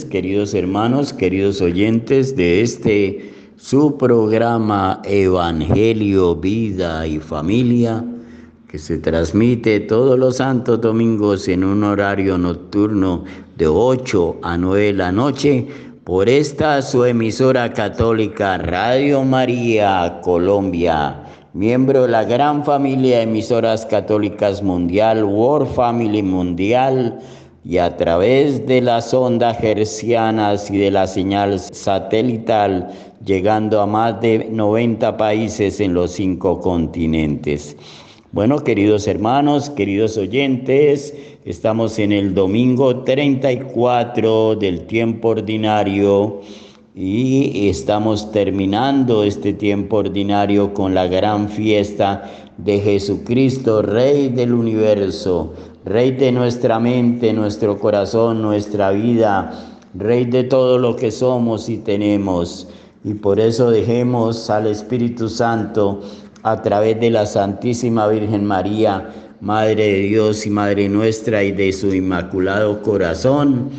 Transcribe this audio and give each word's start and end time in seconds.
queridos 0.00 0.54
hermanos, 0.54 1.12
queridos 1.12 1.60
oyentes 1.60 2.34
de 2.34 2.62
este 2.62 3.30
su 3.56 3.98
programa 3.98 5.02
Evangelio, 5.04 6.34
Vida 6.34 7.06
y 7.06 7.18
Familia, 7.18 8.02
que 8.68 8.78
se 8.78 8.96
transmite 8.96 9.80
todos 9.80 10.18
los 10.18 10.38
santos 10.38 10.80
domingos 10.80 11.46
en 11.46 11.62
un 11.62 11.84
horario 11.84 12.38
nocturno 12.38 13.24
de 13.56 13.66
8 13.66 14.38
a 14.42 14.56
9 14.56 14.86
de 14.86 14.92
la 14.94 15.12
noche 15.12 15.66
por 16.04 16.26
esta 16.26 16.80
su 16.80 17.04
emisora 17.04 17.70
católica 17.74 18.56
Radio 18.56 19.22
María 19.24 20.20
Colombia, 20.22 21.22
miembro 21.52 22.02
de 22.02 22.08
la 22.08 22.24
gran 22.24 22.64
familia 22.64 23.18
de 23.18 23.24
emisoras 23.24 23.84
católicas 23.84 24.62
mundial, 24.62 25.22
World 25.22 25.68
Family 25.74 26.22
Mundial, 26.22 27.20
y 27.64 27.78
a 27.78 27.96
través 27.96 28.66
de 28.66 28.80
las 28.80 29.14
ondas 29.14 29.62
hercianas 29.62 30.70
y 30.70 30.78
de 30.78 30.90
la 30.90 31.06
señal 31.06 31.60
satelital, 31.60 32.90
llegando 33.24 33.80
a 33.80 33.86
más 33.86 34.20
de 34.20 34.48
90 34.50 35.16
países 35.16 35.78
en 35.80 35.94
los 35.94 36.12
cinco 36.12 36.60
continentes. 36.60 37.76
Bueno, 38.32 38.64
queridos 38.64 39.06
hermanos, 39.06 39.70
queridos 39.70 40.16
oyentes, 40.16 41.14
estamos 41.44 41.98
en 41.98 42.12
el 42.12 42.34
domingo 42.34 43.04
34 43.04 44.56
del 44.56 44.86
tiempo 44.86 45.28
ordinario 45.28 46.40
y 46.94 47.68
estamos 47.68 48.32
terminando 48.32 49.22
este 49.22 49.52
tiempo 49.52 49.98
ordinario 49.98 50.74
con 50.74 50.94
la 50.94 51.06
gran 51.06 51.48
fiesta 51.48 52.28
de 52.58 52.80
Jesucristo, 52.80 53.82
Rey 53.82 54.28
del 54.28 54.52
universo, 54.52 55.54
Rey 55.84 56.12
de 56.12 56.30
nuestra 56.30 56.78
mente, 56.78 57.32
nuestro 57.32 57.78
corazón, 57.78 58.40
nuestra 58.40 58.92
vida, 58.92 59.52
Rey 59.94 60.24
de 60.24 60.44
todo 60.44 60.78
lo 60.78 60.94
que 60.94 61.10
somos 61.10 61.68
y 61.68 61.78
tenemos. 61.78 62.68
Y 63.04 63.14
por 63.14 63.40
eso 63.40 63.70
dejemos 63.70 64.48
al 64.48 64.68
Espíritu 64.68 65.28
Santo 65.28 66.00
a 66.44 66.62
través 66.62 67.00
de 67.00 67.10
la 67.10 67.26
Santísima 67.26 68.06
Virgen 68.06 68.44
María, 68.44 69.12
Madre 69.40 69.84
de 69.84 69.98
Dios 70.02 70.46
y 70.46 70.50
Madre 70.50 70.88
nuestra 70.88 71.42
y 71.42 71.50
de 71.50 71.72
su 71.72 71.92
Inmaculado 71.92 72.80
Corazón, 72.82 73.70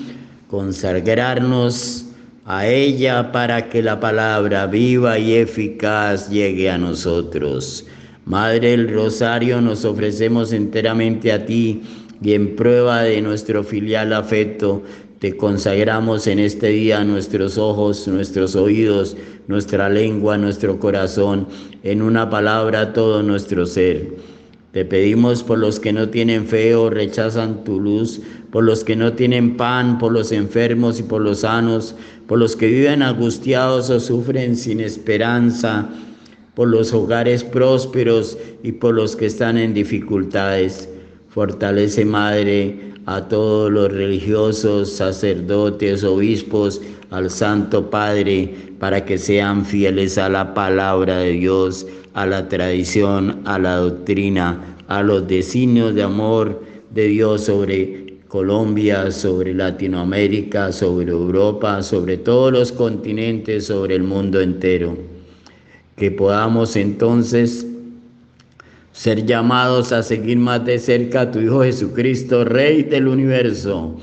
consagrarnos 0.50 2.06
a 2.46 2.68
ella 2.68 3.31
para 3.31 3.69
que 3.69 3.81
la 3.81 3.97
palabra 3.97 4.68
viva 4.68 5.18
y 5.18 5.36
eficaz 5.36 6.30
llegue 6.30 6.69
a 6.69 6.78
nosotros. 6.78 7.86
Madre 8.26 8.70
del 8.70 8.90
Rosario, 8.90 9.60
nos 9.60 9.84
ofrecemos 9.84 10.54
enteramente 10.54 11.32
a 11.34 11.46
ti 11.46 11.82
y 12.22 12.34
en 12.34 12.56
prueba 12.56 13.02
de 13.02 13.22
nuestro 13.22 13.64
filial 13.64 14.14
afecto, 14.14 14.82
te 15.20 15.36
consagramos 15.36 16.28
en 16.28 16.40
este 16.40 16.68
día 16.68 17.04
nuestros 17.04 17.58
ojos, 17.58 18.08
nuestros 18.08 18.56
oídos, 18.56 19.18
nuestra 19.48 19.90
lengua, 19.90 20.38
nuestro 20.38 20.80
corazón, 20.80 21.48
en 21.84 22.02
una 22.02 22.30
palabra 22.30 22.94
todo 22.94 23.24
nuestro 23.24 23.66
ser. 23.66 24.16
Te 24.72 24.86
pedimos 24.86 25.44
por 25.44 25.60
los 25.60 25.80
que 25.80 25.94
no 25.94 26.10
tienen 26.10 26.48
fe 26.48 26.76
o 26.76 26.90
rechazan 26.90 27.64
tu 27.64 27.80
luz, 27.80 28.22
por 28.52 28.64
los 28.64 28.84
que 28.84 28.96
no 28.96 29.14
tienen 29.14 29.56
pan, 29.58 29.98
por 29.98 30.12
los 30.12 30.32
enfermos 30.32 31.00
y 31.00 31.04
por 31.04 31.22
los 31.22 31.40
sanos, 31.40 31.96
por 32.28 32.40
los 32.40 32.56
que 32.56 32.68
viven 32.68 33.02
angustiados 33.02 33.90
o 33.90 34.00
sufren 34.00 34.56
sin 34.56 34.80
esperanza, 34.80 35.90
por 36.56 36.68
los 36.68 36.94
hogares 36.94 37.44
prósperos 37.44 38.38
y 38.62 38.72
por 38.74 38.96
los 38.96 39.16
que 39.16 39.25
están 39.25 39.58
en 39.58 39.74
dificultades. 39.74 40.88
Fortalece, 41.30 42.06
Madre, 42.06 42.94
a 43.06 43.28
todos 43.28 43.72
los 43.72 43.92
religiosos, 43.92 44.92
sacerdotes, 44.92 46.04
obispos, 46.04 46.81
al 47.10 47.30
Santo 47.30 47.89
Padre, 47.89 48.54
para 48.80 49.04
que 49.04 49.18
sean 49.18 49.66
fieles 49.66 50.18
a 50.18 50.30
la 50.30 50.54
palabra 50.54 51.18
de 51.18 51.31
Dios, 51.31 51.86
a 52.13 52.25
la 52.25 52.48
tradición, 52.48 53.42
a 53.45 53.60
la 53.60 53.78
doctrina, 53.78 54.78
a 54.88 55.04
los 55.04 55.28
designios 55.28 55.95
de 55.95 56.04
amor 56.04 56.63
de 56.92 57.07
Dios 57.07 57.45
sobre 57.45 58.19
Colombia, 58.28 59.12
sobre 59.12 59.54
Latinoamérica, 59.54 60.72
sobre 60.72 61.12
Europa, 61.12 61.81
sobre 61.81 62.18
todos 62.18 62.51
los 62.51 62.72
continentes, 62.72 63.66
sobre 63.68 63.95
el 63.95 64.04
mundo 64.04 64.42
entero. 64.42 65.12
Que 65.95 66.12
podamos 66.12 66.75
entonces 66.75 67.66
ser 68.94 69.25
llamados 69.25 69.92
a 69.92 70.04
seguir 70.04 70.38
más 70.38 70.63
de 70.66 70.80
cerca 70.80 71.22
a 71.22 71.31
tu 71.31 71.40
Hijo 71.40 71.63
Jesucristo, 71.63 72.45
Rey 72.45 72.84
del 72.84 73.07
universo. 73.07 73.98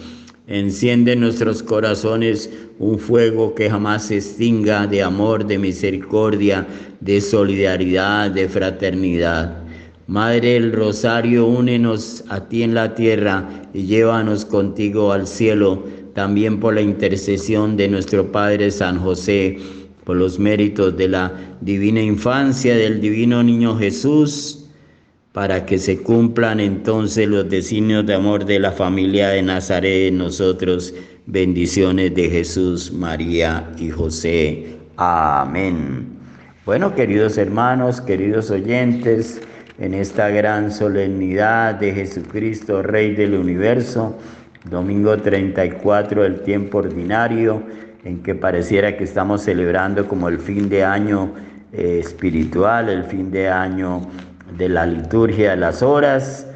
Enciende 0.46 1.12
en 1.12 1.20
nuestros 1.20 1.62
corazones 1.62 2.50
un 2.80 2.98
fuego 2.98 3.54
que 3.54 3.70
jamás 3.70 4.06
se 4.06 4.16
extinga 4.16 4.86
de 4.86 5.02
amor, 5.02 5.46
de 5.46 5.58
misericordia, 5.58 6.66
de 7.00 7.20
solidaridad, 7.20 8.32
de 8.32 8.48
fraternidad. 8.48 9.62
Madre 10.08 10.54
del 10.54 10.72
Rosario, 10.72 11.46
únenos 11.46 12.24
a 12.30 12.48
ti 12.48 12.64
en 12.64 12.74
la 12.74 12.96
tierra 12.96 13.48
y 13.72 13.84
llévanos 13.84 14.44
contigo 14.44 15.12
al 15.12 15.28
cielo, 15.28 15.84
también 16.14 16.58
por 16.58 16.74
la 16.74 16.80
intercesión 16.80 17.76
de 17.76 17.86
nuestro 17.86 18.32
Padre 18.32 18.72
San 18.72 18.98
José, 18.98 19.56
los 20.14 20.38
méritos 20.38 20.96
de 20.96 21.08
la 21.08 21.32
divina 21.60 22.00
infancia 22.00 22.76
del 22.76 23.00
divino 23.00 23.42
niño 23.42 23.76
Jesús 23.76 24.66
para 25.32 25.64
que 25.64 25.78
se 25.78 25.98
cumplan 25.98 26.58
entonces 26.58 27.28
los 27.28 27.48
designios 27.48 28.04
de 28.06 28.14
amor 28.14 28.44
de 28.44 28.58
la 28.58 28.72
familia 28.72 29.28
de 29.28 29.42
Nazaret 29.42 30.08
en 30.08 30.18
nosotros. 30.18 30.92
Bendiciones 31.26 32.14
de 32.14 32.28
Jesús, 32.28 32.92
María 32.92 33.70
y 33.78 33.90
José. 33.90 34.76
Amén. 34.96 36.08
Bueno, 36.66 36.94
queridos 36.94 37.38
hermanos, 37.38 38.00
queridos 38.00 38.50
oyentes, 38.50 39.40
en 39.78 39.94
esta 39.94 40.28
gran 40.28 40.70
solemnidad 40.70 41.76
de 41.76 41.92
Jesucristo, 41.92 42.82
Rey 42.82 43.14
del 43.14 43.34
universo, 43.34 44.18
domingo 44.68 45.16
34 45.16 46.22
del 46.22 46.40
tiempo 46.42 46.78
ordinario, 46.78 47.62
en 48.04 48.22
que 48.22 48.34
pareciera 48.34 48.96
que 48.96 49.04
estamos 49.04 49.42
celebrando 49.42 50.06
como 50.08 50.28
el 50.28 50.38
fin 50.38 50.68
de 50.68 50.84
año 50.84 51.34
eh, 51.72 51.98
espiritual, 52.00 52.88
el 52.88 53.04
fin 53.04 53.30
de 53.30 53.48
año 53.48 54.02
de 54.56 54.68
la 54.68 54.86
liturgia 54.86 55.50
de 55.50 55.56
las 55.56 55.82
horas. 55.82 56.46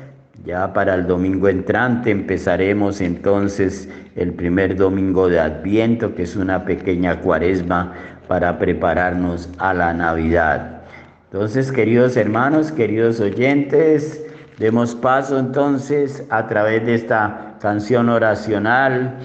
Ya 0.45 0.73
para 0.73 0.95
el 0.95 1.07
domingo 1.07 1.49
entrante 1.49 2.11
empezaremos 2.11 3.01
entonces 3.01 3.89
el 4.17 4.33
primer 4.33 4.77
domingo 4.77 5.29
de 5.29 5.41
Adviento, 5.41 6.15
que 6.15 6.23
es 6.23 6.37
una 6.37 6.65
pequeña 6.65 7.21
cuaresma 7.21 7.93
para 8.29 8.59
prepararnos 8.59 9.49
a 9.59 9.73
la 9.73 9.93
Navidad. 9.93 10.83
Entonces, 11.31 11.73
queridos 11.73 12.17
hermanos, 12.17 12.73
queridos 12.73 13.21
oyentes, 13.21 14.25
demos 14.59 14.95
paso 14.95 15.39
entonces 15.39 16.25
a 16.31 16.47
través 16.47 16.85
de 16.87 16.95
esta 16.95 17.55
canción 17.61 18.09
oracional 18.09 19.19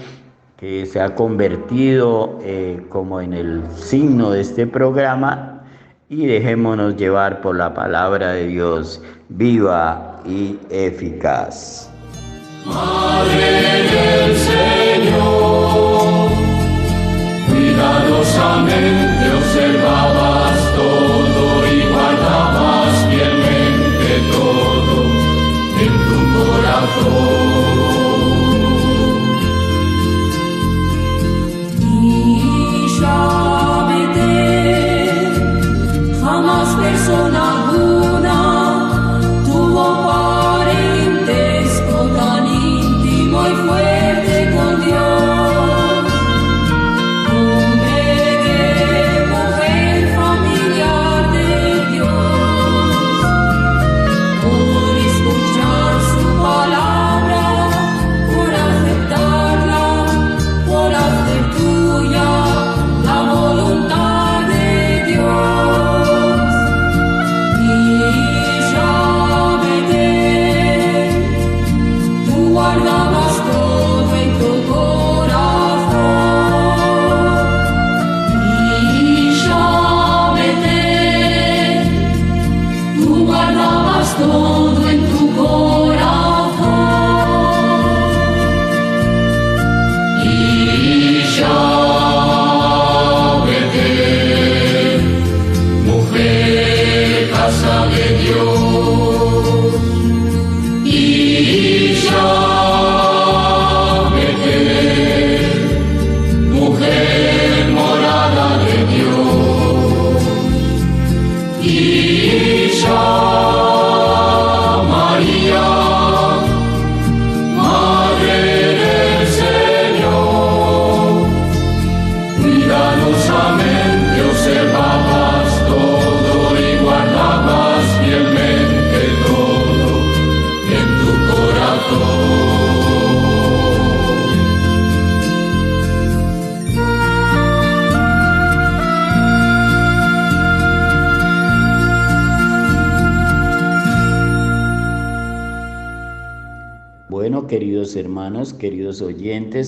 que 0.60 0.84
se 0.84 1.00
ha 1.00 1.14
convertido 1.14 2.38
eh, 2.42 2.84
como 2.90 3.22
en 3.22 3.32
el 3.32 3.62
signo 3.74 4.30
de 4.30 4.42
este 4.42 4.66
programa 4.66 5.62
y 6.10 6.26
dejémonos 6.26 6.96
llevar 6.96 7.40
por 7.40 7.56
la 7.56 7.72
palabra 7.72 8.32
de 8.32 8.46
Dios 8.46 9.02
viva 9.30 10.20
y 10.26 10.58
eficaz. 10.68 11.90
Madre 12.66 13.86
del 13.90 14.36
Señor, 14.36 16.28
cuidadosamente 17.48 19.30
observabas 19.38 20.29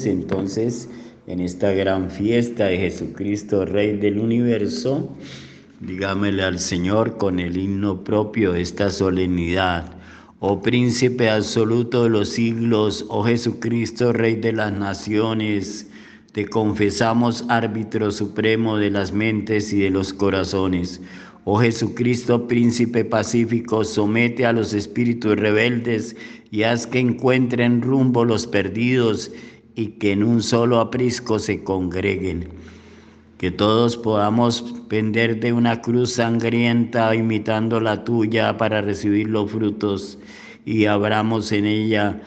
entonces 0.06 0.88
en 1.26 1.40
esta 1.40 1.70
gran 1.72 2.10
fiesta 2.10 2.66
de 2.66 2.78
Jesucristo, 2.78 3.64
Rey 3.66 3.96
del 3.98 4.18
universo, 4.18 5.14
digámosle 5.80 6.42
al 6.42 6.58
Señor 6.58 7.18
con 7.18 7.38
el 7.38 7.56
himno 7.56 8.02
propio 8.02 8.52
de 8.52 8.62
esta 8.62 8.90
solemnidad. 8.90 9.92
Oh 10.40 10.60
príncipe 10.60 11.28
absoluto 11.30 12.04
de 12.04 12.10
los 12.10 12.30
siglos, 12.30 13.04
oh 13.08 13.22
Jesucristo, 13.22 14.12
Rey 14.12 14.36
de 14.36 14.52
las 14.52 14.72
naciones, 14.72 15.86
te 16.32 16.46
confesamos 16.48 17.44
árbitro 17.48 18.10
supremo 18.10 18.78
de 18.78 18.90
las 18.90 19.12
mentes 19.12 19.72
y 19.72 19.80
de 19.80 19.90
los 19.90 20.12
corazones. 20.14 21.00
Oh 21.44 21.60
Jesucristo, 21.60 22.48
príncipe 22.48 23.04
pacífico, 23.04 23.84
somete 23.84 24.46
a 24.46 24.52
los 24.52 24.72
espíritus 24.72 25.36
rebeldes 25.36 26.16
y 26.50 26.62
haz 26.62 26.86
que 26.86 27.00
encuentren 27.00 27.82
rumbo 27.82 28.24
los 28.24 28.46
perdidos 28.46 29.30
y 29.74 29.88
que 29.98 30.12
en 30.12 30.22
un 30.22 30.42
solo 30.42 30.80
aprisco 30.80 31.38
se 31.38 31.62
congreguen. 31.62 32.48
Que 33.38 33.50
todos 33.50 33.96
podamos 33.96 34.62
pender 34.88 35.40
de 35.40 35.52
una 35.52 35.80
cruz 35.80 36.12
sangrienta 36.12 37.14
imitando 37.14 37.80
la 37.80 38.04
tuya 38.04 38.56
para 38.56 38.82
recibir 38.82 39.28
los 39.28 39.50
frutos 39.50 40.18
y 40.64 40.84
abramos 40.86 41.50
en 41.50 41.66
ella 41.66 42.20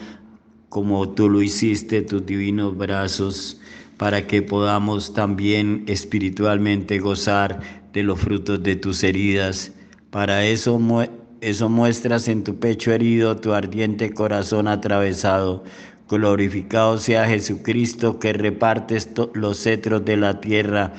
como 0.69 1.07
tú 1.07 1.29
lo 1.29 1.41
hiciste 1.41 2.01
tus 2.01 2.25
divinos 2.25 2.75
brazos 2.75 3.61
para 3.97 4.27
que 4.27 4.41
podamos 4.41 5.13
también 5.13 5.85
espiritualmente 5.87 6.99
gozar 6.99 7.61
de 7.93 8.03
los 8.03 8.19
frutos 8.19 8.61
de 8.61 8.75
tus 8.75 9.03
heridas. 9.03 9.71
Para 10.09 10.45
eso, 10.45 10.77
eso 11.39 11.69
muestras 11.69 12.27
en 12.27 12.43
tu 12.43 12.59
pecho 12.59 12.91
herido 12.91 13.37
tu 13.37 13.53
ardiente 13.53 14.13
corazón 14.13 14.67
atravesado. 14.67 15.63
Glorificado 16.09 16.97
sea 16.97 17.27
Jesucristo 17.27 18.19
que 18.19 18.33
repartes 18.33 19.09
los 19.33 19.63
cetros 19.63 20.05
de 20.05 20.17
la 20.17 20.39
tierra, 20.39 20.93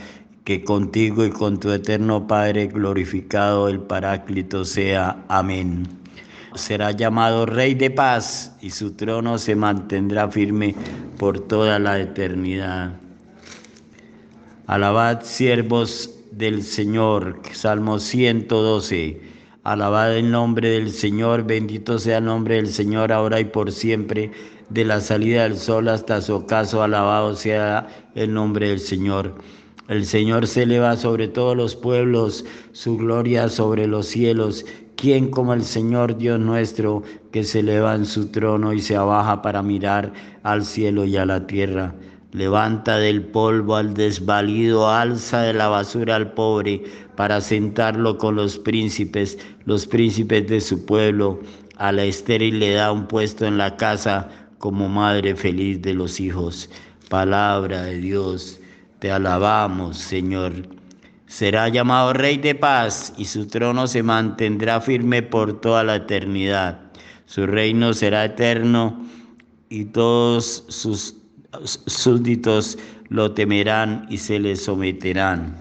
que 0.45 0.65
contigo 0.65 1.25
y 1.25 1.31
con 1.31 1.61
tu 1.61 1.71
eterno 1.71 2.27
Padre 2.27 2.67
glorificado 2.67 3.69
el 3.69 3.81
Paráclito 3.81 4.65
sea. 4.65 5.25
Amén 5.29 5.87
será 6.57 6.91
llamado 6.91 7.47
Rey 7.47 7.75
de 7.75 7.91
paz 7.91 8.57
y 8.61 8.71
su 8.71 8.93
trono 8.93 9.39
se 9.39 9.55
mantendrá 9.55 10.29
firme 10.31 10.75
por 11.19 11.41
toda 11.41 11.79
la 11.79 12.01
eternidad. 12.01 12.93
Alabad 14.67 15.23
siervos 15.23 16.11
del 16.33 16.63
Señor, 16.63 17.41
Salmo 17.53 17.99
112. 17.99 19.21
Alabad 19.63 20.17
el 20.17 20.31
nombre 20.31 20.71
del 20.71 20.93
Señor, 20.93 21.45
bendito 21.45 21.99
sea 21.99 22.19
el 22.19 22.25
nombre 22.25 22.57
del 22.57 22.69
Señor 22.69 23.13
ahora 23.13 23.41
y 23.41 23.45
por 23.45 23.73
siempre, 23.73 24.31
de 24.69 24.85
la 24.85 25.01
salida 25.01 25.45
del 25.45 25.57
sol 25.57 25.89
hasta 25.89 26.21
su 26.21 26.35
ocaso, 26.35 26.83
alabado 26.83 27.35
sea 27.35 27.87
el 28.15 28.33
nombre 28.35 28.69
del 28.69 28.81
Señor. 28.81 29.35
El 29.89 30.05
Señor 30.05 30.47
se 30.47 30.65
eleva 30.65 30.97
sobre 30.97 31.29
todos 31.29 31.57
los 31.57 31.77
pueblos, 31.77 32.45
su 32.73 32.97
gloria 32.97 33.49
sobre 33.49 33.87
los 33.87 34.07
cielos 34.07 34.65
¿Quién 34.97 35.31
como 35.31 35.53
el 35.53 35.63
Señor 35.63 36.17
Dios 36.17 36.41
nuestro 36.41 37.03
que 37.31 37.45
se 37.45 37.61
eleva 37.61 37.95
en 37.95 38.07
su 38.07 38.29
trono 38.29 38.73
y 38.73 38.81
se 38.81 38.97
abaja 38.97 39.43
para 39.43 39.63
mirar 39.63 40.11
al 40.43 40.65
cielo 40.65 41.05
y 41.05 41.19
a 41.19 41.27
la 41.27 41.47
tierra? 41.47 41.95
Levanta 42.33 42.97
del 42.97 43.23
polvo 43.23 43.77
al 43.77 43.93
desvalido, 43.93 44.89
alza 44.89 45.43
de 45.43 45.53
la 45.53 45.69
basura 45.69 46.17
al 46.17 46.33
pobre, 46.33 46.83
para 47.15 47.43
sentarlo 47.43 48.17
con 48.17 48.37
los 48.37 48.59
príncipes, 48.59 49.37
los 49.67 49.87
príncipes 49.87 50.47
de 50.49 50.63
su 50.63 50.87
pueblo. 50.87 51.41
A 51.77 51.93
la 51.93 52.05
estéril 52.05 52.59
le 52.59 52.73
da 52.73 52.91
un 52.91 53.07
puesto 53.07 53.45
en 53.45 53.59
la 53.59 53.77
casa 53.77 54.31
como 54.59 54.89
madre 54.89 55.35
feliz 55.35 55.81
de 55.83 55.95
los 55.95 56.21
hijos. 56.21 56.69
Palabra 57.09 57.83
de 57.83 57.99
Dios, 57.99 58.61
te 58.99 59.11
alabamos, 59.11 59.97
Señor. 59.99 60.53
Será 61.27 61.69
llamado 61.69 62.13
Rey 62.13 62.39
de 62.39 62.55
paz 62.55 63.13
y 63.17 63.25
su 63.25 63.47
trono 63.47 63.87
se 63.87 64.03
mantendrá 64.03 64.81
firme 64.81 65.23
por 65.23 65.61
toda 65.61 65.85
la 65.85 65.97
eternidad. 65.97 66.81
Su 67.27 67.47
reino 67.47 67.93
será 67.93 68.25
eterno 68.25 69.05
y 69.69 69.87
todos 69.87 70.65
sus 70.69 71.17
súbditos 71.65 72.79
lo 73.09 73.33
temerán 73.33 74.07
y 74.09 74.19
se 74.19 74.39
le 74.39 74.57
someterán. 74.57 75.57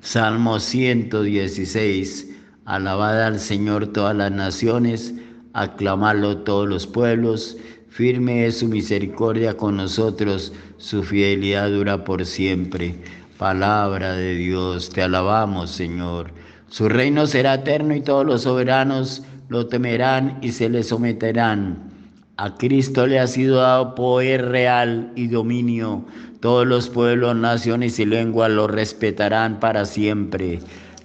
Salmo 0.00 0.60
116. 0.60 2.30
Alabad 2.64 3.22
al 3.22 3.38
Señor 3.38 3.86
todas 3.88 4.16
las 4.16 4.32
naciones, 4.32 5.14
aclamadlo 5.52 6.38
todos 6.38 6.68
los 6.68 6.86
pueblos. 6.86 7.56
Firme 7.96 8.44
es 8.44 8.58
su 8.58 8.68
misericordia 8.68 9.56
con 9.56 9.78
nosotros, 9.78 10.52
su 10.76 11.02
fidelidad 11.02 11.70
dura 11.70 12.04
por 12.04 12.26
siempre. 12.26 12.94
Palabra 13.38 14.12
de 14.12 14.34
Dios, 14.34 14.90
te 14.90 15.00
alabamos, 15.00 15.70
Señor. 15.70 16.30
Su 16.68 16.90
reino 16.90 17.26
será 17.26 17.54
eterno 17.54 17.96
y 17.96 18.02
todos 18.02 18.26
los 18.26 18.42
soberanos 18.42 19.22
lo 19.48 19.66
temerán 19.68 20.36
y 20.42 20.52
se 20.52 20.68
le 20.68 20.82
someterán. 20.82 21.90
A 22.36 22.54
Cristo 22.56 23.06
le 23.06 23.18
ha 23.18 23.26
sido 23.26 23.62
dado 23.62 23.94
poder 23.94 24.44
real 24.44 25.10
y 25.16 25.28
dominio. 25.28 26.04
Todos 26.40 26.66
los 26.66 26.90
pueblos, 26.90 27.34
naciones 27.34 27.98
y 27.98 28.04
lenguas 28.04 28.50
lo 28.50 28.66
respetarán 28.66 29.58
para 29.58 29.86
siempre. 29.86 30.58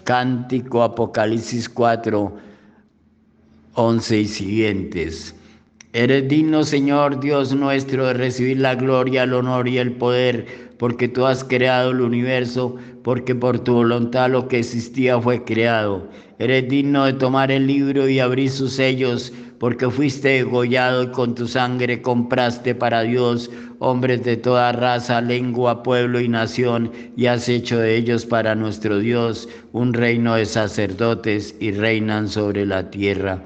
Cántico 0.04 0.84
Apocalipsis 0.84 1.70
4, 1.70 2.36
11 3.76 4.20
y 4.20 4.28
siguientes. 4.28 5.36
Eres 5.94 6.28
digno, 6.30 6.64
Señor 6.64 7.20
Dios 7.20 7.54
nuestro, 7.54 8.08
de 8.08 8.14
recibir 8.14 8.60
la 8.60 8.76
gloria, 8.76 9.24
el 9.24 9.34
honor 9.34 9.68
y 9.68 9.78
el 9.78 9.92
poder 9.92 10.72
porque 10.82 11.08
tú 11.08 11.28
has 11.28 11.44
creado 11.44 11.92
el 11.92 12.02
universo, 12.02 12.76
porque 13.04 13.36
por 13.36 13.60
tu 13.60 13.76
voluntad 13.76 14.32
lo 14.32 14.48
que 14.48 14.58
existía 14.58 15.22
fue 15.22 15.44
creado. 15.44 16.10
Eres 16.40 16.68
digno 16.70 17.06
de 17.06 17.14
tomar 17.14 17.52
el 17.52 17.68
libro 17.68 18.10
y 18.10 18.18
abrir 18.20 18.50
sus 18.50 18.74
sellos, 18.74 19.32
porque 19.60 19.92
fuiste 19.92 20.30
degollado 20.30 21.04
y 21.04 21.12
con 21.12 21.36
tu 21.36 21.48
sangre 21.48 22.02
compraste 22.02 22.74
para 22.74 23.04
Dios 23.04 23.52
hombres 23.78 24.24
de 24.24 24.38
toda 24.38 24.72
raza, 24.72 25.22
lengua, 25.22 25.84
pueblo 25.84 26.20
y 26.20 26.28
nación, 26.28 26.92
y 27.16 27.28
has 27.28 27.48
hecho 27.48 27.78
de 27.78 27.96
ellos 27.96 28.26
para 28.26 28.56
nuestro 28.56 28.98
Dios 28.98 29.48
un 29.74 29.94
reino 29.94 30.34
de 30.34 30.48
sacerdotes 30.48 31.54
y 31.60 31.74
reinan 31.74 32.28
sobre 32.28 32.66
la 32.66 32.90
tierra. 32.90 33.44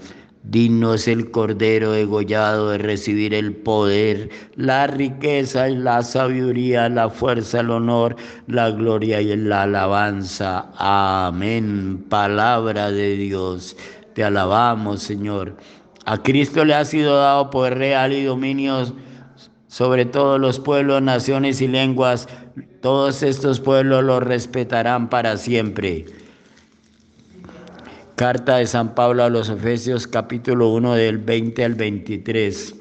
Digno 0.47 0.93
es 0.93 1.07
el 1.07 1.31
Cordero 1.31 1.91
degollado 1.91 2.69
de 2.69 2.77
recibir 2.77 3.33
el 3.33 3.55
poder, 3.55 4.29
la 4.55 4.85
riqueza 4.85 5.69
y 5.69 5.75
la 5.75 6.03
sabiduría, 6.03 6.87
la 6.87 7.09
fuerza, 7.09 7.61
el 7.61 7.71
honor, 7.71 8.15
la 8.45 8.69
gloria 8.69 9.21
y 9.21 9.35
la 9.35 9.63
alabanza. 9.63 10.69
Amén. 10.77 12.05
Palabra 12.09 12.91
de 12.91 13.17
Dios. 13.17 13.75
Te 14.13 14.23
alabamos, 14.23 15.01
Señor. 15.01 15.57
A 16.05 16.21
Cristo 16.21 16.63
le 16.63 16.75
ha 16.75 16.85
sido 16.85 17.17
dado 17.17 17.49
poder 17.49 17.79
real 17.79 18.13
y 18.13 18.25
dominio 18.25 18.93
sobre 19.67 20.05
todos 20.05 20.39
los 20.39 20.59
pueblos, 20.59 21.01
naciones 21.01 21.59
y 21.59 21.67
lenguas. 21.67 22.27
Todos 22.83 23.23
estos 23.23 23.59
pueblos 23.59 24.03
lo 24.03 24.19
respetarán 24.19 25.09
para 25.09 25.37
siempre. 25.37 26.05
Carta 28.15 28.59
de 28.59 28.65
San 28.65 28.95
Pablo 28.95 29.25
a 29.25 29.29
los 29.29 29.49
Efesios 29.49 30.07
capítulo 30.07 30.69
1 30.69 30.93
del 30.93 31.17
20 31.17 31.65
al 31.65 31.75
23. 31.75 32.73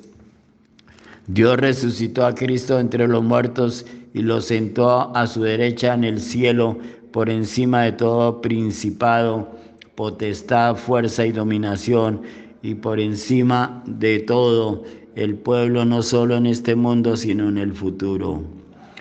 Dios 1.26 1.56
resucitó 1.56 2.24
a 2.24 2.36
Cristo 2.36 2.78
entre 2.78 3.08
los 3.08 3.24
muertos 3.24 3.84
y 4.12 4.22
lo 4.22 4.40
sentó 4.40 5.12
a 5.16 5.26
su 5.26 5.42
derecha 5.42 5.92
en 5.92 6.04
el 6.04 6.20
cielo 6.20 6.78
por 7.10 7.28
encima 7.28 7.82
de 7.82 7.90
todo 7.90 8.40
principado, 8.42 9.58
potestad, 9.96 10.76
fuerza 10.76 11.26
y 11.26 11.32
dominación 11.32 12.22
y 12.62 12.76
por 12.76 13.00
encima 13.00 13.82
de 13.86 14.20
todo 14.20 14.84
el 15.16 15.34
pueblo 15.34 15.84
no 15.84 16.04
solo 16.04 16.36
en 16.36 16.46
este 16.46 16.76
mundo 16.76 17.16
sino 17.16 17.48
en 17.48 17.58
el 17.58 17.74
futuro, 17.74 18.44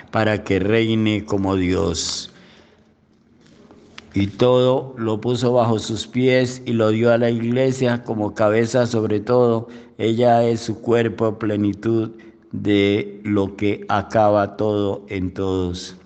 para 0.09 0.43
que 0.43 0.57
reine 0.57 1.25
como 1.25 1.55
Dios 1.55 2.32
y 4.13 4.27
todo 4.27 4.93
lo 4.97 5.19
puso 5.19 5.53
bajo 5.53 5.79
sus 5.79 6.07
pies 6.07 6.61
y 6.65 6.73
lo 6.73 6.89
dio 6.89 7.11
a 7.11 7.17
la 7.17 7.29
iglesia 7.29 8.03
como 8.03 8.33
cabeza 8.33 8.85
sobre 8.85 9.19
todo. 9.19 9.67
Ella 9.97 10.43
es 10.43 10.61
su 10.61 10.79
cuerpo, 10.81 11.39
plenitud 11.39 12.11
de 12.51 13.19
lo 13.23 13.55
que 13.55 13.85
acaba 13.89 14.55
todo 14.55 15.03
en 15.09 15.33
todos. 15.33 15.97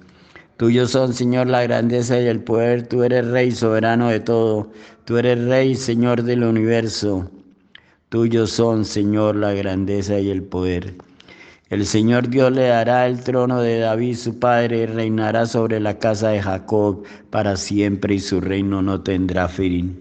Tuyos 0.58 0.92
son, 0.92 1.14
Señor, 1.14 1.48
la 1.48 1.64
grandeza 1.64 2.20
y 2.20 2.26
el 2.26 2.44
poder. 2.44 2.88
Tú 2.88 3.04
eres 3.04 3.28
Rey 3.28 3.52
soberano 3.52 4.08
de 4.08 4.20
todo. 4.20 4.72
Tú 5.06 5.18
eres 5.18 5.44
Rey, 5.46 5.76
Señor 5.76 6.24
del 6.24 6.44
universo. 6.44 7.30
Tuyos 8.10 8.52
son, 8.52 8.86
Señor, 8.86 9.36
la 9.36 9.54
grandeza 9.54 10.18
y 10.20 10.30
el 10.30 10.42
poder. 10.44 10.96
El 11.70 11.86
Señor 11.86 12.30
Dios 12.30 12.54
le 12.54 12.68
dará 12.68 13.08
el 13.08 13.22
trono 13.22 13.60
de 13.60 13.80
David 13.80 14.16
su 14.16 14.40
padre 14.40 14.84
y 14.84 14.86
reinará 14.86 15.46
sobre 15.46 15.82
la 15.82 16.00
casa 16.00 16.30
de 16.30 16.42
Jacob 16.42 17.04
para 17.30 17.58
siempre 17.58 18.16
y 18.16 18.20
su 18.20 18.40
reino 18.40 18.82
no 18.82 19.02
tendrá 19.02 19.50
fin. 19.50 20.00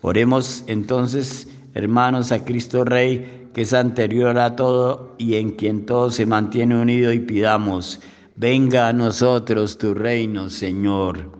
Oremos 0.00 0.64
entonces, 0.66 1.46
hermanos, 1.74 2.32
a 2.32 2.44
Cristo 2.44 2.84
Rey, 2.84 3.48
que 3.54 3.62
es 3.62 3.72
anterior 3.72 4.36
a 4.38 4.56
todo 4.56 5.14
y 5.18 5.36
en 5.36 5.52
quien 5.52 5.86
todo 5.86 6.10
se 6.10 6.26
mantiene 6.26 6.74
unido 6.74 7.12
y 7.12 7.20
pidamos, 7.20 8.00
venga 8.34 8.88
a 8.88 8.92
nosotros 8.92 9.78
tu 9.78 9.94
reino, 9.94 10.50
Señor. 10.50 11.30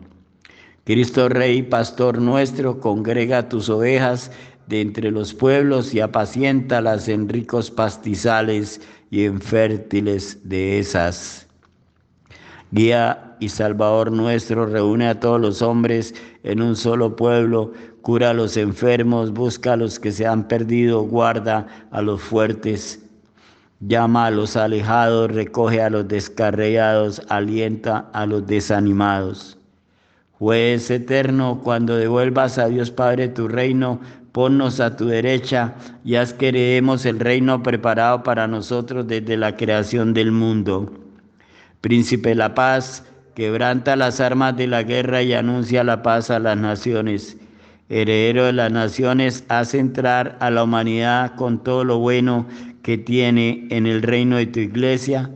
Cristo 0.85 1.27
Rey, 1.27 1.63
pastor 1.63 2.21
nuestro, 2.21 2.79
congrega 2.79 3.49
tus 3.49 3.67
ovejas 3.67 4.31
de 4.67 4.79
entre 4.79 5.11
los 5.11 5.33
pueblos 5.33 5.93
y 5.93 5.99
apaciéntalas 5.99 7.09
en 7.09 7.27
ricos 7.27 7.69
pastizales 7.69 8.79
y 9.13 9.25
en 9.25 9.39
fértiles 9.39 10.39
dehesas. 10.43 11.47
Guía 12.71 13.35
y 13.39 13.47
Salvador 13.47 14.11
nuestro, 14.11 14.65
reúne 14.65 15.07
a 15.07 15.19
todos 15.19 15.39
los 15.39 15.61
hombres 15.61 16.15
en 16.41 16.63
un 16.63 16.75
solo 16.75 17.15
pueblo, 17.15 17.73
cura 18.01 18.31
a 18.31 18.33
los 18.33 18.57
enfermos, 18.57 19.31
busca 19.31 19.73
a 19.73 19.77
los 19.77 19.99
que 19.99 20.11
se 20.11 20.25
han 20.25 20.47
perdido, 20.47 21.03
guarda 21.03 21.67
a 21.91 22.01
los 22.01 22.23
fuertes, 22.23 23.05
llama 23.81 24.25
a 24.25 24.31
los 24.31 24.55
alejados, 24.55 25.29
recoge 25.29 25.79
a 25.79 25.91
los 25.91 26.07
descarriados, 26.07 27.21
alienta 27.29 28.09
a 28.13 28.25
los 28.25 28.47
desanimados. 28.47 29.59
Juez 30.39 30.89
eterno, 30.89 31.61
cuando 31.63 31.97
devuelvas 31.97 32.57
a 32.57 32.65
Dios 32.65 32.89
Padre 32.89 33.27
tu 33.27 33.47
reino, 33.47 33.99
ponnos 34.33 34.79
a 34.79 34.97
tu 34.97 35.05
derecha 35.05 35.75
y 36.03 36.15
haz 36.15 36.33
que 36.33 36.49
heredemos 36.49 37.05
el 37.05 37.19
reino 37.19 37.63
preparado 37.63 38.23
para 38.23 38.47
nosotros 38.47 39.07
desde 39.07 39.37
la 39.37 39.55
creación 39.55 40.13
del 40.13 40.31
mundo. 40.31 40.91
Príncipe 41.81 42.29
de 42.29 42.35
la 42.35 42.55
paz, 42.55 43.05
quebranta 43.35 43.95
las 43.95 44.19
armas 44.19 44.57
de 44.57 44.67
la 44.67 44.83
guerra 44.83 45.21
y 45.21 45.33
anuncia 45.33 45.83
la 45.83 46.01
paz 46.01 46.31
a 46.31 46.39
las 46.39 46.57
naciones. 46.57 47.37
Heredero 47.89 48.45
de 48.45 48.53
las 48.53 48.71
naciones, 48.71 49.45
haz 49.49 49.75
entrar 49.75 50.35
a 50.39 50.49
la 50.49 50.63
humanidad 50.63 51.35
con 51.35 51.63
todo 51.63 51.83
lo 51.83 51.99
bueno 51.99 52.47
que 52.81 52.97
tiene 52.97 53.67
en 53.69 53.85
el 53.85 54.01
reino 54.01 54.37
de 54.37 54.47
tu 54.47 54.59
iglesia, 54.59 55.29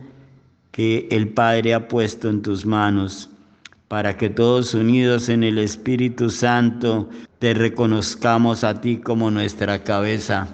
que 0.72 1.06
el 1.12 1.28
Padre 1.28 1.74
ha 1.74 1.86
puesto 1.86 2.28
en 2.28 2.42
tus 2.42 2.66
manos 2.66 3.30
para 3.88 4.16
que 4.18 4.28
todos 4.28 4.74
unidos 4.74 5.30
en 5.30 5.42
el 5.42 5.58
Espíritu 5.58 6.28
Santo 6.28 7.08
te 7.38 7.54
reconozcamos 7.54 8.62
a 8.62 8.80
ti 8.80 8.98
como 8.98 9.30
nuestra 9.30 9.82
cabeza. 9.82 10.46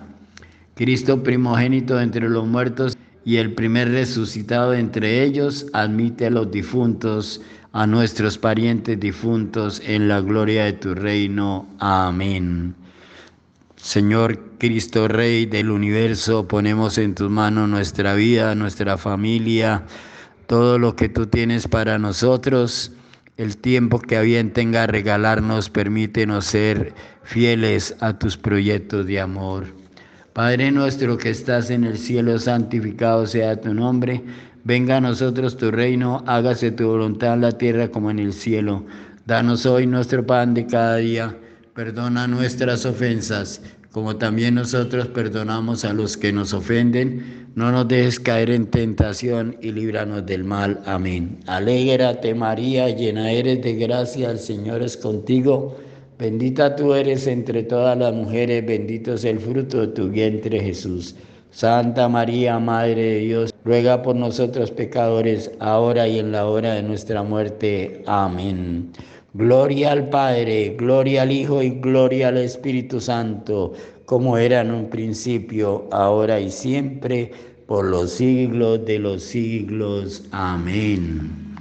Cristo 0.75 1.23
primogénito 1.23 2.01
entre 2.01 2.29
los 2.29 2.47
muertos 2.47 2.97
y 3.25 3.37
el 3.37 3.55
primer 3.55 3.91
resucitado 3.91 4.75
entre 4.75 5.25
ellos, 5.25 5.67
admite 5.73 6.27
a 6.27 6.31
los 6.31 6.51
difuntos, 6.51 7.41
a 7.73 7.87
nuestros 7.87 8.39
parientes 8.39 9.01
difuntos, 9.01 9.83
en 9.85 10.09
la 10.09 10.21
gloria 10.21 10.67
de 10.67 10.75
tu 10.75 10.95
reino. 10.95 11.67
Amén. 11.79 12.75
Señor 13.77 14.39
Cristo 14.59 15.09
Rey 15.09 15.47
del 15.47 15.71
universo, 15.71 16.47
ponemos 16.47 16.99
en 16.99 17.15
tus 17.15 17.31
manos 17.31 17.69
nuestra 17.69 18.15
vida, 18.15 18.55
nuestra 18.55 18.97
familia, 18.97 19.85
todo 20.47 20.79
lo 20.79 20.95
que 20.95 21.09
tú 21.09 21.27
tienes 21.27 21.67
para 21.67 21.99
nosotros 21.99 22.93
el 23.37 23.57
tiempo 23.57 23.99
que 23.99 24.17
a 24.17 24.23
bien 24.23 24.53
tenga 24.53 24.87
regalarnos, 24.87 25.69
permítenos 25.69 26.45
ser 26.45 26.95
fieles 27.25 27.97
a 28.01 28.17
tus 28.17 28.37
proyectos 28.37 29.07
de 29.07 29.21
amor. 29.21 29.67
Padre 30.33 30.71
nuestro 30.71 31.19
que 31.19 31.31
estás 31.31 31.71
en 31.71 31.85
el 31.85 31.99
cielo, 31.99 32.39
santificado 32.39 33.27
sea 33.27 33.61
tu 33.61 33.75
nombre. 33.75 34.23
Venga 34.63 34.99
a 34.99 35.01
nosotros 35.01 35.57
tu 35.57 35.71
reino, 35.71 36.23
hágase 36.27 36.71
tu 36.71 36.87
voluntad 36.87 37.35
en 37.35 37.41
la 37.41 37.53
tierra 37.53 37.89
como 37.89 38.11
en 38.11 38.21
el 38.21 38.33
cielo. 38.33 38.85
Danos 39.27 39.67
hoy 39.67 39.87
nuestro 39.87 40.25
pan 40.25 40.55
de 40.55 40.67
cada 40.67 40.97
día. 40.97 41.37
Perdona 41.75 42.29
nuestras 42.29 42.87
ofensas, 42.87 43.61
como 43.95 44.17
también 44.17 44.57
nosotros 44.57 45.07
perdonamos 45.07 45.85
a 45.85 45.93
los 45.93 46.17
que 46.17 46.33
nos 46.33 46.53
ofenden. 46.53 47.47
No 47.55 47.71
nos 47.71 47.87
dejes 47.87 48.19
caer 48.19 48.51
en 48.51 48.67
tentación 48.67 49.57
y 49.63 49.71
líbranos 49.71 50.27
del 50.27 50.43
mal. 50.43 50.83
Amén. 50.85 51.39
Alégrate 51.47 52.35
María, 52.35 52.89
llena 52.89 53.31
eres 53.31 53.63
de 53.63 53.75
gracia, 53.75 54.33
el 54.33 54.41
Señor 54.41 54.83
es 54.83 54.97
contigo. 54.97 55.77
Bendita 56.19 56.75
tú 56.75 56.93
eres 56.93 57.29
entre 57.29 57.63
todas 57.63 57.97
las 57.97 58.13
mujeres, 58.13 58.67
bendito 58.67 59.15
es 59.15 59.25
el 59.25 59.39
fruto 59.39 59.83
de 59.83 59.87
tu 59.87 60.09
vientre 60.09 60.59
Jesús. 60.59 61.15
Santa 61.53 62.09
María, 62.09 62.59
Madre 62.59 63.01
de 63.01 63.19
Dios, 63.21 63.55
ruega 63.65 64.03
por 64.03 64.17
nosotros 64.17 64.73
pecadores, 64.73 65.53
ahora 65.61 66.09
y 66.09 66.19
en 66.19 66.33
la 66.33 66.47
hora 66.47 66.75
de 66.75 66.83
nuestra 66.83 67.23
muerte. 67.23 68.03
Amén. 68.07 68.91
Gloria 69.37 69.91
al 69.91 70.11
Padre, 70.11 70.77
gloria 70.79 71.23
al 71.23 71.33
Hijo 71.33 71.61
y 71.61 71.71
gloria 71.71 72.29
al 72.29 72.37
Espíritu 72.37 73.01
Santo, 73.01 73.73
como 74.07 74.39
era 74.39 74.61
en 74.61 74.71
un 74.71 74.89
principio, 74.89 75.89
ahora 75.91 76.39
y 76.39 76.53
siempre, 76.53 77.33
por 77.67 77.85
los 77.85 78.13
siglos 78.13 78.87
de 78.87 79.01
los 79.01 79.25
siglos. 79.25 80.23
Amén. 80.31 81.57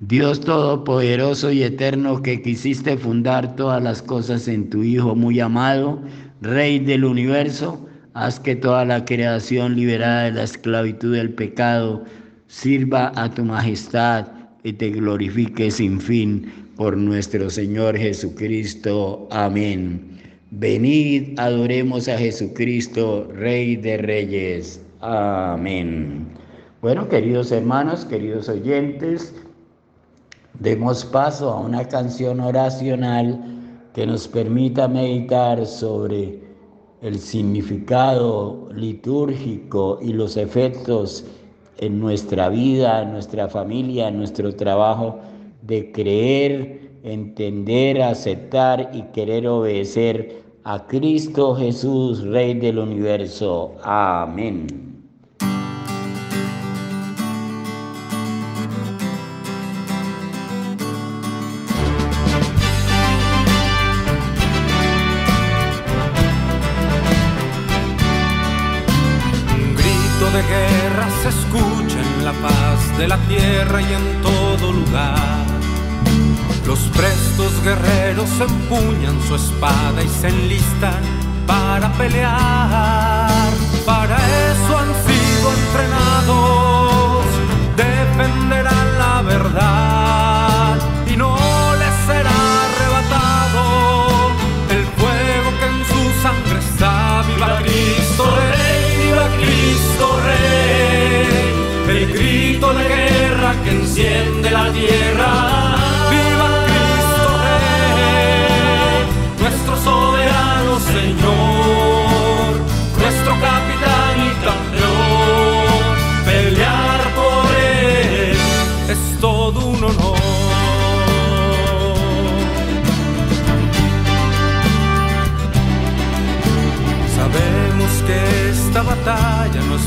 Dios 0.00 0.40
Todopoderoso 0.40 1.52
y 1.52 1.62
Eterno, 1.62 2.20
que 2.20 2.42
quisiste 2.42 2.96
fundar 2.96 3.54
todas 3.54 3.80
las 3.80 4.02
cosas 4.02 4.48
en 4.48 4.68
tu 4.68 4.82
Hijo 4.82 5.14
muy 5.14 5.38
amado, 5.38 6.00
Rey 6.40 6.80
del 6.80 7.04
universo, 7.04 7.86
haz 8.14 8.40
que 8.40 8.56
toda 8.56 8.84
la 8.84 9.04
creación 9.04 9.76
liberada 9.76 10.24
de 10.24 10.32
la 10.32 10.42
esclavitud 10.42 11.14
del 11.14 11.32
pecado 11.32 12.02
sirva 12.48 13.12
a 13.14 13.30
tu 13.30 13.44
majestad 13.44 14.26
y 14.64 14.72
te 14.72 14.90
glorifique 14.90 15.70
sin 15.70 16.00
fin 16.00 16.63
por 16.76 16.96
nuestro 16.96 17.50
Señor 17.50 17.96
Jesucristo. 17.96 19.28
Amén. 19.30 20.18
Venid, 20.50 21.38
adoremos 21.38 22.08
a 22.08 22.18
Jesucristo, 22.18 23.28
Rey 23.32 23.76
de 23.76 23.96
Reyes. 23.98 24.80
Amén. 25.00 26.26
Bueno, 26.80 27.08
queridos 27.08 27.50
hermanos, 27.50 28.04
queridos 28.04 28.48
oyentes, 28.48 29.34
demos 30.60 31.04
paso 31.04 31.50
a 31.50 31.60
una 31.60 31.86
canción 31.88 32.40
oracional 32.40 33.40
que 33.94 34.06
nos 34.06 34.28
permita 34.28 34.88
meditar 34.88 35.64
sobre 35.66 36.40
el 37.02 37.18
significado 37.18 38.68
litúrgico 38.72 39.98
y 40.02 40.12
los 40.12 40.36
efectos 40.36 41.24
en 41.78 42.00
nuestra 42.00 42.48
vida, 42.48 43.02
en 43.02 43.12
nuestra 43.12 43.48
familia, 43.48 44.08
en 44.08 44.18
nuestro 44.18 44.54
trabajo 44.54 45.20
de 45.66 45.90
creer, 45.92 46.90
entender, 47.02 48.02
aceptar 48.02 48.90
y 48.92 49.02
querer 49.12 49.46
obedecer 49.48 50.42
a 50.64 50.86
Cristo 50.86 51.54
Jesús, 51.54 52.22
Rey 52.22 52.54
del 52.54 52.78
universo. 52.78 53.74
Amén. 53.82 54.66
Grito 69.76 70.26
de 70.32 70.42
guerra 70.42 71.08
se 71.22 71.28
escucha 71.28 72.00
en 72.00 72.24
la 72.24 72.32
paz 72.32 72.98
de 72.98 73.08
la 73.08 73.18
tierra 73.28 73.80
y 73.80 73.92
en 73.92 74.22
todo 74.22 74.72
lugar. 74.72 75.43
Los 76.66 76.78
prestos 76.96 77.62
guerreros 77.62 78.30
empuñan 78.40 79.20
su 79.28 79.34
espada 79.34 80.02
y 80.02 80.08
se 80.08 80.28
enlistan 80.28 81.02
para 81.46 81.92
pelear. 81.92 83.52
Para 83.84 84.16
eso 84.16 84.78
han 84.78 84.88
sido 85.04 85.52
entrenados, 85.52 87.26
defenderán 87.76 88.98
la 88.98 89.22
verdad 89.22 90.78
y 91.06 91.16
no 91.18 91.36
les 91.76 91.94
será 92.06 92.32
arrebatado 92.64 94.30
el 94.70 94.84
fuego 94.96 95.50
que 95.58 95.66
en 95.66 95.84
su 95.84 96.22
sangre 96.22 96.58
está. 96.60 97.24
Viva 97.28 97.58
Cristo 97.58 98.24
Rey, 98.36 99.04
viva 99.04 99.28
Cristo 99.36 100.20
Rey, 100.24 101.96
el 101.98 102.12
grito 102.12 102.72
de 102.72 102.84
guerra 102.84 103.54
que 103.62 103.70
enciende 103.70 104.50
la 104.50 104.72
tierra. 104.72 105.53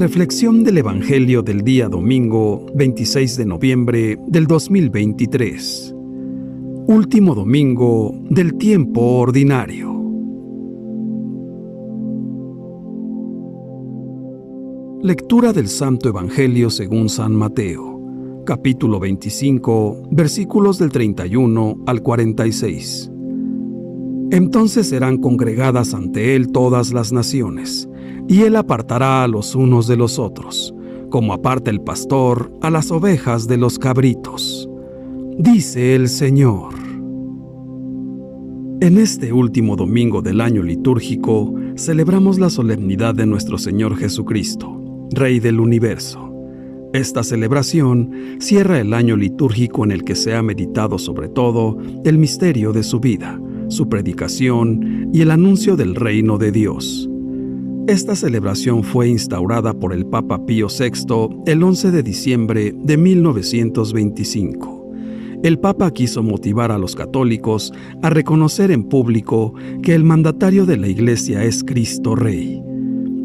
Reflexión 0.00 0.64
del 0.64 0.78
Evangelio 0.78 1.42
del 1.42 1.60
día 1.60 1.86
domingo 1.90 2.64
26 2.74 3.36
de 3.36 3.44
noviembre 3.44 4.18
del 4.28 4.46
2023. 4.46 5.94
Último 6.86 7.34
domingo 7.34 8.14
del 8.30 8.54
tiempo 8.54 9.02
ordinario. 9.18 9.92
Lectura 15.02 15.52
del 15.52 15.68
Santo 15.68 16.08
Evangelio 16.08 16.70
según 16.70 17.10
San 17.10 17.34
Mateo, 17.34 18.42
capítulo 18.46 19.00
25, 19.00 20.08
versículos 20.12 20.78
del 20.78 20.92
31 20.92 21.76
al 21.86 22.00
46. 22.00 23.10
Entonces 24.30 24.88
serán 24.88 25.18
congregadas 25.18 25.92
ante 25.92 26.36
él 26.36 26.50
todas 26.52 26.94
las 26.94 27.12
naciones 27.12 27.86
y 28.30 28.42
él 28.42 28.54
apartará 28.54 29.24
a 29.24 29.28
los 29.28 29.56
unos 29.56 29.88
de 29.88 29.96
los 29.96 30.20
otros, 30.20 30.72
como 31.10 31.32
aparta 31.32 31.68
el 31.68 31.80
pastor 31.80 32.52
a 32.62 32.70
las 32.70 32.92
ovejas 32.92 33.48
de 33.48 33.56
los 33.56 33.76
cabritos. 33.76 34.70
Dice 35.36 35.96
el 35.96 36.08
Señor. 36.08 36.72
En 38.80 38.98
este 38.98 39.32
último 39.32 39.74
domingo 39.74 40.22
del 40.22 40.40
año 40.40 40.62
litúrgico 40.62 41.52
celebramos 41.74 42.38
la 42.38 42.50
solemnidad 42.50 43.16
de 43.16 43.26
nuestro 43.26 43.58
Señor 43.58 43.96
Jesucristo, 43.96 44.80
Rey 45.10 45.40
del 45.40 45.58
universo. 45.58 46.32
Esta 46.92 47.24
celebración 47.24 48.12
cierra 48.38 48.78
el 48.78 48.94
año 48.94 49.16
litúrgico 49.16 49.82
en 49.82 49.90
el 49.90 50.04
que 50.04 50.14
se 50.14 50.36
ha 50.36 50.42
meditado 50.42 50.98
sobre 50.98 51.28
todo 51.28 51.78
el 52.04 52.16
misterio 52.16 52.72
de 52.72 52.84
su 52.84 53.00
vida, 53.00 53.40
su 53.66 53.88
predicación 53.88 55.10
y 55.12 55.20
el 55.20 55.32
anuncio 55.32 55.74
del 55.74 55.96
reino 55.96 56.38
de 56.38 56.52
Dios. 56.52 57.09
Esta 57.86 58.14
celebración 58.14 58.84
fue 58.84 59.08
instaurada 59.08 59.72
por 59.74 59.92
el 59.92 60.06
Papa 60.06 60.44
Pío 60.46 60.68
VI 60.68 61.42
el 61.46 61.62
11 61.62 61.90
de 61.90 62.02
diciembre 62.02 62.74
de 62.76 62.96
1925. 62.96 64.92
El 65.42 65.58
Papa 65.58 65.90
quiso 65.90 66.22
motivar 66.22 66.70
a 66.70 66.78
los 66.78 66.94
católicos 66.94 67.72
a 68.02 68.10
reconocer 68.10 68.70
en 68.70 68.84
público 68.84 69.54
que 69.82 69.94
el 69.94 70.04
mandatario 70.04 70.66
de 70.66 70.76
la 70.76 70.88
Iglesia 70.88 71.42
es 71.42 71.64
Cristo 71.64 72.14
Rey. 72.14 72.62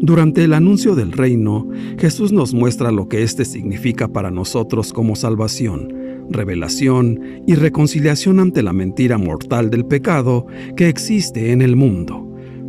Durante 0.00 0.42
el 0.42 0.52
anuncio 0.52 0.94
del 0.94 1.12
reino, 1.12 1.68
Jesús 1.98 2.32
nos 2.32 2.54
muestra 2.54 2.90
lo 2.90 3.08
que 3.08 3.22
éste 3.22 3.44
significa 3.44 4.08
para 4.08 4.30
nosotros 4.30 4.92
como 4.92 5.14
salvación, 5.14 5.92
revelación 6.30 7.20
y 7.46 7.54
reconciliación 7.54 8.40
ante 8.40 8.62
la 8.62 8.72
mentira 8.72 9.18
mortal 9.18 9.70
del 9.70 9.84
pecado 9.84 10.46
que 10.76 10.88
existe 10.88 11.52
en 11.52 11.62
el 11.62 11.76
mundo. 11.76 12.25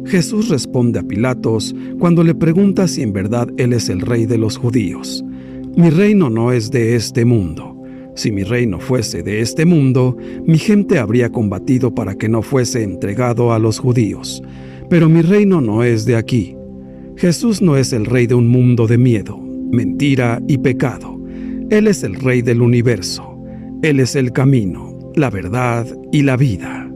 Jesús 0.08 0.48
responde 0.48 1.00
a 1.00 1.04
Pilatos 1.04 1.76
cuando 2.00 2.24
le 2.24 2.34
pregunta 2.34 2.88
si 2.88 3.02
en 3.02 3.12
verdad 3.12 3.50
Él 3.58 3.74
es 3.74 3.90
el 3.90 4.02
rey 4.02 4.26
de 4.26 4.38
los 4.38 4.58
judíos. 4.58 5.24
Mi 5.76 5.90
reino 5.90 6.30
no 6.30 6.54
es 6.54 6.72
de 6.72 6.96
este 6.96 7.26
mundo. 7.26 7.76
Si 8.16 8.32
mi 8.32 8.44
reino 8.44 8.80
fuese 8.80 9.22
de 9.22 9.42
este 9.42 9.66
mundo, 9.66 10.18
mi 10.46 10.58
gente 10.58 10.98
habría 10.98 11.30
combatido 11.30 11.94
para 11.94 12.16
que 12.16 12.30
no 12.30 12.42
fuese 12.42 12.84
entregado 12.84 13.52
a 13.52 13.60
los 13.60 13.80
judíos. 13.80 14.42
Pero 14.90 15.10
mi 15.10 15.22
reino 15.22 15.60
no 15.60 15.84
es 15.84 16.06
de 16.06 16.16
aquí. 16.16 16.56
Jesús 17.18 17.62
no 17.62 17.76
es 17.76 17.92
el 17.92 18.06
rey 18.06 18.28
de 18.28 18.36
un 18.36 18.48
mundo 18.48 18.88
de 18.88 18.98
miedo, 18.98 19.38
mentira 19.38 20.42
y 20.48 20.58
pecado. 20.58 21.20
Él 21.70 21.86
es 21.86 22.04
el 22.04 22.16
rey 22.16 22.42
del 22.42 22.62
universo. 22.62 23.38
Él 23.84 24.00
es 24.00 24.16
el 24.16 24.32
camino, 24.32 24.98
la 25.16 25.30
verdad 25.30 25.86
y 26.12 26.24
la 26.24 26.38
vida. 26.38 26.87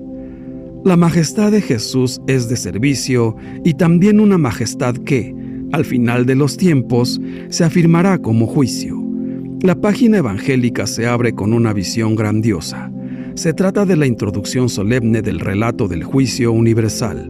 La 0.83 0.97
majestad 0.97 1.51
de 1.51 1.61
Jesús 1.61 2.19
es 2.25 2.49
de 2.49 2.57
servicio 2.57 3.35
y 3.63 3.75
también 3.75 4.19
una 4.19 4.39
majestad 4.39 4.95
que, 4.95 5.35
al 5.73 5.85
final 5.85 6.25
de 6.25 6.33
los 6.33 6.57
tiempos, 6.57 7.21
se 7.49 7.63
afirmará 7.63 8.17
como 8.17 8.47
juicio. 8.47 8.99
La 9.61 9.75
página 9.75 10.17
evangélica 10.17 10.87
se 10.87 11.05
abre 11.05 11.33
con 11.33 11.53
una 11.53 11.71
visión 11.71 12.15
grandiosa. 12.15 12.91
Se 13.35 13.53
trata 13.53 13.85
de 13.85 13.95
la 13.95 14.07
introducción 14.07 14.69
solemne 14.69 15.21
del 15.21 15.39
relato 15.39 15.87
del 15.87 16.03
juicio 16.03 16.51
universal. 16.51 17.29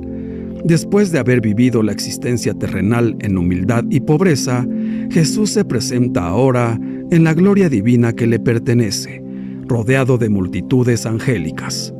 Después 0.63 1.11
de 1.11 1.19
haber 1.19 1.41
vivido 1.41 1.83
la 1.83 1.91
existencia 1.91 2.53
terrenal 2.53 3.17
en 3.19 3.37
humildad 3.37 3.83
y 3.89 3.99
pobreza, 3.99 4.65
Jesús 5.09 5.49
se 5.49 5.65
presenta 5.65 6.25
ahora 6.25 6.79
en 7.11 7.25
la 7.25 7.33
gloria 7.33 7.67
divina 7.67 8.13
que 8.13 8.27
le 8.27 8.39
pertenece, 8.39 9.21
rodeado 9.67 10.17
de 10.17 10.29
multitudes 10.29 11.05
angélicas. 11.05 11.93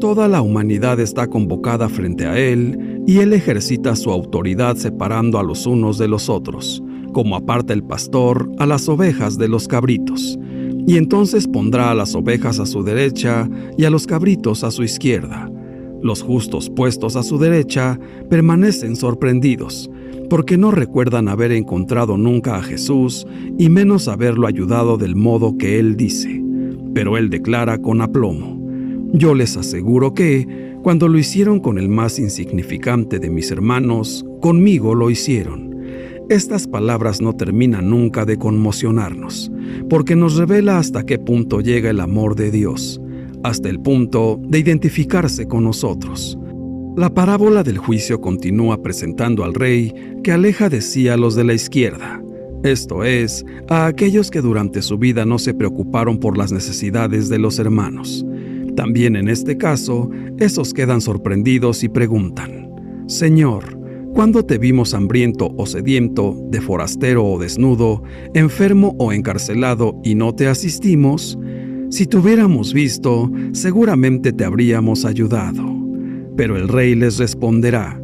Toda 0.00 0.28
la 0.28 0.40
humanidad 0.40 0.98
está 0.98 1.26
convocada 1.26 1.90
frente 1.90 2.24
a 2.24 2.38
Él 2.38 3.02
y 3.06 3.18
Él 3.18 3.34
ejercita 3.34 3.94
su 3.94 4.10
autoridad 4.10 4.76
separando 4.76 5.38
a 5.38 5.42
los 5.42 5.66
unos 5.66 5.98
de 5.98 6.08
los 6.08 6.30
otros, 6.30 6.82
como 7.12 7.36
aparta 7.36 7.74
el 7.74 7.82
pastor 7.82 8.50
a 8.58 8.64
las 8.64 8.88
ovejas 8.88 9.36
de 9.36 9.48
los 9.48 9.68
cabritos. 9.68 10.38
Y 10.86 10.96
entonces 10.96 11.46
pondrá 11.46 11.90
a 11.90 11.94
las 11.94 12.14
ovejas 12.14 12.60
a 12.60 12.64
su 12.64 12.82
derecha 12.82 13.46
y 13.76 13.84
a 13.84 13.90
los 13.90 14.06
cabritos 14.06 14.64
a 14.64 14.70
su 14.70 14.84
izquierda. 14.84 15.50
Los 16.02 16.22
justos 16.22 16.70
puestos 16.70 17.14
a 17.16 17.22
su 17.22 17.36
derecha 17.36 18.00
permanecen 18.30 18.96
sorprendidos, 18.96 19.90
porque 20.30 20.56
no 20.56 20.70
recuerdan 20.70 21.28
haber 21.28 21.52
encontrado 21.52 22.16
nunca 22.16 22.56
a 22.56 22.62
Jesús 22.62 23.26
y 23.58 23.68
menos 23.68 24.08
haberlo 24.08 24.46
ayudado 24.46 24.96
del 24.96 25.14
modo 25.14 25.58
que 25.58 25.78
Él 25.78 25.98
dice. 25.98 26.42
Pero 26.94 27.18
Él 27.18 27.28
declara 27.28 27.76
con 27.82 28.00
aplomo, 28.00 28.59
yo 29.12 29.34
les 29.34 29.56
aseguro 29.56 30.14
que, 30.14 30.76
cuando 30.82 31.08
lo 31.08 31.18
hicieron 31.18 31.60
con 31.60 31.78
el 31.78 31.88
más 31.88 32.18
insignificante 32.18 33.18
de 33.18 33.30
mis 33.30 33.50
hermanos, 33.50 34.24
conmigo 34.40 34.94
lo 34.94 35.10
hicieron. 35.10 35.70
Estas 36.28 36.66
palabras 36.66 37.20
no 37.20 37.34
terminan 37.34 37.90
nunca 37.90 38.24
de 38.24 38.38
conmocionarnos, 38.38 39.50
porque 39.88 40.16
nos 40.16 40.36
revela 40.36 40.78
hasta 40.78 41.04
qué 41.04 41.18
punto 41.18 41.60
llega 41.60 41.90
el 41.90 42.00
amor 42.00 42.36
de 42.36 42.50
Dios, 42.50 43.00
hasta 43.42 43.68
el 43.68 43.80
punto 43.80 44.40
de 44.42 44.58
identificarse 44.58 45.46
con 45.46 45.64
nosotros. 45.64 46.38
La 46.96 47.10
parábola 47.10 47.62
del 47.62 47.78
juicio 47.78 48.20
continúa 48.20 48.82
presentando 48.82 49.44
al 49.44 49.54
rey 49.54 49.92
que 50.22 50.32
aleja 50.32 50.68
de 50.68 50.80
sí 50.80 51.08
a 51.08 51.16
los 51.16 51.34
de 51.34 51.44
la 51.44 51.54
izquierda, 51.54 52.22
esto 52.62 53.04
es, 53.04 53.44
a 53.68 53.86
aquellos 53.86 54.30
que 54.30 54.42
durante 54.42 54.82
su 54.82 54.98
vida 54.98 55.24
no 55.24 55.38
se 55.38 55.54
preocuparon 55.54 56.18
por 56.18 56.36
las 56.36 56.52
necesidades 56.52 57.30
de 57.30 57.38
los 57.38 57.58
hermanos. 57.58 58.26
También 58.80 59.14
en 59.14 59.28
este 59.28 59.58
caso, 59.58 60.08
esos 60.38 60.72
quedan 60.72 61.02
sorprendidos 61.02 61.84
y 61.84 61.90
preguntan, 61.90 62.72
Señor, 63.08 63.78
¿cuándo 64.14 64.42
te 64.42 64.56
vimos 64.56 64.94
hambriento 64.94 65.52
o 65.58 65.66
sediento, 65.66 66.34
de 66.48 66.62
forastero 66.62 67.26
o 67.26 67.38
desnudo, 67.38 68.02
enfermo 68.32 68.96
o 68.98 69.12
encarcelado 69.12 70.00
y 70.02 70.14
no 70.14 70.34
te 70.34 70.46
asistimos? 70.46 71.38
Si 71.90 72.06
te 72.06 72.16
hubiéramos 72.16 72.72
visto, 72.72 73.30
seguramente 73.52 74.32
te 74.32 74.46
habríamos 74.46 75.04
ayudado. 75.04 75.62
Pero 76.38 76.56
el 76.56 76.66
rey 76.66 76.94
les 76.94 77.18
responderá, 77.18 78.00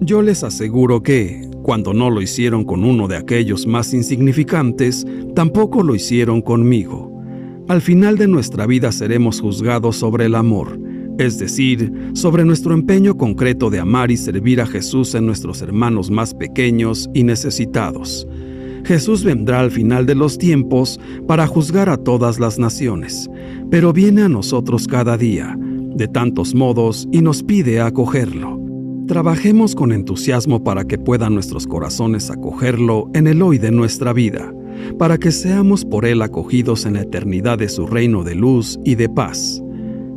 yo 0.00 0.22
les 0.22 0.42
aseguro 0.42 1.04
que, 1.04 1.48
cuando 1.62 1.94
no 1.94 2.10
lo 2.10 2.20
hicieron 2.20 2.64
con 2.64 2.82
uno 2.82 3.06
de 3.06 3.16
aquellos 3.16 3.64
más 3.64 3.94
insignificantes, 3.94 5.06
tampoco 5.36 5.84
lo 5.84 5.94
hicieron 5.94 6.42
conmigo. 6.42 7.15
Al 7.68 7.80
final 7.80 8.16
de 8.16 8.28
nuestra 8.28 8.64
vida 8.64 8.92
seremos 8.92 9.40
juzgados 9.40 9.96
sobre 9.96 10.26
el 10.26 10.36
amor, 10.36 10.78
es 11.18 11.40
decir, 11.40 11.92
sobre 12.12 12.44
nuestro 12.44 12.74
empeño 12.74 13.16
concreto 13.16 13.70
de 13.70 13.80
amar 13.80 14.12
y 14.12 14.16
servir 14.16 14.60
a 14.60 14.66
Jesús 14.66 15.16
en 15.16 15.26
nuestros 15.26 15.62
hermanos 15.62 16.08
más 16.08 16.32
pequeños 16.32 17.10
y 17.12 17.24
necesitados. 17.24 18.28
Jesús 18.84 19.24
vendrá 19.24 19.58
al 19.58 19.72
final 19.72 20.06
de 20.06 20.14
los 20.14 20.38
tiempos 20.38 21.00
para 21.26 21.48
juzgar 21.48 21.88
a 21.88 21.96
todas 21.96 22.38
las 22.38 22.56
naciones, 22.56 23.28
pero 23.68 23.92
viene 23.92 24.22
a 24.22 24.28
nosotros 24.28 24.86
cada 24.86 25.16
día, 25.16 25.56
de 25.58 26.06
tantos 26.06 26.54
modos, 26.54 27.08
y 27.10 27.20
nos 27.20 27.42
pide 27.42 27.80
acogerlo. 27.80 28.60
Trabajemos 29.08 29.74
con 29.74 29.90
entusiasmo 29.90 30.62
para 30.62 30.84
que 30.84 30.98
puedan 30.98 31.34
nuestros 31.34 31.66
corazones 31.66 32.30
acogerlo 32.30 33.10
en 33.12 33.26
el 33.26 33.42
hoy 33.42 33.58
de 33.58 33.72
nuestra 33.72 34.12
vida 34.12 34.52
para 34.98 35.18
que 35.18 35.32
seamos 35.32 35.84
por 35.84 36.04
Él 36.04 36.22
acogidos 36.22 36.86
en 36.86 36.94
la 36.94 37.02
eternidad 37.02 37.58
de 37.58 37.68
su 37.68 37.86
reino 37.86 38.24
de 38.24 38.34
luz 38.34 38.78
y 38.84 38.94
de 38.94 39.08
paz. 39.08 39.62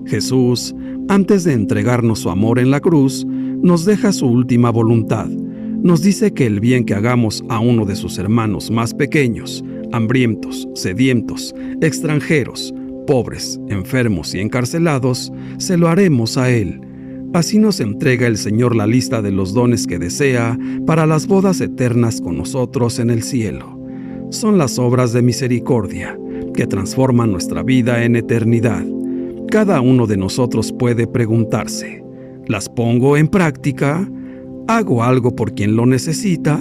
Jesús, 0.06 0.76
antes 1.08 1.44
de 1.44 1.54
entregarnos 1.54 2.20
su 2.20 2.30
amor 2.30 2.60
en 2.60 2.72
la 2.72 2.80
cruz, 2.80 3.26
nos 3.28 3.86
deja 3.86 4.12
su 4.12 4.26
última 4.26 4.70
voluntad. 4.70 5.28
Nos 5.28 6.02
dice 6.02 6.34
que 6.34 6.46
el 6.46 6.60
bien 6.60 6.86
que 6.86 6.94
hagamos 6.94 7.44
a 7.50 7.60
uno 7.60 7.86
de 7.86 7.96
sus 7.96 8.18
hermanos 8.18 8.70
más 8.72 8.94
pequeños, 8.94 9.64
hambrientos, 9.92 10.68
sedientos, 10.76 11.54
extranjeros, 11.82 12.74
pobres, 13.08 13.60
enfermos 13.70 14.36
y 14.36 14.40
encarcelados, 14.40 15.32
se 15.58 15.78
lo 15.78 15.88
haremos 15.88 16.38
a 16.38 16.50
Él. 16.52 16.82
Así 17.34 17.60
nos 17.60 17.80
entrega 17.80 18.28
el 18.28 18.38
Señor 18.38 18.76
la 18.76 18.88
lista 18.88 19.22
de 19.22 19.32
los 19.32 19.54
dones 19.54 19.88
que 19.88 20.00
desea 20.00 20.58
para 20.86 21.06
las 21.06 21.28
bodas 21.28 21.62
eternas 21.62 22.22
con 22.22 22.38
nosotros 22.38 23.00
en 23.00 23.10
el 23.10 23.24
cielo. 23.24 23.79
Son 24.30 24.58
las 24.58 24.78
obras 24.80 25.14
de 25.14 25.22
misericordia 25.22 26.18
que 26.54 26.68
transforman 26.68 27.32
nuestra 27.32 27.64
vida 27.64 28.04
en 28.04 28.16
eternidad. 28.16 28.86
Cada 29.50 29.82
uno 29.82 30.08
de 30.08 30.18
nosotros 30.18 30.72
puede 30.72 31.08
preguntarse, 31.08 32.04
¿las 32.48 32.70
pongo 32.70 33.18
en 33.18 33.28
práctica? 33.28 34.10
¿Hago 34.68 35.04
algo 35.04 35.36
por 35.36 35.54
quien 35.54 35.76
lo 35.76 35.86
necesita? 35.86 36.60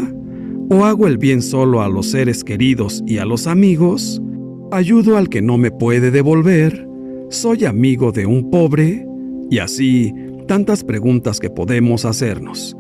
¿O 0.70 0.84
hago 0.84 1.06
el 1.06 1.18
bien 1.18 1.42
solo 1.42 1.82
a 1.82 1.88
los 1.88 2.10
seres 2.10 2.44
queridos 2.44 3.02
y 3.06 3.18
a 3.18 3.24
los 3.24 3.46
amigos? 3.46 4.22
¿Ayudo 4.70 5.16
al 5.16 5.28
que 5.28 5.42
no 5.42 5.58
me 5.58 5.70
puede 5.70 6.10
devolver? 6.10 6.86
¿Soy 7.30 7.64
amigo 7.64 8.12
de 8.12 8.26
un 8.26 8.50
pobre? 8.50 9.06
Y 9.50 9.58
así, 9.58 10.14
tantas 10.46 10.84
preguntas 10.84 11.40
que 11.40 11.50
podemos 11.50 12.04
hacernos. 12.04 12.76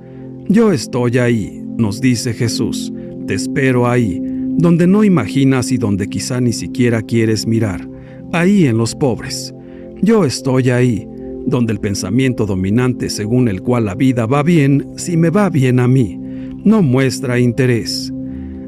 Yo 0.48 0.72
estoy 0.72 1.18
ahí, 1.18 1.62
nos 1.76 2.00
dice 2.00 2.32
Jesús, 2.32 2.92
te 3.26 3.34
espero 3.34 3.86
ahí, 3.86 4.22
donde 4.58 4.88
no 4.88 5.04
imaginas 5.04 5.70
y 5.70 5.78
donde 5.78 6.08
quizá 6.08 6.40
ni 6.40 6.52
siquiera 6.52 7.00
quieres 7.00 7.46
mirar, 7.46 7.88
ahí 8.32 8.66
en 8.66 8.76
los 8.76 8.94
pobres. 8.96 9.54
Yo 10.02 10.24
estoy 10.24 10.70
ahí, 10.70 11.06
donde 11.46 11.72
el 11.72 11.78
pensamiento 11.78 12.44
dominante 12.44 13.08
según 13.08 13.48
el 13.48 13.62
cual 13.62 13.84
la 13.84 13.94
vida 13.94 14.26
va 14.26 14.42
bien 14.42 14.84
si 14.96 15.16
me 15.16 15.30
va 15.30 15.48
bien 15.48 15.78
a 15.78 15.86
mí, 15.86 16.18
no 16.64 16.82
muestra 16.82 17.38
interés. 17.38 18.12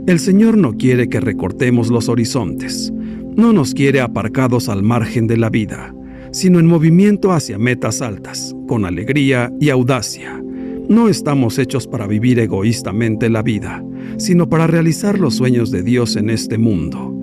El 0.07 0.21
Señor 0.21 0.57
no 0.57 0.77
quiere 0.77 1.09
que 1.09 1.19
recortemos 1.19 1.91
los 1.91 2.09
horizontes, 2.09 2.93
no 3.37 3.53
nos 3.53 3.75
quiere 3.75 4.01
aparcados 4.01 4.69
al 4.69 4.85
margen 4.85 5.27
de 5.27 5.39
la 5.39 5.51
vida, 5.51 5.93
sino 6.31 6.61
en 6.61 6.67
movimiento 6.67 7.33
hacia 7.33 7.59
metas 7.59 8.01
altas, 8.01 8.55
con 8.69 8.85
alegría 8.85 9.53
y 9.59 9.71
audacia. 9.71 10.41
No 10.89 11.09
estamos 11.09 11.59
hechos 11.59 11.89
para 11.89 12.07
vivir 12.07 12.39
egoístamente 12.39 13.29
la 13.29 13.43
vida, 13.43 13.85
sino 14.17 14.49
para 14.49 14.67
realizar 14.67 15.19
los 15.19 15.35
sueños 15.35 15.71
de 15.71 15.83
Dios 15.83 16.17
en 16.17 16.31
este 16.31 16.59
mundo. 16.59 17.15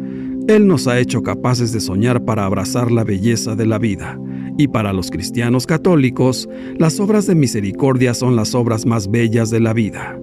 Él 0.47 0.65
nos 0.65 0.87
ha 0.87 0.99
hecho 0.99 1.23
capaces 1.23 1.73
de 1.73 1.79
soñar 1.79 2.23
para 2.23 2.45
abrazar 2.45 2.91
la 2.91 3.03
belleza 3.03 3.55
de 3.55 3.65
la 3.65 3.79
vida, 3.79 4.19
y 4.57 4.67
para 4.67 4.93
los 4.93 5.11
cristianos 5.11 5.67
católicos, 5.67 6.49
las 6.77 6.99
obras 6.99 7.27
de 7.27 7.35
misericordia 7.35 8.13
son 8.13 8.35
las 8.35 8.55
obras 8.55 8.85
más 8.85 9.11
bellas 9.11 9.49
de 9.49 9.59
la 9.59 9.73
vida. 9.73 10.19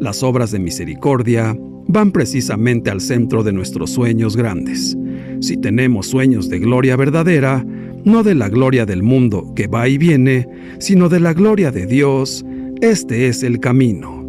Las 0.00 0.22
obras 0.22 0.50
de 0.50 0.58
misericordia 0.58 1.56
van 1.88 2.10
precisamente 2.10 2.90
al 2.90 3.00
centro 3.00 3.42
de 3.42 3.52
nuestros 3.52 3.90
sueños 3.90 4.36
grandes. 4.36 4.96
Si 5.40 5.56
tenemos 5.56 6.06
sueños 6.06 6.48
de 6.48 6.58
gloria 6.58 6.96
verdadera, 6.96 7.64
no 8.04 8.22
de 8.22 8.34
la 8.34 8.48
gloria 8.48 8.86
del 8.86 9.02
mundo 9.02 9.52
que 9.54 9.66
va 9.66 9.88
y 9.88 9.98
viene, 9.98 10.48
sino 10.78 11.08
de 11.08 11.20
la 11.20 11.34
gloria 11.34 11.70
de 11.70 11.86
Dios, 11.86 12.44
este 12.80 13.28
es 13.28 13.42
el 13.42 13.60
camino. 13.60 14.25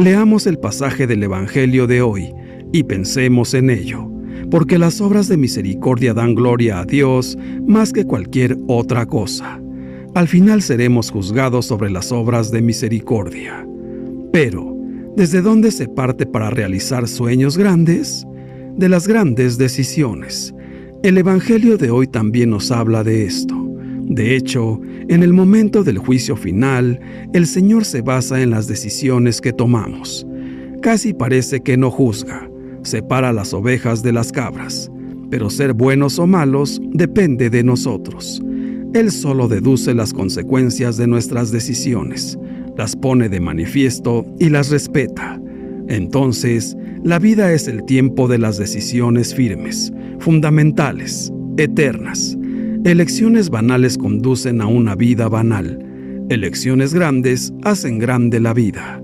Leamos 0.00 0.46
el 0.46 0.58
pasaje 0.58 1.06
del 1.06 1.22
Evangelio 1.24 1.86
de 1.86 2.00
hoy 2.00 2.32
y 2.72 2.84
pensemos 2.84 3.52
en 3.52 3.68
ello, 3.68 4.10
porque 4.50 4.78
las 4.78 5.02
obras 5.02 5.28
de 5.28 5.36
misericordia 5.36 6.14
dan 6.14 6.34
gloria 6.34 6.80
a 6.80 6.86
Dios 6.86 7.36
más 7.66 7.92
que 7.92 8.06
cualquier 8.06 8.56
otra 8.66 9.04
cosa. 9.04 9.60
Al 10.14 10.26
final 10.26 10.62
seremos 10.62 11.10
juzgados 11.10 11.66
sobre 11.66 11.90
las 11.90 12.12
obras 12.12 12.50
de 12.50 12.62
misericordia. 12.62 13.68
Pero, 14.32 14.74
¿desde 15.18 15.42
dónde 15.42 15.70
se 15.70 15.86
parte 15.86 16.24
para 16.24 16.48
realizar 16.48 17.06
sueños 17.06 17.58
grandes? 17.58 18.26
De 18.78 18.88
las 18.88 19.06
grandes 19.06 19.58
decisiones. 19.58 20.54
El 21.02 21.18
Evangelio 21.18 21.76
de 21.76 21.90
hoy 21.90 22.06
también 22.06 22.48
nos 22.48 22.70
habla 22.70 23.04
de 23.04 23.26
esto. 23.26 23.59
De 24.10 24.34
hecho, 24.34 24.80
en 25.08 25.22
el 25.22 25.32
momento 25.32 25.84
del 25.84 25.98
juicio 25.98 26.34
final, 26.34 26.98
el 27.32 27.46
Señor 27.46 27.84
se 27.84 28.02
basa 28.02 28.42
en 28.42 28.50
las 28.50 28.66
decisiones 28.66 29.40
que 29.40 29.52
tomamos. 29.52 30.26
Casi 30.82 31.14
parece 31.14 31.60
que 31.60 31.76
no 31.76 31.92
juzga, 31.92 32.50
separa 32.82 33.32
las 33.32 33.54
ovejas 33.54 34.02
de 34.02 34.12
las 34.12 34.32
cabras, 34.32 34.90
pero 35.30 35.48
ser 35.48 35.74
buenos 35.74 36.18
o 36.18 36.26
malos 36.26 36.80
depende 36.92 37.50
de 37.50 37.62
nosotros. 37.62 38.42
Él 38.94 39.12
solo 39.12 39.46
deduce 39.46 39.94
las 39.94 40.12
consecuencias 40.12 40.96
de 40.96 41.06
nuestras 41.06 41.52
decisiones, 41.52 42.36
las 42.76 42.96
pone 42.96 43.28
de 43.28 43.38
manifiesto 43.38 44.26
y 44.40 44.48
las 44.48 44.70
respeta. 44.70 45.40
Entonces, 45.86 46.76
la 47.04 47.20
vida 47.20 47.52
es 47.52 47.68
el 47.68 47.84
tiempo 47.84 48.26
de 48.26 48.38
las 48.38 48.58
decisiones 48.58 49.36
firmes, 49.36 49.92
fundamentales, 50.18 51.32
eternas 51.58 52.36
Elecciones 52.84 53.50
banales 53.50 53.98
conducen 53.98 54.62
a 54.62 54.66
una 54.66 54.94
vida 54.94 55.28
banal. 55.28 55.78
Elecciones 56.30 56.94
grandes 56.94 57.52
hacen 57.62 57.98
grande 57.98 58.40
la 58.40 58.54
vida. 58.54 59.02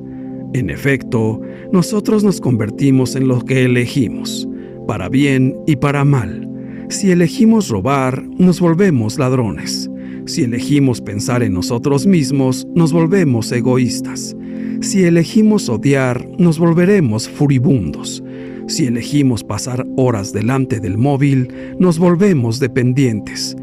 En 0.54 0.70
efecto, 0.70 1.42
nosotros 1.72 2.24
nos 2.24 2.40
convertimos 2.40 3.16
en 3.16 3.28
lo 3.28 3.44
que 3.44 3.66
elegimos, 3.66 4.48
para 4.86 5.10
bien 5.10 5.54
y 5.66 5.76
para 5.76 6.06
mal. 6.06 6.48
Si 6.88 7.10
elegimos 7.10 7.68
robar, 7.68 8.24
nos 8.38 8.60
volvemos 8.60 9.18
ladrones. 9.18 9.90
Si 10.24 10.42
elegimos 10.42 11.02
pensar 11.02 11.42
en 11.42 11.52
nosotros 11.52 12.06
mismos, 12.06 12.66
nos 12.74 12.94
volvemos 12.94 13.52
egoístas. 13.52 14.34
Si 14.80 15.04
elegimos 15.04 15.68
odiar, 15.68 16.26
nos 16.38 16.58
volveremos 16.58 17.28
furibundos. 17.28 18.24
Si 18.68 18.86
elegimos 18.86 19.44
pasar 19.44 19.86
horas 19.98 20.32
delante 20.32 20.80
del 20.80 20.96
móvil, 20.96 21.48
nos 21.78 21.98
volvemos 21.98 22.58
dependientes. 22.58 23.54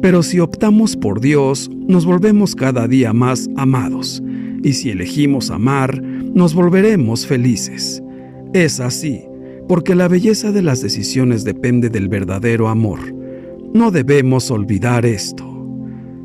Pero 0.00 0.22
si 0.22 0.38
optamos 0.38 0.96
por 0.96 1.20
Dios, 1.20 1.70
nos 1.72 2.04
volvemos 2.06 2.54
cada 2.54 2.86
día 2.86 3.12
más 3.12 3.48
amados, 3.56 4.22
y 4.62 4.72
si 4.74 4.90
elegimos 4.90 5.50
amar, 5.50 6.02
nos 6.02 6.54
volveremos 6.54 7.26
felices. 7.26 8.02
Es 8.54 8.80
así, 8.80 9.22
porque 9.68 9.94
la 9.94 10.08
belleza 10.08 10.52
de 10.52 10.62
las 10.62 10.80
decisiones 10.80 11.44
depende 11.44 11.90
del 11.90 12.08
verdadero 12.08 12.68
amor. 12.68 13.00
No 13.74 13.90
debemos 13.90 14.50
olvidar 14.50 15.04
esto. 15.04 15.44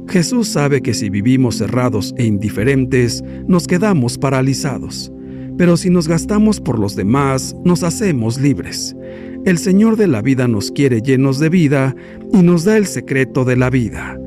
Jesús 0.07 0.49
sabe 0.49 0.81
que 0.81 0.93
si 0.93 1.09
vivimos 1.09 1.57
cerrados 1.57 2.13
e 2.17 2.25
indiferentes, 2.25 3.23
nos 3.47 3.67
quedamos 3.67 4.17
paralizados, 4.17 5.11
pero 5.57 5.77
si 5.77 5.89
nos 5.89 6.07
gastamos 6.07 6.59
por 6.59 6.79
los 6.79 6.95
demás, 6.95 7.55
nos 7.63 7.83
hacemos 7.83 8.39
libres. 8.39 8.95
El 9.45 9.57
Señor 9.57 9.97
de 9.97 10.07
la 10.07 10.21
vida 10.21 10.47
nos 10.47 10.71
quiere 10.71 11.01
llenos 11.01 11.37
de 11.37 11.49
vida 11.49 11.93
y 12.31 12.41
nos 12.41 12.63
da 12.63 12.77
el 12.77 12.85
secreto 12.85 13.43
de 13.43 13.57
la 13.57 13.69
vida. 13.69 14.17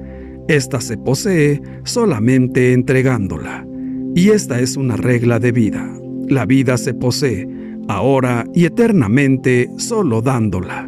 Esta 0.47 0.83
se 0.83 0.99
posee 0.99 1.63
solamente 1.85 2.75
entregándola. 2.75 3.67
Y 4.15 4.29
esta 4.29 4.61
es 4.61 4.77
una 4.77 4.97
regla 4.97 5.39
de 5.39 5.53
vida. 5.53 5.91
La 6.29 6.45
vida 6.45 6.77
se 6.77 6.93
posee 6.93 7.49
ahora 7.89 8.45
y 8.55 8.67
eternamente 8.67 9.71
solo 9.79 10.21
dándola. 10.21 10.87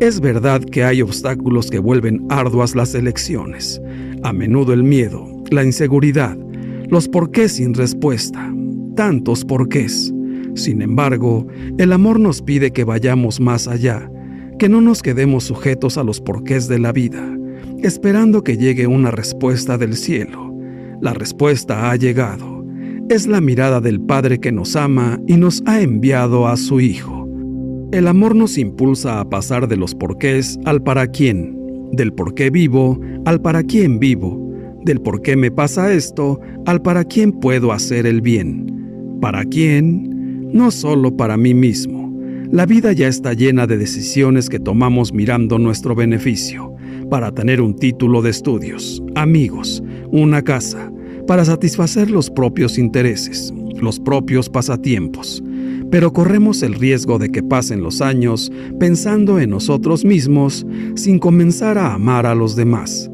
Es 0.00 0.20
verdad 0.20 0.64
que 0.64 0.82
hay 0.82 1.02
obstáculos 1.02 1.70
que 1.70 1.80
vuelven 1.80 2.24
arduas 2.30 2.74
las 2.74 2.94
elecciones, 2.94 3.78
a 4.22 4.32
menudo 4.32 4.72
el 4.72 4.84
miedo, 4.84 5.26
la 5.50 5.64
inseguridad, 5.64 6.38
los 6.88 7.08
porqués 7.08 7.52
sin 7.52 7.74
respuesta, 7.74 8.54
tantos 8.96 9.44
porqués. 9.44 10.14
Sin 10.54 10.82
embargo, 10.82 11.46
el 11.78 11.92
amor 11.92 12.20
nos 12.20 12.42
pide 12.42 12.72
que 12.72 12.84
vayamos 12.84 13.40
más 13.40 13.68
allá, 13.68 14.10
que 14.58 14.68
no 14.68 14.80
nos 14.80 15.02
quedemos 15.02 15.44
sujetos 15.44 15.96
a 15.96 16.04
los 16.04 16.20
porqués 16.20 16.68
de 16.68 16.78
la 16.78 16.92
vida, 16.92 17.26
esperando 17.82 18.42
que 18.42 18.56
llegue 18.56 18.86
una 18.86 19.10
respuesta 19.10 19.78
del 19.78 19.94
cielo. 19.96 20.54
La 21.00 21.14
respuesta 21.14 21.90
ha 21.90 21.96
llegado. 21.96 22.64
Es 23.08 23.26
la 23.26 23.40
mirada 23.40 23.80
del 23.80 24.00
Padre 24.00 24.38
que 24.38 24.52
nos 24.52 24.76
ama 24.76 25.18
y 25.26 25.36
nos 25.36 25.62
ha 25.66 25.80
enviado 25.80 26.46
a 26.46 26.56
su 26.56 26.80
Hijo. 26.80 27.26
El 27.92 28.06
amor 28.06 28.36
nos 28.36 28.56
impulsa 28.56 29.18
a 29.18 29.28
pasar 29.28 29.66
de 29.66 29.76
los 29.76 29.94
porqués 29.94 30.58
al 30.64 30.82
para 30.82 31.08
quién, 31.08 31.58
del 31.92 32.12
por 32.12 32.34
qué 32.34 32.50
vivo 32.50 33.00
al 33.24 33.40
para 33.40 33.62
quién 33.64 33.98
vivo, 33.98 34.38
del 34.84 35.00
por 35.00 35.22
qué 35.22 35.36
me 35.36 35.50
pasa 35.50 35.92
esto 35.92 36.40
al 36.66 36.82
para 36.82 37.04
quién 37.04 37.32
puedo 37.32 37.72
hacer 37.72 38.06
el 38.06 38.20
bien. 38.20 39.18
¿Para 39.20 39.44
quién? 39.44 40.09
No 40.52 40.70
solo 40.70 41.16
para 41.16 41.36
mí 41.36 41.54
mismo. 41.54 42.10
La 42.50 42.66
vida 42.66 42.92
ya 42.92 43.06
está 43.06 43.32
llena 43.32 43.66
de 43.66 43.78
decisiones 43.78 44.48
que 44.48 44.58
tomamos 44.58 45.12
mirando 45.12 45.58
nuestro 45.58 45.94
beneficio, 45.94 46.74
para 47.08 47.32
tener 47.32 47.60
un 47.60 47.76
título 47.76 48.22
de 48.22 48.30
estudios, 48.30 49.02
amigos, 49.14 49.82
una 50.10 50.42
casa, 50.42 50.92
para 51.26 51.44
satisfacer 51.44 52.10
los 52.10 52.30
propios 52.30 52.78
intereses, 52.78 53.52
los 53.80 54.00
propios 54.00 54.48
pasatiempos. 54.48 55.42
Pero 55.90 56.12
corremos 56.12 56.62
el 56.62 56.74
riesgo 56.74 57.18
de 57.18 57.30
que 57.30 57.42
pasen 57.42 57.82
los 57.82 58.00
años 58.00 58.50
pensando 58.78 59.38
en 59.38 59.50
nosotros 59.50 60.04
mismos 60.04 60.66
sin 60.94 61.18
comenzar 61.18 61.78
a 61.78 61.94
amar 61.94 62.26
a 62.26 62.34
los 62.34 62.56
demás. 62.56 63.10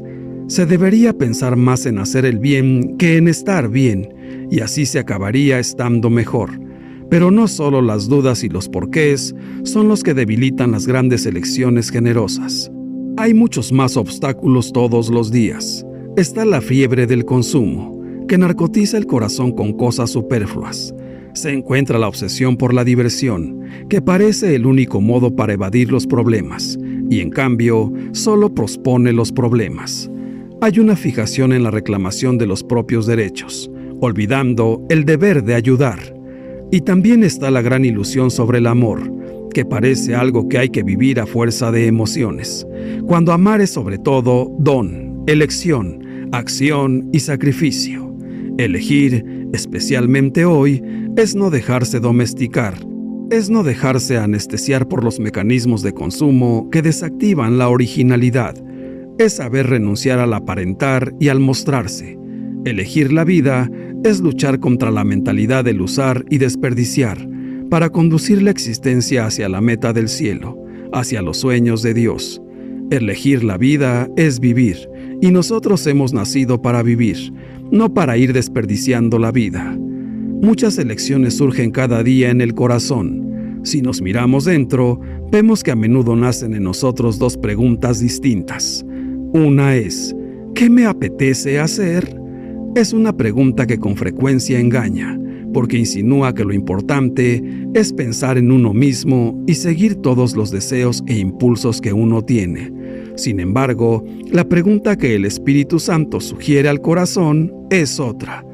Se 0.47 0.65
debería 0.65 1.13
pensar 1.13 1.57
más 1.57 1.85
en 1.85 1.99
hacer 1.99 2.25
el 2.25 2.39
bien 2.39 2.97
que 2.97 3.17
en 3.17 3.27
estar 3.27 3.69
bien, 3.69 4.09
y 4.49 4.61
así 4.61 4.85
se 4.85 4.99
acabaría 4.99 5.59
estando 5.59 6.09
mejor 6.09 6.66
pero 7.09 7.31
no 7.31 7.47
solo 7.47 7.81
las 7.81 8.07
dudas 8.07 8.43
y 8.43 8.49
los 8.49 8.69
porqués 8.69 9.33
son 9.63 9.87
los 9.87 10.03
que 10.03 10.13
debilitan 10.13 10.71
las 10.71 10.87
grandes 10.87 11.25
elecciones 11.25 11.89
generosas. 11.89 12.71
Hay 13.17 13.33
muchos 13.33 13.71
más 13.71 13.97
obstáculos 13.97 14.71
todos 14.71 15.09
los 15.09 15.31
días. 15.31 15.85
Está 16.15 16.45
la 16.45 16.61
fiebre 16.61 17.07
del 17.07 17.25
consumo, 17.25 18.01
que 18.27 18.37
narcotiza 18.37 18.97
el 18.97 19.07
corazón 19.07 19.51
con 19.51 19.73
cosas 19.73 20.11
superfluas. 20.11 20.93
Se 21.33 21.51
encuentra 21.51 21.99
la 21.99 22.07
obsesión 22.07 22.57
por 22.57 22.73
la 22.73 22.83
diversión, 22.83 23.61
que 23.89 24.01
parece 24.01 24.55
el 24.55 24.65
único 24.65 25.01
modo 25.01 25.35
para 25.35 25.53
evadir 25.53 25.91
los 25.91 26.07
problemas, 26.07 26.77
y 27.09 27.21
en 27.21 27.29
cambio 27.29 27.93
solo 28.11 28.53
prospone 28.53 29.13
los 29.13 29.31
problemas. 29.31 30.09
Hay 30.61 30.79
una 30.79 30.95
fijación 30.95 31.53
en 31.53 31.63
la 31.63 31.71
reclamación 31.71 32.39
de 32.39 32.47
los 32.47 32.63
propios 32.63 33.05
derechos, 33.05 33.69
olvidando 34.01 34.83
el 34.89 35.05
deber 35.05 35.43
de 35.43 35.53
ayudar. 35.53 36.16
Y 36.71 36.81
también 36.81 37.23
está 37.23 37.49
la 37.49 37.61
gran 37.61 37.85
ilusión 37.85 38.29
sobre 38.29 38.57
el 38.57 38.67
amor, 38.67 39.11
que 39.53 39.63
parece 39.63 40.15
algo 40.15 40.49
que 40.49 40.57
hay 40.57 40.69
que 40.69 40.83
vivir 40.83 41.19
a 41.19 41.25
fuerza 41.25 41.71
de 41.71 41.87
emociones, 41.87 42.67
cuando 43.05 43.31
amar 43.31 43.61
es 43.61 43.69
sobre 43.69 43.97
todo 43.97 44.51
don, 44.59 45.23
elección, 45.27 46.27
acción 46.31 47.09
y 47.13 47.19
sacrificio. 47.19 48.13
Elegir, 48.57 49.47
especialmente 49.53 50.45
hoy, 50.45 50.83
es 51.15 51.35
no 51.35 51.49
dejarse 51.49 51.99
domesticar, 51.99 52.75
es 53.31 53.49
no 53.49 53.63
dejarse 53.63 54.17
anestesiar 54.17 54.87
por 54.87 55.03
los 55.03 55.19
mecanismos 55.19 55.83
de 55.83 55.93
consumo 55.93 56.69
que 56.69 56.81
desactivan 56.81 57.57
la 57.57 57.69
originalidad, 57.69 58.55
es 59.17 59.33
saber 59.33 59.67
renunciar 59.67 60.19
al 60.19 60.33
aparentar 60.33 61.13
y 61.19 61.29
al 61.29 61.39
mostrarse. 61.39 62.17
Elegir 62.65 63.11
la 63.11 63.23
vida 63.23 63.69
es 64.07 64.21
luchar 64.21 64.59
contra 64.59 64.89
la 64.89 65.03
mentalidad 65.03 65.65
del 65.65 65.81
usar 65.81 66.23
y 66.29 66.37
desperdiciar, 66.37 67.27
para 67.69 67.89
conducir 67.89 68.41
la 68.41 68.51
existencia 68.51 69.25
hacia 69.25 69.49
la 69.49 69.59
meta 69.59 69.91
del 69.91 70.07
cielo, 70.07 70.57
hacia 70.93 71.21
los 71.21 71.37
sueños 71.37 71.83
de 71.83 71.93
Dios. 71.93 72.41
Elegir 72.89 73.43
la 73.43 73.57
vida 73.57 74.07
es 74.15 74.39
vivir, 74.39 74.89
y 75.21 75.31
nosotros 75.31 75.85
hemos 75.87 76.13
nacido 76.13 76.61
para 76.61 76.83
vivir, 76.83 77.33
no 77.69 77.93
para 77.93 78.17
ir 78.17 78.31
desperdiciando 78.31 79.19
la 79.19 79.31
vida. 79.31 79.77
Muchas 79.77 80.77
elecciones 80.77 81.35
surgen 81.35 81.71
cada 81.71 82.01
día 82.01 82.29
en 82.29 82.39
el 82.39 82.53
corazón. 82.53 83.59
Si 83.63 83.81
nos 83.81 84.01
miramos 84.01 84.45
dentro, 84.45 85.01
vemos 85.31 85.63
que 85.63 85.71
a 85.71 85.75
menudo 85.75 86.15
nacen 86.15 86.53
en 86.53 86.63
nosotros 86.63 87.19
dos 87.19 87.35
preguntas 87.35 87.99
distintas. 87.99 88.85
Una 89.33 89.75
es, 89.75 90.15
¿qué 90.55 90.69
me 90.69 90.85
apetece 90.85 91.59
hacer? 91.59 92.26
Es 92.77 92.93
una 92.93 93.17
pregunta 93.17 93.65
que 93.65 93.79
con 93.79 93.95
frecuencia 93.95 94.59
engaña 94.59 95.19
porque 95.51 95.79
insinúa 95.79 96.35
que 96.35 96.45
lo 96.45 96.53
importante 96.53 97.43
es 97.73 97.91
pensar 97.91 98.37
en 98.37 98.51
uno 98.51 98.71
mismo 98.71 99.43
y 99.47 99.55
seguir 99.55 99.95
todos 99.95 100.35
los 100.35 100.51
deseos 100.51 101.03
e 101.07 101.17
impulsos 101.17 101.81
que 101.81 101.91
uno 101.91 102.21
tiene. 102.21 102.71
Sin 103.15 103.39
embargo, 103.39 104.05
la 104.31 104.47
pregunta 104.47 104.95
que 104.95 105.15
el 105.15 105.25
Espíritu 105.25 105.79
Santo 105.79 106.19
sugiere 106.19 106.69
al 106.69 106.79
corazón 106.79 107.51
es 107.71 107.99
otra. 107.99 108.45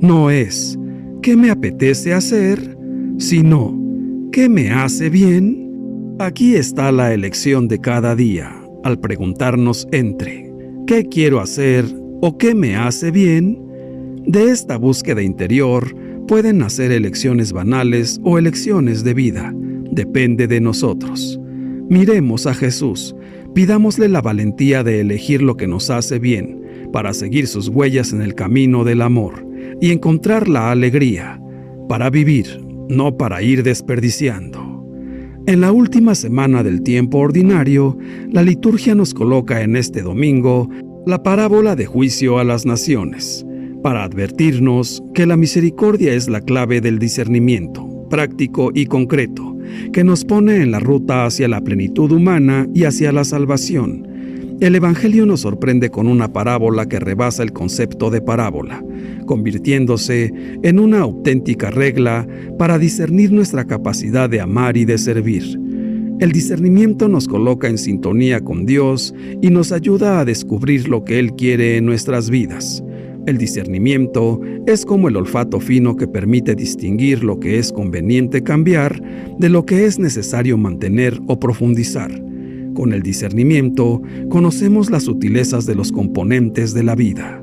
No 0.00 0.30
es, 0.30 0.78
¿qué 1.20 1.36
me 1.36 1.50
apetece 1.50 2.12
hacer? 2.12 2.78
sino, 3.18 3.76
¿qué 4.30 4.48
me 4.48 4.70
hace 4.70 5.10
bien? 5.10 6.14
Aquí 6.20 6.54
está 6.54 6.92
la 6.92 7.12
elección 7.12 7.66
de 7.66 7.80
cada 7.80 8.14
día, 8.14 8.54
al 8.84 9.00
preguntarnos 9.00 9.88
entre, 9.90 10.52
¿qué 10.86 11.08
quiero 11.08 11.40
hacer 11.40 11.86
o 12.20 12.38
qué 12.38 12.54
me 12.54 12.76
hace 12.76 13.10
bien? 13.10 13.63
De 14.26 14.50
esta 14.50 14.76
búsqueda 14.76 15.22
interior, 15.22 15.94
Pueden 16.26 16.56
nacer 16.56 16.90
elecciones 16.90 17.52
banales 17.52 18.18
o 18.24 18.38
elecciones 18.38 19.04
de 19.04 19.12
vida, 19.12 19.52
depende 19.90 20.46
de 20.46 20.58
nosotros. 20.58 21.38
Miremos 21.90 22.46
a 22.46 22.54
Jesús, 22.54 23.14
pidámosle 23.54 24.08
la 24.08 24.22
valentía 24.22 24.82
de 24.82 25.00
elegir 25.00 25.42
lo 25.42 25.58
que 25.58 25.66
nos 25.66 25.90
hace 25.90 26.18
bien, 26.18 26.62
para 26.94 27.12
seguir 27.12 27.46
sus 27.46 27.68
huellas 27.68 28.14
en 28.14 28.22
el 28.22 28.34
camino 28.34 28.84
del 28.84 29.02
amor 29.02 29.46
y 29.82 29.90
encontrar 29.90 30.48
la 30.48 30.70
alegría, 30.70 31.38
para 31.90 32.08
vivir, 32.08 32.64
no 32.88 33.18
para 33.18 33.42
ir 33.42 33.62
desperdiciando. 33.62 34.82
En 35.46 35.60
la 35.60 35.72
última 35.72 36.14
semana 36.14 36.62
del 36.62 36.82
tiempo 36.82 37.18
ordinario, 37.18 37.98
la 38.30 38.42
liturgia 38.42 38.94
nos 38.94 39.12
coloca 39.12 39.60
en 39.60 39.76
este 39.76 40.00
domingo 40.00 40.70
la 41.04 41.22
parábola 41.22 41.76
de 41.76 41.84
juicio 41.84 42.38
a 42.38 42.44
las 42.44 42.64
naciones 42.64 43.44
para 43.84 44.04
advertirnos 44.04 45.02
que 45.12 45.26
la 45.26 45.36
misericordia 45.36 46.14
es 46.14 46.30
la 46.30 46.40
clave 46.40 46.80
del 46.80 46.98
discernimiento, 46.98 47.86
práctico 48.08 48.70
y 48.74 48.86
concreto, 48.86 49.58
que 49.92 50.04
nos 50.04 50.24
pone 50.24 50.62
en 50.62 50.70
la 50.70 50.80
ruta 50.80 51.26
hacia 51.26 51.48
la 51.48 51.60
plenitud 51.60 52.10
humana 52.10 52.66
y 52.72 52.84
hacia 52.84 53.12
la 53.12 53.24
salvación. 53.24 54.56
El 54.62 54.74
Evangelio 54.74 55.26
nos 55.26 55.40
sorprende 55.40 55.90
con 55.90 56.06
una 56.06 56.32
parábola 56.32 56.86
que 56.86 56.98
rebasa 56.98 57.42
el 57.42 57.52
concepto 57.52 58.08
de 58.08 58.22
parábola, 58.22 58.82
convirtiéndose 59.26 60.32
en 60.62 60.78
una 60.78 61.00
auténtica 61.00 61.70
regla 61.70 62.26
para 62.58 62.78
discernir 62.78 63.32
nuestra 63.32 63.66
capacidad 63.66 64.30
de 64.30 64.40
amar 64.40 64.78
y 64.78 64.86
de 64.86 64.96
servir. 64.96 65.60
El 66.20 66.32
discernimiento 66.32 67.06
nos 67.08 67.28
coloca 67.28 67.68
en 67.68 67.76
sintonía 67.76 68.40
con 68.40 68.64
Dios 68.64 69.14
y 69.42 69.50
nos 69.50 69.72
ayuda 69.72 70.20
a 70.20 70.24
descubrir 70.24 70.88
lo 70.88 71.04
que 71.04 71.18
Él 71.18 71.32
quiere 71.32 71.76
en 71.76 71.84
nuestras 71.84 72.30
vidas. 72.30 72.83
El 73.26 73.38
discernimiento 73.38 74.38
es 74.66 74.84
como 74.84 75.08
el 75.08 75.16
olfato 75.16 75.58
fino 75.58 75.96
que 75.96 76.06
permite 76.06 76.54
distinguir 76.54 77.24
lo 77.24 77.40
que 77.40 77.58
es 77.58 77.72
conveniente 77.72 78.42
cambiar 78.42 79.00
de 79.38 79.48
lo 79.48 79.64
que 79.64 79.86
es 79.86 79.98
necesario 79.98 80.58
mantener 80.58 81.18
o 81.26 81.40
profundizar. 81.40 82.10
Con 82.74 82.92
el 82.92 83.02
discernimiento 83.02 84.02
conocemos 84.28 84.90
las 84.90 85.04
sutilezas 85.04 85.64
de 85.64 85.74
los 85.74 85.90
componentes 85.90 86.74
de 86.74 86.82
la 86.82 86.94
vida. 86.94 87.42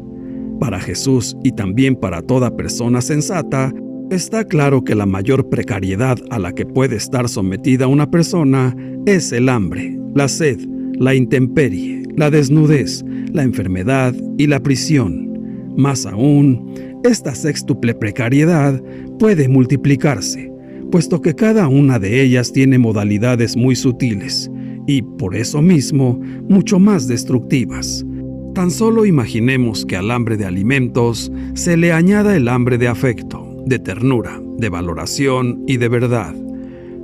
Para 0.59 0.79
Jesús 0.79 1.35
y 1.43 1.53
también 1.53 1.95
para 1.95 2.21
toda 2.21 2.55
persona 2.55 3.01
sensata, 3.01 3.73
está 4.11 4.43
claro 4.43 4.83
que 4.83 4.93
la 4.93 5.07
mayor 5.07 5.49
precariedad 5.49 6.19
a 6.29 6.37
la 6.37 6.51
que 6.51 6.65
puede 6.67 6.97
estar 6.97 7.27
sometida 7.27 7.87
una 7.87 8.11
persona 8.11 8.75
es 9.07 9.31
el 9.31 9.49
hambre, 9.49 9.97
la 10.13 10.27
sed, 10.27 10.59
la 10.93 11.15
intemperie, 11.15 12.03
la 12.15 12.29
desnudez, 12.29 13.03
la 13.31 13.41
enfermedad 13.41 14.13
y 14.37 14.45
la 14.45 14.59
prisión. 14.59 15.30
Más 15.77 16.05
aún, 16.05 16.73
esta 17.03 17.33
sextuple 17.33 17.95
precariedad 17.95 18.81
puede 19.19 19.47
multiplicarse, 19.47 20.51
puesto 20.91 21.21
que 21.21 21.33
cada 21.33 21.67
una 21.67 21.99
de 21.99 22.21
ellas 22.21 22.51
tiene 22.51 22.77
modalidades 22.77 23.55
muy 23.55 23.75
sutiles 23.75 24.51
y, 24.87 25.01
por 25.01 25.35
eso 25.35 25.61
mismo, 25.61 26.19
mucho 26.49 26.79
más 26.79 27.07
destructivas. 27.07 28.05
Tan 28.53 28.69
solo 28.69 29.05
imaginemos 29.05 29.85
que 29.85 29.95
al 29.95 30.11
hambre 30.11 30.35
de 30.35 30.45
alimentos 30.45 31.31
se 31.53 31.77
le 31.77 31.93
añada 31.93 32.35
el 32.35 32.49
hambre 32.49 32.77
de 32.77 32.89
afecto, 32.89 33.63
de 33.65 33.79
ternura, 33.79 34.41
de 34.57 34.69
valoración 34.69 35.63
y 35.67 35.77
de 35.77 35.87
verdad. 35.87 36.35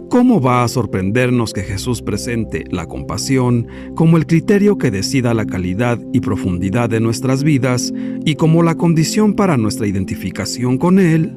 ¿Cómo 0.09 0.39
va 0.39 0.63
a 0.63 0.67
sorprendernos 0.69 1.51
que 1.51 1.63
Jesús 1.63 2.01
presente 2.01 2.63
la 2.71 2.85
compasión 2.85 3.67
como 3.93 4.15
el 4.15 4.25
criterio 4.25 4.77
que 4.77 4.89
decida 4.89 5.33
la 5.33 5.45
calidad 5.45 5.99
y 6.13 6.21
profundidad 6.21 6.89
de 6.89 7.01
nuestras 7.01 7.43
vidas 7.43 7.93
y 8.23 8.35
como 8.35 8.63
la 8.63 8.75
condición 8.75 9.33
para 9.33 9.57
nuestra 9.57 9.85
identificación 9.85 10.77
con 10.77 10.99
Él? 10.99 11.35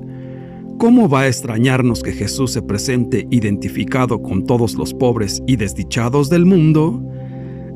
¿Cómo 0.79 1.09
va 1.09 1.23
a 1.23 1.27
extrañarnos 1.27 2.05
que 2.05 2.13
Jesús 2.13 2.53
se 2.53 2.63
presente 2.63 3.27
identificado 3.33 4.23
con 4.23 4.47
todos 4.47 4.77
los 4.77 4.95
pobres 4.95 5.43
y 5.49 5.57
desdichados 5.57 6.31
del 6.31 6.47
mundo? 6.47 7.03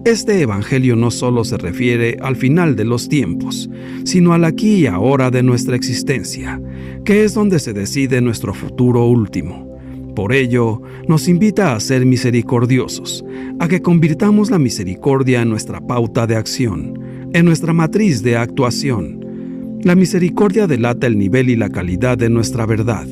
Este 0.05 0.41
Evangelio 0.43 0.95
no 0.95 1.11
solo 1.11 1.43
se 1.43 1.59
refiere 1.59 2.19
al 2.21 2.37
final 2.37 2.77
de 2.77 2.85
los 2.85 3.09
tiempos, 3.09 3.69
sino 4.05 4.33
al 4.33 4.45
aquí 4.45 4.83
y 4.83 4.87
ahora 4.87 5.33
de 5.33 5.43
nuestra 5.43 5.75
existencia, 5.75 6.63
que 7.05 7.25
es 7.25 7.35
donde 7.35 7.59
se 7.59 7.73
decide 7.73 8.21
nuestro 8.21 8.55
futuro 8.55 9.07
último. 9.07 9.74
Por 10.15 10.33
ello, 10.33 10.81
nos 11.09 11.27
invita 11.27 11.75
a 11.75 11.81
ser 11.81 12.07
misericordiosos, 12.07 13.25
a 13.59 13.67
que 13.67 13.83
convirtamos 13.83 14.51
la 14.51 14.61
misericordia 14.61 15.43
en 15.43 15.51
nuestra 15.51 15.81
pauta 15.81 16.27
de 16.27 16.37
acción, 16.37 16.99
en 17.33 17.45
nuestra 17.45 17.73
matriz 17.73 18.23
de 18.23 18.37
actuación. 18.37 19.81
La 19.83 19.97
misericordia 19.97 20.69
delata 20.69 21.09
el 21.09 21.19
nivel 21.19 21.51
y 21.51 21.57
la 21.57 21.69
calidad 21.69 22.17
de 22.17 22.31
nuestra 22.31 22.65
verdad. 22.65 23.07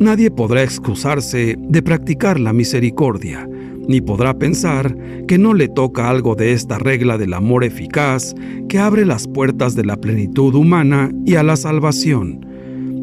Nadie 0.00 0.32
podrá 0.32 0.64
excusarse 0.64 1.56
de 1.58 1.82
practicar 1.82 2.40
la 2.40 2.52
misericordia, 2.52 3.48
ni 3.86 4.00
podrá 4.00 4.36
pensar 4.36 4.96
que 5.28 5.38
no 5.38 5.54
le 5.54 5.68
toca 5.68 6.10
algo 6.10 6.34
de 6.34 6.52
esta 6.52 6.78
regla 6.78 7.18
del 7.18 7.34
amor 7.34 7.62
eficaz 7.62 8.34
que 8.68 8.80
abre 8.80 9.06
las 9.06 9.28
puertas 9.28 9.76
de 9.76 9.84
la 9.84 9.96
plenitud 9.96 10.54
humana 10.56 11.12
y 11.24 11.36
a 11.36 11.44
la 11.44 11.56
salvación 11.56 12.51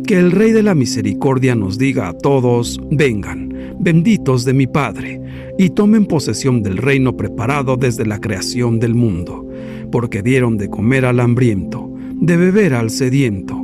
que 0.10 0.18
el 0.18 0.32
Rey 0.32 0.52
de 0.54 0.64
la 0.64 0.74
Misericordia 0.74 1.54
nos 1.54 1.78
diga 1.78 2.10
a 2.10 2.14
todos, 2.14 2.82
vengan, 2.90 3.76
benditos 3.80 4.44
de 4.44 4.56
mi 4.56 4.66
Padre, 4.66 5.22
y 5.60 5.70
tomen 5.70 6.08
posesión 6.08 6.64
del 6.64 6.78
reino 6.78 7.16
preparado 7.16 7.78
desde 7.78 8.08
la 8.08 8.20
creación 8.20 8.80
del 8.80 8.96
mundo, 8.96 9.48
porque 9.92 10.24
dieron 10.24 10.58
de 10.58 10.68
comer 10.68 11.06
al 11.06 11.20
hambriento, 11.20 11.94
de 12.16 12.38
beber 12.38 12.74
al 12.74 12.90
sediento, 12.90 13.56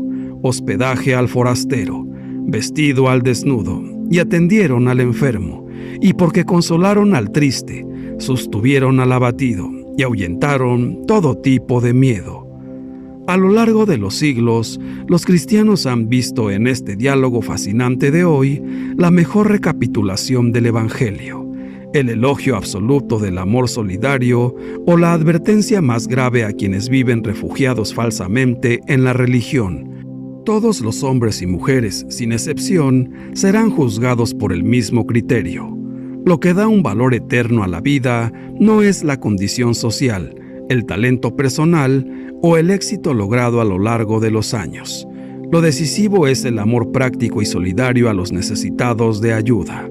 hospedaje 0.43 1.15
al 1.15 1.29
forastero, 1.29 2.05
vestido 2.43 3.09
al 3.09 3.23
desnudo, 3.23 3.81
y 4.11 4.19
atendieron 4.19 4.87
al 4.87 4.99
enfermo, 4.99 5.65
y 5.99 6.13
porque 6.13 6.45
consolaron 6.45 7.15
al 7.15 7.31
triste, 7.31 7.83
sostuvieron 8.19 8.99
al 8.99 9.13
abatido, 9.13 9.67
y 9.97 10.03
ahuyentaron 10.03 11.07
todo 11.07 11.39
tipo 11.39 11.81
de 11.81 11.95
miedo. 11.95 12.44
A 13.27 13.37
lo 13.37 13.49
largo 13.49 13.87
de 13.87 13.97
los 13.97 14.13
siglos, 14.13 14.79
los 15.07 15.25
cristianos 15.25 15.87
han 15.87 16.09
visto 16.09 16.51
en 16.51 16.67
este 16.67 16.95
diálogo 16.95 17.41
fascinante 17.41 18.11
de 18.11 18.23
hoy 18.23 18.61
la 18.97 19.09
mejor 19.09 19.49
recapitulación 19.49 20.51
del 20.51 20.67
Evangelio, 20.67 21.51
el 21.95 22.09
elogio 22.09 22.55
absoluto 22.55 23.17
del 23.17 23.39
amor 23.39 23.67
solidario 23.67 24.55
o 24.85 24.95
la 24.95 25.13
advertencia 25.13 25.81
más 25.81 26.07
grave 26.07 26.43
a 26.43 26.51
quienes 26.51 26.87
viven 26.87 27.23
refugiados 27.23 27.95
falsamente 27.95 28.81
en 28.85 29.03
la 29.03 29.13
religión. 29.13 30.43
Todos 30.45 30.81
los 30.81 31.01
hombres 31.01 31.41
y 31.41 31.47
mujeres, 31.47 32.05
sin 32.09 32.31
excepción, 32.31 33.11
serán 33.33 33.71
juzgados 33.71 34.35
por 34.35 34.53
el 34.53 34.63
mismo 34.63 35.07
criterio. 35.07 35.75
Lo 36.27 36.39
que 36.39 36.53
da 36.53 36.67
un 36.67 36.83
valor 36.83 37.15
eterno 37.15 37.63
a 37.63 37.67
la 37.67 37.81
vida 37.81 38.31
no 38.59 38.83
es 38.83 39.03
la 39.03 39.19
condición 39.19 39.73
social, 39.73 40.35
el 40.69 40.85
talento 40.85 41.35
personal 41.35 42.24
o 42.47 42.57
el 42.57 42.69
éxito 42.69 43.15
logrado 43.15 43.59
a 43.59 43.65
lo 43.65 43.79
largo 43.79 44.19
de 44.19 44.29
los 44.29 44.53
años. 44.53 45.07
Lo 45.51 45.61
decisivo 45.61 46.27
es 46.27 46.45
el 46.45 46.59
amor 46.59 46.91
práctico 46.91 47.41
y 47.41 47.45
solidario 47.47 48.07
a 48.07 48.13
los 48.13 48.31
necesitados 48.31 49.19
de 49.19 49.33
ayuda. 49.33 49.89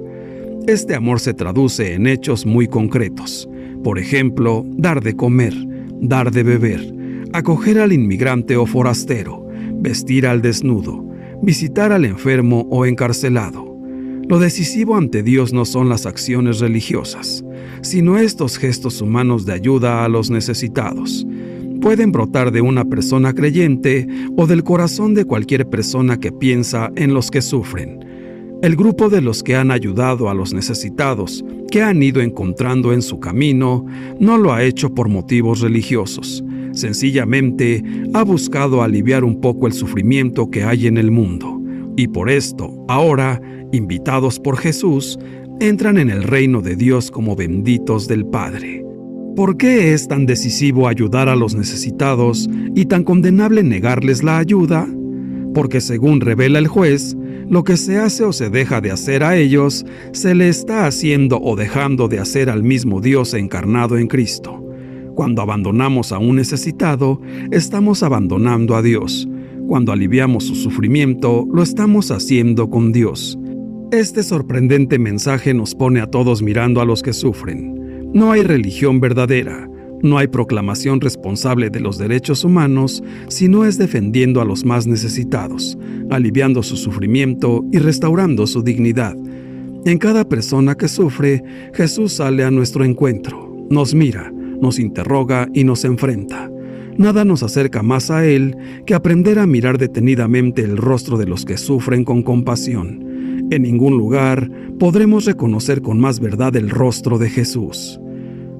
Este 0.68 0.94
amor 0.94 1.18
se 1.18 1.34
traduce 1.34 1.94
en 1.94 2.06
hechos 2.06 2.46
muy 2.46 2.68
concretos. 2.68 3.48
Por 3.82 3.98
ejemplo, 3.98 4.64
dar 4.68 5.02
de 5.02 5.16
comer, 5.16 5.52
dar 6.00 6.30
de 6.30 6.44
beber, 6.44 6.94
acoger 7.32 7.80
al 7.80 7.92
inmigrante 7.92 8.56
o 8.56 8.66
forastero, 8.66 9.44
vestir 9.80 10.24
al 10.24 10.40
desnudo, 10.40 11.04
visitar 11.42 11.90
al 11.90 12.04
enfermo 12.04 12.68
o 12.70 12.86
encarcelado, 12.86 13.74
lo 14.28 14.38
decisivo 14.38 14.96
ante 14.96 15.22
Dios 15.22 15.52
no 15.52 15.66
son 15.66 15.90
las 15.90 16.06
acciones 16.06 16.60
religiosas, 16.60 17.44
sino 17.82 18.16
estos 18.16 18.56
gestos 18.56 19.02
humanos 19.02 19.44
de 19.44 19.52
ayuda 19.52 20.04
a 20.04 20.08
los 20.08 20.30
necesitados. 20.30 21.26
Pueden 21.84 22.12
brotar 22.12 22.50
de 22.50 22.62
una 22.62 22.86
persona 22.86 23.34
creyente 23.34 24.08
o 24.38 24.46
del 24.46 24.64
corazón 24.64 25.12
de 25.12 25.26
cualquier 25.26 25.68
persona 25.68 26.18
que 26.18 26.32
piensa 26.32 26.90
en 26.96 27.12
los 27.12 27.30
que 27.30 27.42
sufren. 27.42 28.02
El 28.62 28.74
grupo 28.74 29.10
de 29.10 29.20
los 29.20 29.42
que 29.42 29.54
han 29.54 29.70
ayudado 29.70 30.30
a 30.30 30.34
los 30.34 30.54
necesitados, 30.54 31.44
que 31.70 31.82
han 31.82 32.02
ido 32.02 32.22
encontrando 32.22 32.94
en 32.94 33.02
su 33.02 33.20
camino, 33.20 33.84
no 34.18 34.38
lo 34.38 34.54
ha 34.54 34.64
hecho 34.64 34.94
por 34.94 35.10
motivos 35.10 35.60
religiosos. 35.60 36.42
Sencillamente 36.72 37.84
ha 38.14 38.24
buscado 38.24 38.82
aliviar 38.82 39.22
un 39.22 39.42
poco 39.42 39.66
el 39.66 39.74
sufrimiento 39.74 40.50
que 40.50 40.64
hay 40.64 40.86
en 40.86 40.96
el 40.96 41.10
mundo. 41.10 41.60
Y 41.98 42.08
por 42.08 42.30
esto, 42.30 42.74
ahora, 42.88 43.42
invitados 43.72 44.40
por 44.40 44.56
Jesús, 44.56 45.18
entran 45.60 45.98
en 45.98 46.08
el 46.08 46.22
reino 46.22 46.62
de 46.62 46.76
Dios 46.76 47.10
como 47.10 47.36
benditos 47.36 48.08
del 48.08 48.24
Padre. 48.24 48.83
¿Por 49.36 49.56
qué 49.56 49.92
es 49.92 50.06
tan 50.06 50.26
decisivo 50.26 50.86
ayudar 50.86 51.28
a 51.28 51.34
los 51.34 51.56
necesitados 51.56 52.48
y 52.76 52.84
tan 52.84 53.02
condenable 53.02 53.64
negarles 53.64 54.22
la 54.22 54.38
ayuda? 54.38 54.86
Porque 55.54 55.80
según 55.80 56.20
revela 56.20 56.60
el 56.60 56.68
juez, 56.68 57.16
lo 57.48 57.64
que 57.64 57.76
se 57.76 57.98
hace 57.98 58.22
o 58.22 58.32
se 58.32 58.48
deja 58.48 58.80
de 58.80 58.92
hacer 58.92 59.24
a 59.24 59.36
ellos, 59.36 59.84
se 60.12 60.36
le 60.36 60.48
está 60.48 60.86
haciendo 60.86 61.40
o 61.40 61.56
dejando 61.56 62.06
de 62.06 62.20
hacer 62.20 62.48
al 62.48 62.62
mismo 62.62 63.00
Dios 63.00 63.34
encarnado 63.34 63.98
en 63.98 64.06
Cristo. 64.06 64.64
Cuando 65.16 65.42
abandonamos 65.42 66.12
a 66.12 66.18
un 66.18 66.36
necesitado, 66.36 67.20
estamos 67.50 68.04
abandonando 68.04 68.76
a 68.76 68.82
Dios. 68.82 69.28
Cuando 69.66 69.90
aliviamos 69.90 70.44
su 70.44 70.54
sufrimiento, 70.54 71.44
lo 71.52 71.64
estamos 71.64 72.12
haciendo 72.12 72.70
con 72.70 72.92
Dios. 72.92 73.36
Este 73.90 74.22
sorprendente 74.22 75.00
mensaje 75.00 75.54
nos 75.54 75.74
pone 75.74 76.00
a 76.00 76.06
todos 76.06 76.40
mirando 76.40 76.80
a 76.80 76.84
los 76.84 77.02
que 77.02 77.12
sufren. 77.12 77.73
No 78.14 78.30
hay 78.30 78.44
religión 78.44 79.00
verdadera, 79.00 79.68
no 80.00 80.18
hay 80.18 80.28
proclamación 80.28 81.00
responsable 81.00 81.68
de 81.68 81.80
los 81.80 81.98
derechos 81.98 82.44
humanos 82.44 83.02
si 83.26 83.48
no 83.48 83.64
es 83.64 83.76
defendiendo 83.76 84.40
a 84.40 84.44
los 84.44 84.64
más 84.64 84.86
necesitados, 84.86 85.76
aliviando 86.10 86.62
su 86.62 86.76
sufrimiento 86.76 87.64
y 87.72 87.78
restaurando 87.78 88.46
su 88.46 88.62
dignidad. 88.62 89.16
En 89.84 89.98
cada 89.98 90.28
persona 90.28 90.76
que 90.76 90.86
sufre, 90.86 91.42
Jesús 91.74 92.12
sale 92.12 92.44
a 92.44 92.52
nuestro 92.52 92.84
encuentro, 92.84 93.52
nos 93.68 93.96
mira, 93.96 94.30
nos 94.30 94.78
interroga 94.78 95.48
y 95.52 95.64
nos 95.64 95.84
enfrenta. 95.84 96.48
Nada 96.96 97.24
nos 97.24 97.42
acerca 97.42 97.82
más 97.82 98.12
a 98.12 98.24
Él 98.24 98.56
que 98.86 98.94
aprender 98.94 99.40
a 99.40 99.48
mirar 99.48 99.76
detenidamente 99.76 100.62
el 100.62 100.76
rostro 100.76 101.18
de 101.18 101.26
los 101.26 101.44
que 101.44 101.56
sufren 101.56 102.04
con 102.04 102.22
compasión 102.22 103.04
en 103.50 103.62
ningún 103.62 103.96
lugar 103.96 104.50
podremos 104.78 105.26
reconocer 105.26 105.82
con 105.82 106.00
más 106.00 106.18
verdad 106.18 106.56
el 106.56 106.70
rostro 106.70 107.18
de 107.18 107.28
Jesús. 107.28 108.00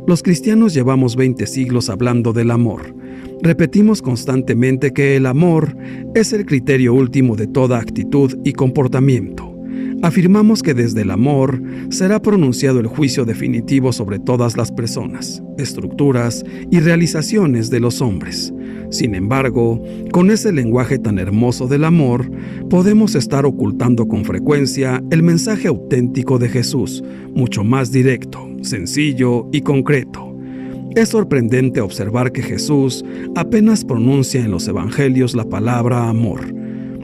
Los 0.07 0.22
cristianos 0.22 0.74
llevamos 0.74 1.16
20 1.16 1.46
siglos 1.46 1.88
hablando 1.88 2.32
del 2.32 2.50
amor. 2.50 2.94
Repetimos 3.42 4.02
constantemente 4.02 4.92
que 4.92 5.16
el 5.16 5.26
amor 5.26 5.76
es 6.14 6.32
el 6.32 6.44
criterio 6.46 6.94
último 6.94 7.36
de 7.36 7.46
toda 7.46 7.78
actitud 7.78 8.38
y 8.44 8.52
comportamiento 8.52 9.55
afirmamos 10.05 10.62
que 10.62 10.74
desde 10.74 11.00
el 11.00 11.11
amor 11.11 11.62
será 11.88 12.20
pronunciado 12.20 12.78
el 12.78 12.86
juicio 12.86 13.24
definitivo 13.24 13.90
sobre 13.90 14.18
todas 14.18 14.55
las 14.57 14.70
personas, 14.70 15.42
estructuras 15.57 16.44
y 16.70 16.80
realizaciones 16.80 17.70
de 17.70 17.80
los 17.80 18.02
hombres. 18.02 18.52
Sin 18.90 19.14
embargo, 19.14 19.82
con 20.12 20.30
ese 20.30 20.52
lenguaje 20.52 20.98
tan 20.98 21.18
hermoso 21.18 21.66
del 21.68 21.84
amor, 21.84 22.30
podemos 22.68 23.14
estar 23.14 23.46
ocultando 23.46 24.07
con 24.07 24.26
frecuencia 24.26 25.02
el 25.11 25.22
mensaje 25.22 25.68
auténtico 25.68 26.38
de 26.38 26.50
Jesús, 26.50 27.02
mucho 27.34 27.64
más 27.64 27.90
directo, 27.90 28.53
sencillo 28.65 29.49
y 29.53 29.62
concreto. 29.62 30.37
Es 30.97 31.11
sorprendente 31.11 31.81
observar 31.81 32.33
que 32.33 32.43
Jesús 32.43 33.05
apenas 33.35 33.85
pronuncia 33.85 34.45
en 34.45 34.51
los 34.51 34.69
Evangelios 34.69 35.35
la 35.35 35.45
palabra 35.45 36.09
amor, 36.09 36.55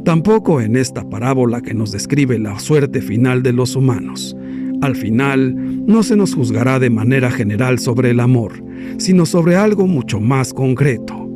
Tampoco 0.05 0.63
en 0.63 0.77
esta 0.77 1.09
parábola 1.09 1.61
que 1.61 1.75
nos 1.75 1.93
describe 1.93 2.39
la 2.39 2.59
suerte 2.59 3.03
final 3.03 3.43
de 3.43 3.53
los 3.53 3.77
humanos. 3.77 4.35
Al 4.81 4.97
final, 4.97 5.55
no 5.87 6.03
se 6.03 6.17
nos 6.17 6.35
juzgará 6.35 6.79
de 6.79 6.89
manera 6.89 7.31
general 7.31 7.79
sobre 7.79 8.11
el 8.11 8.21
amor, 8.21 8.65
sino 8.97 9.27
sobre 9.27 9.57
algo 9.57 9.87
mucho 9.87 10.19
más 10.19 10.55
concreto. 10.55 11.31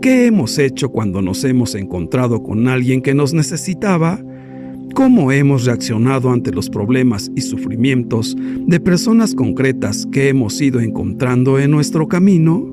¿Qué 0.00 0.26
hemos 0.26 0.58
hecho 0.58 0.88
cuando 0.88 1.20
nos 1.20 1.44
hemos 1.44 1.74
encontrado 1.74 2.42
con 2.42 2.68
alguien 2.68 3.02
que 3.02 3.12
nos 3.12 3.34
necesitaba? 3.34 4.18
¿Cómo 4.96 5.30
hemos 5.30 5.66
reaccionado 5.66 6.30
ante 6.30 6.52
los 6.52 6.70
problemas 6.70 7.30
y 7.36 7.42
sufrimientos 7.42 8.34
de 8.66 8.80
personas 8.80 9.34
concretas 9.34 10.08
que 10.10 10.30
hemos 10.30 10.58
ido 10.62 10.80
encontrando 10.80 11.58
en 11.58 11.70
nuestro 11.70 12.08
camino? 12.08 12.66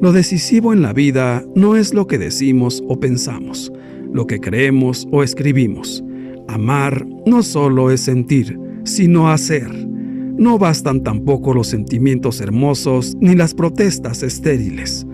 Lo 0.00 0.12
decisivo 0.12 0.72
en 0.72 0.80
la 0.80 0.92
vida 0.92 1.44
no 1.56 1.74
es 1.74 1.92
lo 1.92 2.06
que 2.06 2.18
decimos 2.18 2.84
o 2.86 3.00
pensamos, 3.00 3.72
lo 4.12 4.28
que 4.28 4.38
creemos 4.38 5.08
o 5.10 5.24
escribimos. 5.24 6.04
Amar 6.46 7.04
no 7.26 7.42
solo 7.42 7.90
es 7.90 8.02
sentir, 8.02 8.56
sino 8.84 9.28
hacer. 9.28 9.72
No 9.74 10.56
bastan 10.56 11.02
tampoco 11.02 11.52
los 11.52 11.66
sentimientos 11.66 12.40
hermosos 12.40 13.16
ni 13.20 13.34
las 13.34 13.54
protestas 13.54 14.22
estériles. 14.22 15.04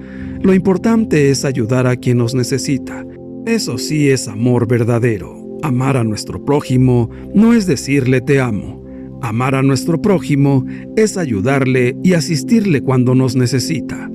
Lo 0.42 0.52
importante 0.52 1.30
es 1.30 1.46
ayudar 1.46 1.86
a 1.86 1.96
quien 1.96 2.18
nos 2.18 2.34
necesita. 2.34 3.06
Eso 3.46 3.78
sí 3.78 4.10
es 4.10 4.28
amor 4.28 4.68
verdadero. 4.68 5.45
Amar 5.62 5.96
a 5.96 6.04
nuestro 6.04 6.44
prójimo 6.44 7.10
no 7.34 7.52
es 7.52 7.66
decirle 7.66 8.20
te 8.20 8.40
amo. 8.40 8.84
Amar 9.22 9.54
a 9.54 9.62
nuestro 9.62 10.00
prójimo 10.00 10.64
es 10.96 11.16
ayudarle 11.16 11.96
y 12.04 12.12
asistirle 12.12 12.82
cuando 12.82 13.14
nos 13.14 13.34
necesita. 13.34 14.10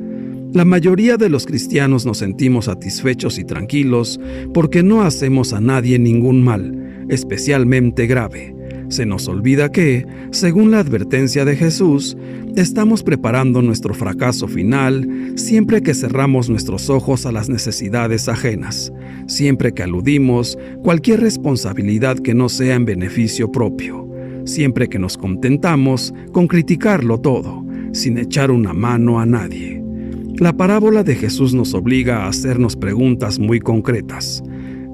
La 0.54 0.66
mayoría 0.66 1.18
de 1.18 1.30
los 1.30 1.46
cristianos 1.46 2.06
nos 2.06 2.20
sentimos 2.20 2.66
satisfechos 2.66 3.40
y 3.40 3.46
tranquilos 3.46 4.20
porque 4.54 4.84
no 4.84 5.02
hacemos 5.02 5.54
a 5.54 5.62
nadie 5.62 5.98
ningún 5.98 6.44
mal, 6.44 7.06
especialmente 7.10 8.06
grave. 8.06 8.54
Se 8.92 9.06
nos 9.06 9.30
olvida 9.30 9.72
que, 9.72 10.06
según 10.32 10.72
la 10.72 10.80
advertencia 10.80 11.46
de 11.46 11.56
Jesús, 11.56 12.18
estamos 12.58 13.04
preparando 13.04 13.62
nuestro 13.62 13.94
fracaso 13.94 14.50
final 14.50 15.32
siempre 15.36 15.82
que 15.82 15.94
cerramos 15.94 16.50
nuestros 16.50 16.90
ojos 16.90 17.26
a 17.26 17.32
las 17.32 17.48
necesidades 17.48 18.28
ajenas, 18.28 18.92
siempre 19.28 19.72
que 19.72 19.84
aludimos 19.84 20.58
cualquier 20.84 21.22
responsabilidad 21.22 22.20
que 22.20 22.34
no 22.34 22.50
sea 22.50 22.76
en 22.76 22.84
beneficio 22.84 23.50
propio, 23.50 24.10
siempre 24.44 24.90
que 24.90 25.00
nos 25.00 25.18
contentamos 25.18 26.14
con 26.34 26.48
criticarlo 26.48 27.18
todo, 27.18 27.66
sin 27.94 28.18
echar 28.18 28.52
una 28.52 28.74
mano 28.74 29.22
a 29.22 29.26
nadie. 29.26 29.82
La 30.36 30.52
parábola 30.52 31.06
de 31.06 31.16
Jesús 31.16 31.54
nos 31.54 31.74
obliga 31.74 32.26
a 32.26 32.28
hacernos 32.28 32.76
preguntas 32.76 33.40
muy 33.40 33.62
concretas. 33.62 34.44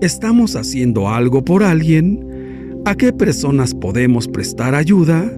¿Estamos 0.01 0.55
haciendo 0.55 1.09
algo 1.09 1.43
por 1.43 1.63
alguien? 1.63 2.36
¿A 2.88 2.95
qué 2.95 3.11
personas 3.11 3.75
podemos 3.75 4.29
prestar 4.29 4.73
ayuda? 4.73 5.29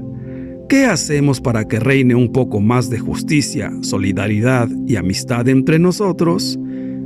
¿Qué 0.70 0.86
hacemos 0.86 1.42
para 1.42 1.68
que 1.68 1.80
reine 1.80 2.14
un 2.14 2.32
poco 2.32 2.62
más 2.62 2.92
de 2.92 3.00
justicia, 3.00 3.74
solidaridad 3.82 4.70
y 4.86 4.98
amistad 4.98 5.48
entre 5.48 5.80
nosotros? 5.80 6.60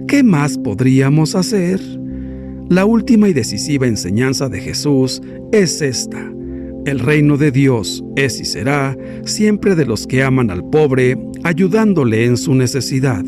¿Qué 0.05 0.21
más 0.21 0.57
podríamos 0.57 1.35
hacer? 1.35 1.79
La 2.67 2.83
última 2.83 3.29
y 3.29 3.33
decisiva 3.33 3.87
enseñanza 3.87 4.49
de 4.49 4.59
Jesús 4.59 5.21
es 5.53 5.81
esta. 5.81 6.29
El 6.85 6.99
reino 6.99 7.37
de 7.37 7.51
Dios 7.51 8.03
es 8.17 8.41
y 8.41 8.43
será 8.43 8.97
siempre 9.23 9.75
de 9.75 9.85
los 9.85 10.05
que 10.05 10.23
aman 10.23 10.51
al 10.51 10.69
pobre, 10.69 11.17
ayudándole 11.45 12.25
en 12.25 12.35
su 12.35 12.53
necesidad. 12.53 13.23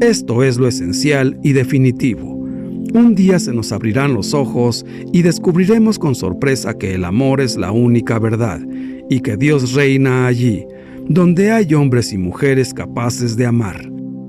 Esto 0.00 0.42
es 0.42 0.58
lo 0.58 0.66
esencial 0.66 1.38
y 1.44 1.52
definitivo. 1.52 2.39
Un 2.92 3.14
día 3.14 3.38
se 3.38 3.52
nos 3.52 3.70
abrirán 3.70 4.14
los 4.14 4.34
ojos 4.34 4.84
y 5.12 5.22
descubriremos 5.22 5.98
con 5.98 6.16
sorpresa 6.16 6.76
que 6.76 6.94
el 6.94 7.04
amor 7.04 7.40
es 7.40 7.56
la 7.56 7.70
única 7.70 8.18
verdad 8.18 8.60
y 9.08 9.20
que 9.20 9.36
Dios 9.36 9.74
reina 9.74 10.26
allí, 10.26 10.66
donde 11.08 11.52
hay 11.52 11.72
hombres 11.74 12.12
y 12.12 12.18
mujeres 12.18 12.74
capaces 12.74 13.36
de 13.36 13.46
amar, 13.46 13.88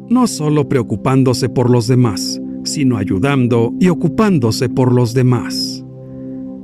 no 0.10 0.28
solo 0.28 0.70
preocupándose 0.70 1.50
por 1.50 1.72
los 1.72 1.88
demás, 1.88 2.40
sino 2.64 2.98
ayudando 2.98 3.74
y 3.80 3.90
ocupándose 3.90 4.70
por 4.70 4.94
los 4.94 5.16
demás. 5.16 5.84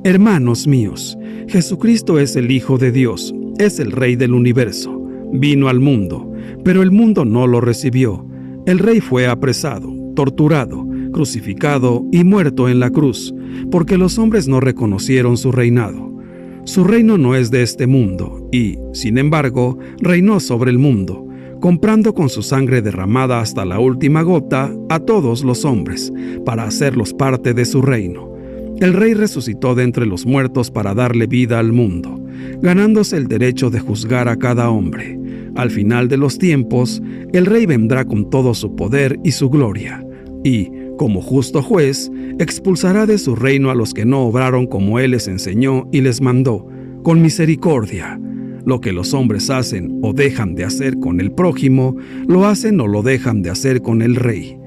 Hermanos 0.04 0.68
míos, 0.68 1.18
Jesucristo 1.48 2.20
es 2.20 2.36
el 2.36 2.52
Hijo 2.52 2.78
de 2.78 2.92
Dios, 2.92 3.34
es 3.58 3.80
el 3.80 3.90
Rey 3.90 4.14
del 4.14 4.34
universo, 4.34 5.04
vino 5.32 5.68
al 5.68 5.80
mundo, 5.80 6.32
pero 6.64 6.82
el 6.82 6.92
mundo 6.92 7.24
no 7.24 7.48
lo 7.48 7.60
recibió. 7.60 8.24
El 8.66 8.78
Rey 8.78 9.00
fue 9.00 9.26
apresado, 9.26 9.92
torturado, 10.14 10.87
crucificado 11.18 12.04
y 12.12 12.22
muerto 12.22 12.68
en 12.68 12.78
la 12.78 12.90
cruz, 12.90 13.34
porque 13.72 13.98
los 13.98 14.20
hombres 14.20 14.46
no 14.46 14.60
reconocieron 14.60 15.36
su 15.36 15.50
reinado. 15.50 16.16
Su 16.62 16.84
reino 16.84 17.18
no 17.18 17.34
es 17.34 17.50
de 17.50 17.64
este 17.64 17.88
mundo 17.88 18.48
y, 18.52 18.78
sin 18.92 19.18
embargo, 19.18 19.80
reinó 20.00 20.38
sobre 20.38 20.70
el 20.70 20.78
mundo, 20.78 21.26
comprando 21.60 22.14
con 22.14 22.28
su 22.28 22.44
sangre 22.44 22.82
derramada 22.82 23.40
hasta 23.40 23.64
la 23.64 23.80
última 23.80 24.22
gota 24.22 24.72
a 24.88 25.00
todos 25.00 25.42
los 25.42 25.64
hombres, 25.64 26.12
para 26.44 26.62
hacerlos 26.62 27.12
parte 27.14 27.52
de 27.52 27.64
su 27.64 27.82
reino. 27.82 28.32
El 28.78 28.92
rey 28.92 29.14
resucitó 29.14 29.74
de 29.74 29.82
entre 29.82 30.06
los 30.06 30.24
muertos 30.24 30.70
para 30.70 30.94
darle 30.94 31.26
vida 31.26 31.58
al 31.58 31.72
mundo, 31.72 32.22
ganándose 32.62 33.16
el 33.16 33.26
derecho 33.26 33.70
de 33.70 33.80
juzgar 33.80 34.28
a 34.28 34.36
cada 34.36 34.70
hombre. 34.70 35.18
Al 35.56 35.72
final 35.72 36.06
de 36.06 36.16
los 36.16 36.38
tiempos, 36.38 37.02
el 37.32 37.44
rey 37.44 37.66
vendrá 37.66 38.04
con 38.04 38.30
todo 38.30 38.54
su 38.54 38.76
poder 38.76 39.18
y 39.24 39.32
su 39.32 39.50
gloria, 39.50 40.04
y, 40.44 40.77
como 40.98 41.22
justo 41.22 41.62
juez, 41.62 42.10
expulsará 42.38 43.06
de 43.06 43.16
su 43.16 43.34
reino 43.34 43.70
a 43.70 43.74
los 43.74 43.94
que 43.94 44.04
no 44.04 44.20
obraron 44.26 44.66
como 44.66 44.98
Él 44.98 45.12
les 45.12 45.28
enseñó 45.28 45.88
y 45.90 46.02
les 46.02 46.20
mandó, 46.20 46.66
con 47.02 47.22
misericordia. 47.22 48.20
Lo 48.66 48.82
que 48.82 48.92
los 48.92 49.14
hombres 49.14 49.48
hacen 49.48 49.98
o 50.02 50.12
dejan 50.12 50.54
de 50.54 50.64
hacer 50.64 50.98
con 50.98 51.20
el 51.20 51.32
prójimo, 51.32 51.96
lo 52.26 52.44
hacen 52.44 52.78
o 52.80 52.86
lo 52.86 53.02
dejan 53.02 53.40
de 53.40 53.48
hacer 53.48 53.80
con 53.80 54.02
el 54.02 54.16
rey. 54.16 54.58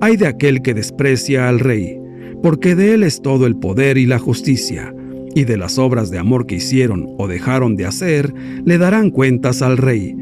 Hay 0.00 0.16
de 0.16 0.26
aquel 0.26 0.62
que 0.62 0.72
desprecia 0.72 1.50
al 1.50 1.60
rey, 1.60 1.98
porque 2.42 2.74
de 2.74 2.94
él 2.94 3.02
es 3.02 3.20
todo 3.20 3.46
el 3.46 3.56
poder 3.56 3.98
y 3.98 4.06
la 4.06 4.18
justicia, 4.18 4.94
y 5.34 5.44
de 5.44 5.58
las 5.58 5.78
obras 5.78 6.10
de 6.10 6.18
amor 6.18 6.46
que 6.46 6.56
hicieron 6.56 7.06
o 7.18 7.28
dejaron 7.28 7.76
de 7.76 7.84
hacer, 7.84 8.32
le 8.64 8.78
darán 8.78 9.10
cuentas 9.10 9.60
al 9.60 9.76
rey. 9.76 10.14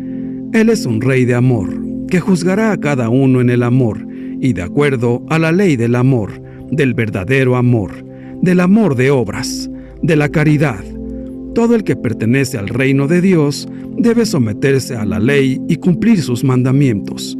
Él 0.52 0.70
es 0.70 0.86
un 0.86 1.00
rey 1.00 1.24
de 1.24 1.34
amor, 1.34 1.68
que 2.08 2.18
juzgará 2.18 2.72
a 2.72 2.78
cada 2.78 3.08
uno 3.08 3.40
en 3.40 3.50
el 3.50 3.62
amor, 3.62 4.09
y 4.40 4.52
de 4.54 4.62
acuerdo 4.62 5.22
a 5.28 5.38
la 5.38 5.52
ley 5.52 5.76
del 5.76 5.94
amor, 5.94 6.40
del 6.70 6.94
verdadero 6.94 7.56
amor, 7.56 8.04
del 8.42 8.60
amor 8.60 8.94
de 8.96 9.10
obras, 9.10 9.70
de 10.02 10.16
la 10.16 10.28
caridad. 10.28 10.82
Todo 11.54 11.74
el 11.74 11.84
que 11.84 11.96
pertenece 11.96 12.56
al 12.56 12.68
reino 12.68 13.06
de 13.06 13.20
Dios 13.20 13.68
debe 13.96 14.24
someterse 14.24 14.96
a 14.96 15.04
la 15.04 15.18
ley 15.18 15.60
y 15.68 15.76
cumplir 15.76 16.22
sus 16.22 16.44
mandamientos. 16.44 17.36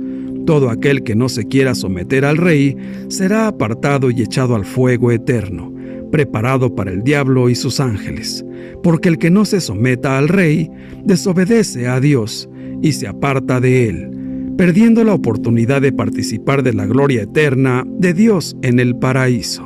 Todo 0.46 0.68
aquel 0.68 1.02
que 1.02 1.14
no 1.14 1.28
se 1.28 1.46
quiera 1.46 1.74
someter 1.74 2.24
al 2.24 2.36
rey 2.36 2.76
será 3.08 3.46
apartado 3.46 4.10
y 4.10 4.22
echado 4.22 4.54
al 4.54 4.64
fuego 4.64 5.12
eterno, 5.12 5.72
preparado 6.10 6.74
para 6.74 6.90
el 6.90 7.02
diablo 7.02 7.48
y 7.48 7.54
sus 7.54 7.78
ángeles, 7.78 8.44
porque 8.82 9.08
el 9.08 9.18
que 9.18 9.30
no 9.30 9.44
se 9.44 9.60
someta 9.60 10.18
al 10.18 10.28
rey 10.28 10.68
desobedece 11.04 11.86
a 11.86 12.00
Dios 12.00 12.48
y 12.82 12.92
se 12.92 13.06
aparta 13.06 13.60
de 13.60 13.88
él 13.88 14.20
perdiendo 14.60 15.04
la 15.04 15.14
oportunidad 15.14 15.80
de 15.80 15.90
participar 15.90 16.62
de 16.62 16.74
la 16.74 16.84
gloria 16.84 17.22
eterna 17.22 17.82
de 17.86 18.12
Dios 18.12 18.58
en 18.60 18.78
el 18.78 18.94
paraíso. 18.94 19.64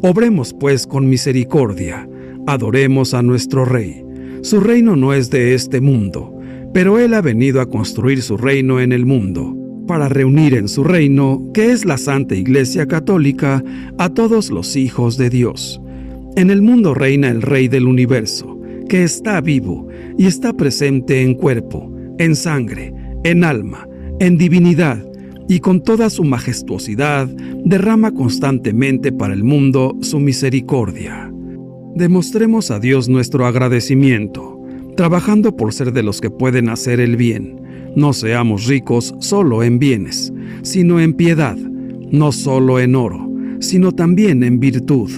Obremos 0.00 0.54
pues 0.58 0.86
con 0.86 1.06
misericordia, 1.06 2.08
adoremos 2.46 3.12
a 3.12 3.20
nuestro 3.20 3.66
Rey. 3.66 4.02
Su 4.40 4.60
reino 4.60 4.96
no 4.96 5.12
es 5.12 5.28
de 5.28 5.52
este 5.52 5.82
mundo, 5.82 6.34
pero 6.72 6.98
Él 6.98 7.12
ha 7.12 7.20
venido 7.20 7.60
a 7.60 7.68
construir 7.68 8.22
su 8.22 8.38
reino 8.38 8.80
en 8.80 8.92
el 8.92 9.04
mundo, 9.04 9.54
para 9.86 10.08
reunir 10.08 10.54
en 10.54 10.68
su 10.68 10.82
reino, 10.82 11.50
que 11.52 11.70
es 11.70 11.84
la 11.84 11.98
Santa 11.98 12.34
Iglesia 12.34 12.86
Católica, 12.86 13.62
a 13.98 14.08
todos 14.08 14.48
los 14.50 14.76
hijos 14.76 15.18
de 15.18 15.28
Dios. 15.28 15.78
En 16.36 16.48
el 16.48 16.62
mundo 16.62 16.94
reina 16.94 17.28
el 17.28 17.42
Rey 17.42 17.68
del 17.68 17.86
universo, 17.86 18.58
que 18.88 19.04
está 19.04 19.42
vivo 19.42 19.88
y 20.16 20.24
está 20.24 20.54
presente 20.54 21.20
en 21.20 21.34
cuerpo, 21.34 21.92
en 22.16 22.34
sangre, 22.34 22.94
en 23.22 23.44
alma, 23.44 23.86
en 24.18 24.38
divinidad 24.38 25.04
y 25.48 25.60
con 25.60 25.82
toda 25.82 26.10
su 26.10 26.24
majestuosidad 26.24 27.28
derrama 27.64 28.12
constantemente 28.12 29.12
para 29.12 29.34
el 29.34 29.44
mundo 29.44 29.96
su 30.00 30.18
misericordia. 30.18 31.32
Demostremos 31.94 32.70
a 32.70 32.78
Dios 32.80 33.08
nuestro 33.08 33.46
agradecimiento, 33.46 34.60
trabajando 34.96 35.56
por 35.56 35.72
ser 35.72 35.92
de 35.92 36.02
los 36.02 36.20
que 36.20 36.30
pueden 36.30 36.68
hacer 36.68 37.00
el 37.00 37.16
bien. 37.16 37.60
No 37.94 38.12
seamos 38.12 38.66
ricos 38.66 39.14
solo 39.20 39.62
en 39.62 39.78
bienes, 39.78 40.32
sino 40.62 41.00
en 41.00 41.14
piedad, 41.14 41.56
no 41.56 42.32
solo 42.32 42.80
en 42.80 42.94
oro, 42.94 43.30
sino 43.60 43.92
también 43.92 44.42
en 44.42 44.60
virtud 44.60 45.10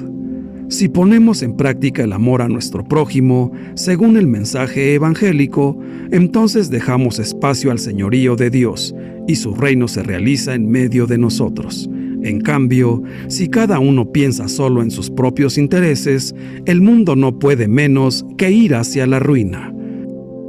si 0.68 0.88
ponemos 0.88 1.42
en 1.42 1.56
práctica 1.56 2.04
el 2.04 2.12
amor 2.12 2.42
a 2.42 2.48
nuestro 2.48 2.84
prójimo, 2.84 3.52
según 3.74 4.18
el 4.18 4.26
mensaje 4.26 4.94
evangélico, 4.94 5.78
entonces 6.10 6.68
dejamos 6.68 7.18
espacio 7.18 7.70
al 7.70 7.78
señorío 7.78 8.36
de 8.36 8.50
Dios 8.50 8.94
y 9.26 9.36
su 9.36 9.54
reino 9.54 9.88
se 9.88 10.02
realiza 10.02 10.54
en 10.54 10.70
medio 10.70 11.06
de 11.06 11.16
nosotros. 11.16 11.88
En 12.22 12.42
cambio, 12.42 13.02
si 13.28 13.48
cada 13.48 13.78
uno 13.78 14.12
piensa 14.12 14.46
solo 14.48 14.82
en 14.82 14.90
sus 14.90 15.08
propios 15.08 15.56
intereses, 15.56 16.34
el 16.66 16.82
mundo 16.82 17.16
no 17.16 17.38
puede 17.38 17.66
menos 17.66 18.26
que 18.36 18.50
ir 18.50 18.74
hacia 18.74 19.06
la 19.06 19.20
ruina. 19.20 19.72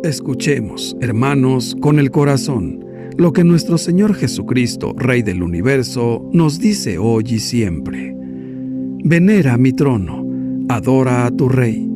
Escuchemos, 0.03 0.97
hermanos, 0.99 1.78
con 1.80 1.97
el 1.97 2.11
corazón, 2.11 2.84
lo 3.17 3.32
que 3.32 3.45
nuestro 3.45 3.78
Señor 3.78 4.15
Jesucristo, 4.15 4.93
Rey 4.97 5.22
del 5.22 5.43
universo, 5.43 6.28
nos 6.34 6.59
dice 6.59 6.97
hoy 6.97 7.24
y 7.28 7.39
siempre. 7.39 8.18
Venera 9.04 9.58
mi 9.58 9.72
trono, 9.72 10.26
adora 10.68 11.26
a 11.26 11.32
tu 11.32 11.47
Rey. 11.47 11.89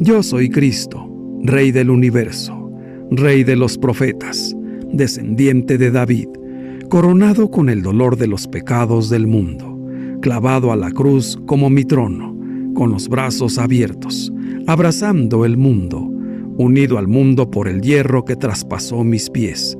Yo 0.00 0.24
soy 0.24 0.50
Cristo, 0.50 1.08
Rey 1.44 1.70
del 1.70 1.88
universo, 1.88 2.72
Rey 3.12 3.44
de 3.44 3.54
los 3.54 3.78
profetas, 3.78 4.56
descendiente 4.92 5.78
de 5.78 5.92
David, 5.92 6.26
coronado 6.90 7.48
con 7.48 7.68
el 7.68 7.82
dolor 7.82 8.16
de 8.16 8.26
los 8.26 8.48
pecados 8.48 9.08
del 9.08 9.28
mundo, 9.28 9.78
clavado 10.20 10.72
a 10.72 10.76
la 10.76 10.90
cruz 10.90 11.38
como 11.46 11.70
mi 11.70 11.84
trono, 11.84 12.36
con 12.74 12.90
los 12.90 13.08
brazos 13.08 13.56
abiertos, 13.58 14.32
abrazando 14.66 15.44
el 15.44 15.56
mundo, 15.56 16.00
unido 16.56 16.98
al 16.98 17.06
mundo 17.06 17.52
por 17.52 17.68
el 17.68 17.82
hierro 17.82 18.24
que 18.24 18.34
traspasó 18.34 19.04
mis 19.04 19.30
pies, 19.30 19.78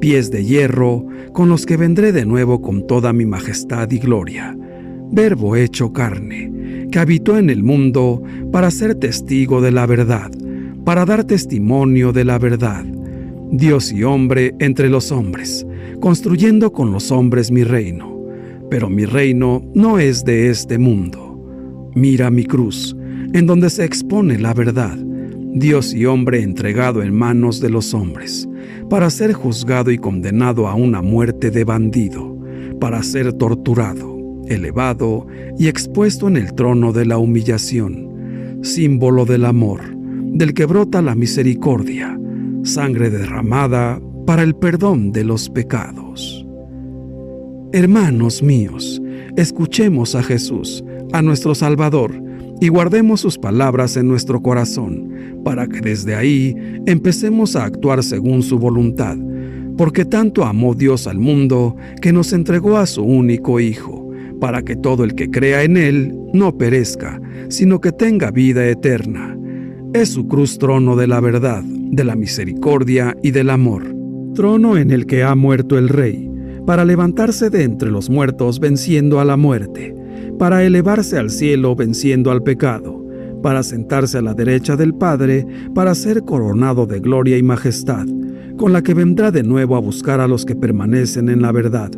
pies 0.00 0.30
de 0.30 0.44
hierro 0.44 1.04
con 1.32 1.48
los 1.48 1.66
que 1.66 1.76
vendré 1.76 2.12
de 2.12 2.24
nuevo 2.24 2.62
con 2.62 2.86
toda 2.86 3.12
mi 3.12 3.26
majestad 3.26 3.90
y 3.90 3.98
gloria 3.98 4.56
verbo 5.12 5.56
hecho 5.56 5.92
carne, 5.92 6.88
que 6.90 6.98
habitó 6.98 7.36
en 7.36 7.50
el 7.50 7.62
mundo 7.62 8.22
para 8.52 8.70
ser 8.70 8.94
testigo 8.94 9.60
de 9.60 9.72
la 9.72 9.86
verdad, 9.86 10.30
para 10.84 11.04
dar 11.04 11.24
testimonio 11.24 12.12
de 12.12 12.24
la 12.24 12.38
verdad, 12.38 12.84
Dios 13.50 13.92
y 13.92 14.04
hombre 14.04 14.54
entre 14.60 14.88
los 14.88 15.10
hombres, 15.10 15.66
construyendo 16.00 16.72
con 16.72 16.92
los 16.92 17.10
hombres 17.10 17.50
mi 17.50 17.64
reino. 17.64 18.18
Pero 18.70 18.88
mi 18.88 19.04
reino 19.04 19.62
no 19.74 19.98
es 19.98 20.24
de 20.24 20.48
este 20.48 20.78
mundo. 20.78 21.90
Mira 21.94 22.30
mi 22.30 22.44
cruz, 22.44 22.96
en 23.32 23.46
donde 23.46 23.68
se 23.68 23.84
expone 23.84 24.38
la 24.38 24.54
verdad, 24.54 24.96
Dios 25.52 25.92
y 25.92 26.06
hombre 26.06 26.42
entregado 26.42 27.02
en 27.02 27.12
manos 27.12 27.60
de 27.60 27.70
los 27.70 27.92
hombres, 27.92 28.48
para 28.88 29.10
ser 29.10 29.32
juzgado 29.32 29.90
y 29.90 29.98
condenado 29.98 30.68
a 30.68 30.76
una 30.76 31.02
muerte 31.02 31.50
de 31.50 31.64
bandido, 31.64 32.38
para 32.78 33.02
ser 33.02 33.32
torturado 33.32 34.19
elevado 34.50 35.26
y 35.58 35.68
expuesto 35.68 36.28
en 36.28 36.36
el 36.36 36.52
trono 36.54 36.92
de 36.92 37.06
la 37.06 37.16
humillación, 37.16 38.58
símbolo 38.62 39.24
del 39.24 39.46
amor, 39.46 39.80
del 39.96 40.52
que 40.52 40.66
brota 40.66 41.00
la 41.00 41.14
misericordia, 41.14 42.18
sangre 42.64 43.08
derramada 43.08 44.00
para 44.26 44.42
el 44.42 44.54
perdón 44.54 45.12
de 45.12 45.24
los 45.24 45.48
pecados. 45.48 46.44
Hermanos 47.72 48.42
míos, 48.42 49.00
escuchemos 49.36 50.14
a 50.14 50.22
Jesús, 50.22 50.84
a 51.12 51.22
nuestro 51.22 51.54
Salvador, 51.54 52.20
y 52.60 52.68
guardemos 52.68 53.20
sus 53.20 53.38
palabras 53.38 53.96
en 53.96 54.08
nuestro 54.08 54.42
corazón, 54.42 55.40
para 55.44 55.66
que 55.66 55.80
desde 55.80 56.14
ahí 56.14 56.54
empecemos 56.86 57.56
a 57.56 57.64
actuar 57.64 58.02
según 58.02 58.42
su 58.42 58.58
voluntad, 58.58 59.16
porque 59.78 60.04
tanto 60.04 60.44
amó 60.44 60.74
Dios 60.74 61.06
al 61.06 61.18
mundo 61.18 61.76
que 62.02 62.12
nos 62.12 62.32
entregó 62.32 62.76
a 62.76 62.86
su 62.86 63.02
único 63.02 63.60
Hijo 63.60 63.99
para 64.40 64.62
que 64.62 64.76
todo 64.76 65.04
el 65.04 65.14
que 65.14 65.30
crea 65.30 65.62
en 65.62 65.76
Él 65.76 66.16
no 66.32 66.56
perezca, 66.56 67.20
sino 67.48 67.80
que 67.80 67.92
tenga 67.92 68.30
vida 68.30 68.66
eterna. 68.66 69.36
Es 69.92 70.10
su 70.10 70.26
cruz 70.26 70.58
trono 70.58 70.96
de 70.96 71.06
la 71.06 71.20
verdad, 71.20 71.62
de 71.62 72.04
la 72.04 72.16
misericordia 72.16 73.16
y 73.22 73.32
del 73.32 73.50
amor, 73.50 73.84
trono 74.34 74.76
en 74.76 74.90
el 74.90 75.06
que 75.06 75.22
ha 75.22 75.34
muerto 75.34 75.78
el 75.78 75.88
Rey, 75.88 76.30
para 76.66 76.84
levantarse 76.84 77.50
de 77.50 77.64
entre 77.64 77.90
los 77.90 78.08
muertos 78.08 78.60
venciendo 78.60 79.20
a 79.20 79.24
la 79.24 79.36
muerte, 79.36 79.94
para 80.38 80.64
elevarse 80.64 81.18
al 81.18 81.30
cielo 81.30 81.74
venciendo 81.74 82.30
al 82.30 82.42
pecado, 82.42 83.04
para 83.42 83.62
sentarse 83.62 84.18
a 84.18 84.22
la 84.22 84.34
derecha 84.34 84.76
del 84.76 84.94
Padre, 84.94 85.46
para 85.74 85.94
ser 85.94 86.22
coronado 86.22 86.86
de 86.86 87.00
gloria 87.00 87.36
y 87.36 87.42
majestad, 87.42 88.06
con 88.56 88.72
la 88.72 88.82
que 88.82 88.94
vendrá 88.94 89.30
de 89.30 89.42
nuevo 89.42 89.76
a 89.76 89.80
buscar 89.80 90.20
a 90.20 90.28
los 90.28 90.44
que 90.44 90.54
permanecen 90.54 91.28
en 91.28 91.42
la 91.42 91.50
verdad, 91.50 91.90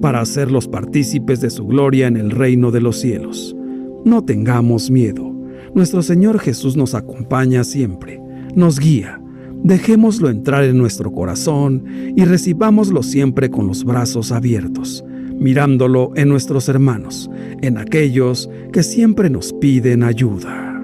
para 0.00 0.20
hacerlos 0.20 0.68
partícipes 0.68 1.40
de 1.40 1.50
su 1.50 1.66
gloria 1.66 2.06
en 2.06 2.16
el 2.16 2.30
reino 2.30 2.70
de 2.70 2.80
los 2.80 3.00
cielos. 3.00 3.56
No 4.04 4.24
tengamos 4.24 4.90
miedo. 4.90 5.34
Nuestro 5.74 6.02
Señor 6.02 6.38
Jesús 6.38 6.76
nos 6.76 6.94
acompaña 6.94 7.64
siempre, 7.64 8.20
nos 8.54 8.78
guía. 8.78 9.20
Dejémoslo 9.62 10.30
entrar 10.30 10.64
en 10.64 10.78
nuestro 10.78 11.10
corazón 11.10 11.84
y 12.16 12.24
recibámoslo 12.24 13.02
siempre 13.02 13.50
con 13.50 13.66
los 13.66 13.84
brazos 13.84 14.30
abiertos, 14.30 15.04
mirándolo 15.36 16.12
en 16.14 16.28
nuestros 16.28 16.68
hermanos, 16.68 17.28
en 17.60 17.76
aquellos 17.76 18.48
que 18.72 18.84
siempre 18.84 19.30
nos 19.30 19.52
piden 19.54 20.04
ayuda. 20.04 20.80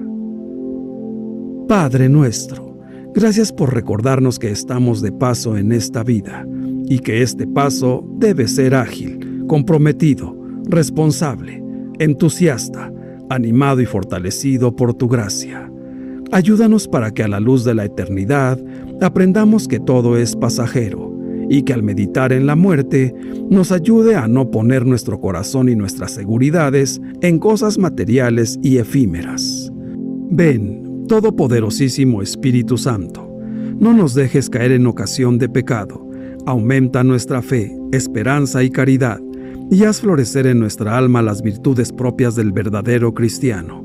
Padre 1.69 2.09
nuestro, 2.09 2.77
gracias 3.13 3.53
por 3.53 3.73
recordarnos 3.73 4.39
que 4.39 4.51
estamos 4.51 5.01
de 5.01 5.13
paso 5.13 5.57
en 5.57 5.71
esta 5.71 6.03
vida 6.03 6.45
y 6.87 6.99
que 6.99 7.21
este 7.21 7.47
paso 7.47 8.07
debe 8.17 8.47
ser 8.47 8.75
ágil, 8.75 9.45
comprometido, 9.47 10.35
responsable, 10.67 11.63
entusiasta, 11.99 12.91
animado 13.29 13.81
y 13.81 13.85
fortalecido 13.85 14.75
por 14.75 14.93
tu 14.93 15.07
gracia. 15.07 15.71
Ayúdanos 16.31 16.87
para 16.87 17.11
que 17.11 17.23
a 17.23 17.27
la 17.27 17.39
luz 17.39 17.63
de 17.63 17.75
la 17.75 17.85
eternidad 17.85 18.59
aprendamos 19.01 19.67
que 19.67 19.79
todo 19.79 20.17
es 20.17 20.35
pasajero 20.35 21.13
y 21.49 21.63
que 21.63 21.73
al 21.73 21.83
meditar 21.83 22.33
en 22.33 22.47
la 22.47 22.55
muerte 22.55 23.13
nos 23.49 23.71
ayude 23.71 24.15
a 24.15 24.27
no 24.27 24.49
poner 24.49 24.85
nuestro 24.85 25.19
corazón 25.19 25.69
y 25.69 25.75
nuestras 25.75 26.11
seguridades 26.11 26.99
en 27.21 27.39
cosas 27.39 27.77
materiales 27.77 28.59
y 28.63 28.77
efímeras. 28.77 29.71
Ven, 30.31 31.05
Todopoderosísimo 31.07 32.23
Espíritu 32.23 32.77
Santo, 32.77 33.31
no 33.79 33.93
nos 33.93 34.15
dejes 34.15 34.49
caer 34.49 34.71
en 34.71 34.87
ocasión 34.87 35.37
de 35.37 35.47
pecado, 35.47 36.09
aumenta 36.45 37.03
nuestra 37.03 37.41
fe, 37.41 37.75
esperanza 37.91 38.63
y 38.63 38.69
caridad 38.69 39.19
y 39.71 39.83
haz 39.83 40.01
florecer 40.01 40.45
en 40.47 40.59
nuestra 40.59 40.97
alma 40.97 41.21
las 41.21 41.41
virtudes 41.41 41.91
propias 41.91 42.35
del 42.35 42.51
verdadero 42.51 43.13
cristiano. 43.13 43.83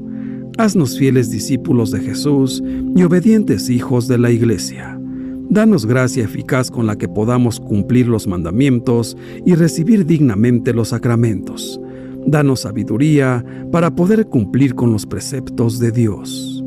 Haznos 0.59 0.99
fieles 0.99 1.31
discípulos 1.31 1.91
de 1.91 2.01
Jesús 2.01 2.63
y 2.95 3.03
obedientes 3.03 3.71
hijos 3.71 4.09
de 4.09 4.19
la 4.19 4.31
Iglesia. 4.31 5.01
Danos 5.49 5.87
gracia 5.87 6.25
eficaz 6.25 6.71
con 6.71 6.87
la 6.87 6.97
que 6.97 7.09
podamos 7.09 7.59
cumplir 7.59 8.07
los 8.07 8.27
mandamientos 8.27 9.17
y 9.47 9.55
recibir 9.55 10.05
dignamente 10.05 10.73
los 10.75 10.89
sacramentos. 10.89 11.81
Danos 12.27 12.61
sabiduría 12.61 13.45
para 13.73 13.95
poder 13.95 14.27
cumplir 14.27 14.75
con 14.75 14.93
los 14.93 15.07
preceptos 15.07 15.79
de 15.79 15.91
Dios. 15.91 16.63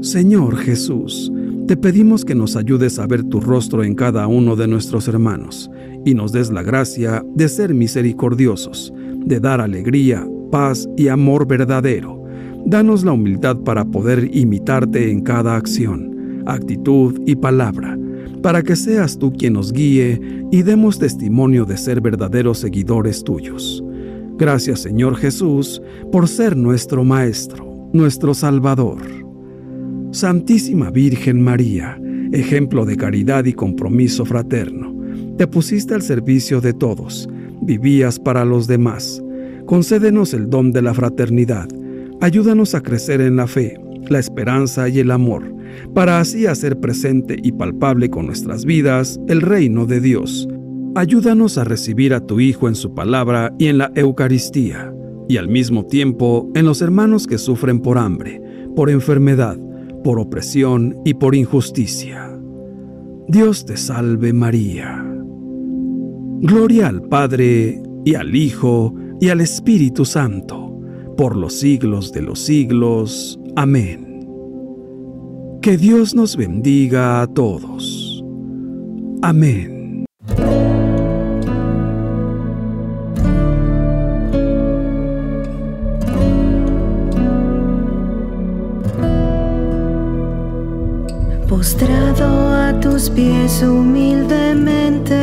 Señor 0.00 0.56
Jesús, 0.56 1.32
te 1.66 1.76
pedimos 1.76 2.24
que 2.24 2.34
nos 2.34 2.56
ayudes 2.56 2.98
a 2.98 3.06
ver 3.06 3.22
tu 3.22 3.40
rostro 3.40 3.84
en 3.84 3.94
cada 3.94 4.26
uno 4.26 4.56
de 4.56 4.66
nuestros 4.66 5.06
hermanos 5.06 5.70
y 6.04 6.14
nos 6.14 6.32
des 6.32 6.50
la 6.50 6.62
gracia 6.62 7.24
de 7.34 7.48
ser 7.48 7.72
misericordiosos, 7.72 8.92
de 9.24 9.38
dar 9.38 9.60
alegría, 9.60 10.26
paz 10.50 10.88
y 10.96 11.08
amor 11.08 11.46
verdadero. 11.46 12.22
Danos 12.66 13.04
la 13.04 13.12
humildad 13.12 13.56
para 13.58 13.84
poder 13.84 14.28
imitarte 14.34 15.10
en 15.10 15.20
cada 15.20 15.54
acción, 15.54 16.42
actitud 16.46 17.20
y 17.26 17.36
palabra, 17.36 17.96
para 18.42 18.62
que 18.62 18.74
seas 18.74 19.16
tú 19.16 19.32
quien 19.32 19.52
nos 19.52 19.72
guíe 19.72 20.20
y 20.50 20.62
demos 20.62 20.98
testimonio 20.98 21.64
de 21.64 21.76
ser 21.76 22.00
verdaderos 22.00 22.58
seguidores 22.58 23.22
tuyos. 23.22 23.84
Gracias 24.36 24.80
Señor 24.80 25.16
Jesús 25.16 25.80
por 26.10 26.26
ser 26.26 26.56
nuestro 26.56 27.04
Maestro, 27.04 27.88
nuestro 27.92 28.34
Salvador. 28.34 29.31
Santísima 30.12 30.90
Virgen 30.90 31.40
María, 31.40 31.98
ejemplo 32.32 32.84
de 32.84 32.98
caridad 32.98 33.46
y 33.46 33.54
compromiso 33.54 34.26
fraterno, 34.26 34.94
te 35.38 35.46
pusiste 35.46 35.94
al 35.94 36.02
servicio 36.02 36.60
de 36.60 36.74
todos, 36.74 37.30
vivías 37.62 38.18
para 38.18 38.44
los 38.44 38.66
demás. 38.66 39.22
Concédenos 39.64 40.34
el 40.34 40.50
don 40.50 40.70
de 40.70 40.82
la 40.82 40.92
fraternidad, 40.92 41.66
ayúdanos 42.20 42.74
a 42.74 42.82
crecer 42.82 43.22
en 43.22 43.36
la 43.36 43.46
fe, 43.46 43.80
la 44.10 44.18
esperanza 44.18 44.86
y 44.90 44.98
el 44.98 45.10
amor, 45.10 45.50
para 45.94 46.20
así 46.20 46.44
hacer 46.44 46.78
presente 46.78 47.38
y 47.42 47.52
palpable 47.52 48.10
con 48.10 48.26
nuestras 48.26 48.66
vidas 48.66 49.18
el 49.28 49.40
reino 49.40 49.86
de 49.86 50.02
Dios. 50.02 50.46
Ayúdanos 50.94 51.56
a 51.56 51.64
recibir 51.64 52.12
a 52.12 52.20
tu 52.20 52.38
Hijo 52.38 52.68
en 52.68 52.74
su 52.74 52.92
palabra 52.92 53.54
y 53.58 53.68
en 53.68 53.78
la 53.78 53.90
Eucaristía, 53.94 54.92
y 55.26 55.38
al 55.38 55.48
mismo 55.48 55.86
tiempo 55.86 56.50
en 56.54 56.66
los 56.66 56.82
hermanos 56.82 57.26
que 57.26 57.38
sufren 57.38 57.80
por 57.80 57.96
hambre, 57.96 58.42
por 58.76 58.90
enfermedad, 58.90 59.58
por 60.02 60.18
opresión 60.18 60.98
y 61.04 61.14
por 61.14 61.34
injusticia. 61.34 62.38
Dios 63.28 63.64
te 63.64 63.76
salve 63.76 64.32
María. 64.32 65.04
Gloria 66.40 66.88
al 66.88 67.02
Padre 67.02 67.80
y 68.04 68.14
al 68.14 68.34
Hijo 68.34 68.94
y 69.20 69.28
al 69.28 69.40
Espíritu 69.40 70.04
Santo, 70.04 70.80
por 71.16 71.36
los 71.36 71.54
siglos 71.54 72.12
de 72.12 72.22
los 72.22 72.40
siglos. 72.40 73.38
Amén. 73.54 74.26
Que 75.62 75.76
Dios 75.76 76.14
nos 76.14 76.36
bendiga 76.36 77.22
a 77.22 77.26
todos. 77.28 78.24
Amén. 79.22 79.71
Pies 93.14 93.62
humildemente, 93.62 95.14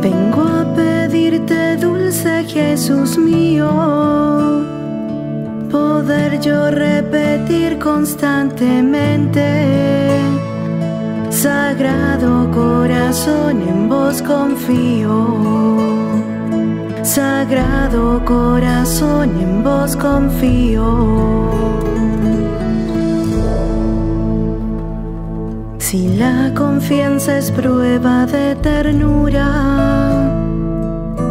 vengo 0.00 0.42
a 0.42 0.64
pedirte, 0.74 1.76
dulce 1.76 2.44
Jesús 2.44 3.16
mío, 3.18 3.70
poder 5.70 6.40
yo 6.40 6.70
repetir 6.70 7.78
constantemente. 7.78 9.44
Sagrado 11.30 12.50
corazón, 12.50 13.62
en 13.68 13.88
vos 13.88 14.22
confío. 14.22 15.14
Sagrado 17.02 18.24
corazón, 18.24 19.30
en 19.40 19.62
vos 19.62 19.96
confío. 19.96 21.34
Si 25.94 26.08
la 26.08 26.52
confianza 26.56 27.38
es 27.38 27.52
prueba 27.52 28.26
de 28.26 28.56
ternura, 28.56 29.46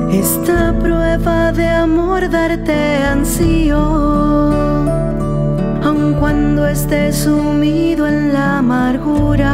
esta 0.09 0.73
prueba 0.79 1.51
de 1.51 1.67
amor 1.67 2.29
darte 2.29 3.03
ansío, 3.03 3.77
aun 5.83 6.13
cuando 6.17 6.65
estés 6.65 7.23
sumido 7.25 8.07
en 8.07 8.31
la 8.31 8.59
amargura. 8.59 9.53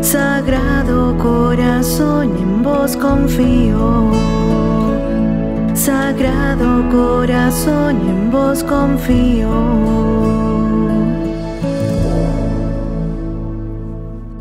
Sagrado 0.00 1.18
corazón, 1.18 2.36
en 2.38 2.62
vos 2.62 2.96
confío. 2.96 4.12
Sagrado 5.74 6.88
corazón, 6.88 7.96
en 8.08 8.30
vos 8.30 8.62
confío. 8.62 9.88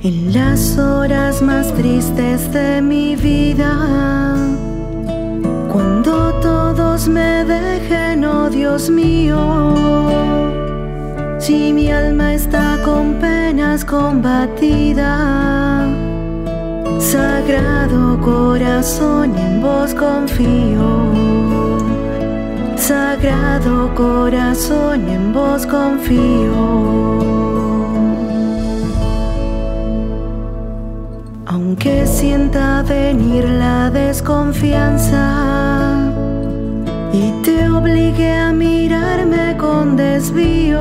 En 0.02 0.32
las 0.32 0.78
horas 0.78 1.42
más 1.42 1.74
tristes 1.74 2.54
de 2.54 2.84
mi 2.84 3.16
vida, 3.16 4.36
cuando 5.72 6.34
todos 6.40 7.08
me 7.08 7.44
dejen, 7.44 8.24
oh 8.24 8.48
Dios 8.48 8.92
mío, 8.92 9.74
si 11.40 11.74
mi 11.74 11.92
alma 11.92 12.36
está 12.36 12.80
con 12.86 13.16
penas 13.16 13.84
combatida, 13.84 15.18
Sagrado 17.00 18.20
corazón, 18.22 19.36
en 19.36 19.62
vos 19.62 19.96
confío. 19.96 21.12
Sagrado 22.76 23.96
corazón, 23.96 25.10
en 25.10 25.34
vos 25.34 25.66
confío. 25.66 27.37
Aunque 31.58 32.06
sienta 32.06 32.84
venir 32.84 33.44
la 33.44 33.90
desconfianza 33.90 36.14
y 37.12 37.32
te 37.42 37.68
obligue 37.68 38.32
a 38.32 38.54
mirarme 38.54 39.58
con 39.58 39.98
desvío, 39.98 40.80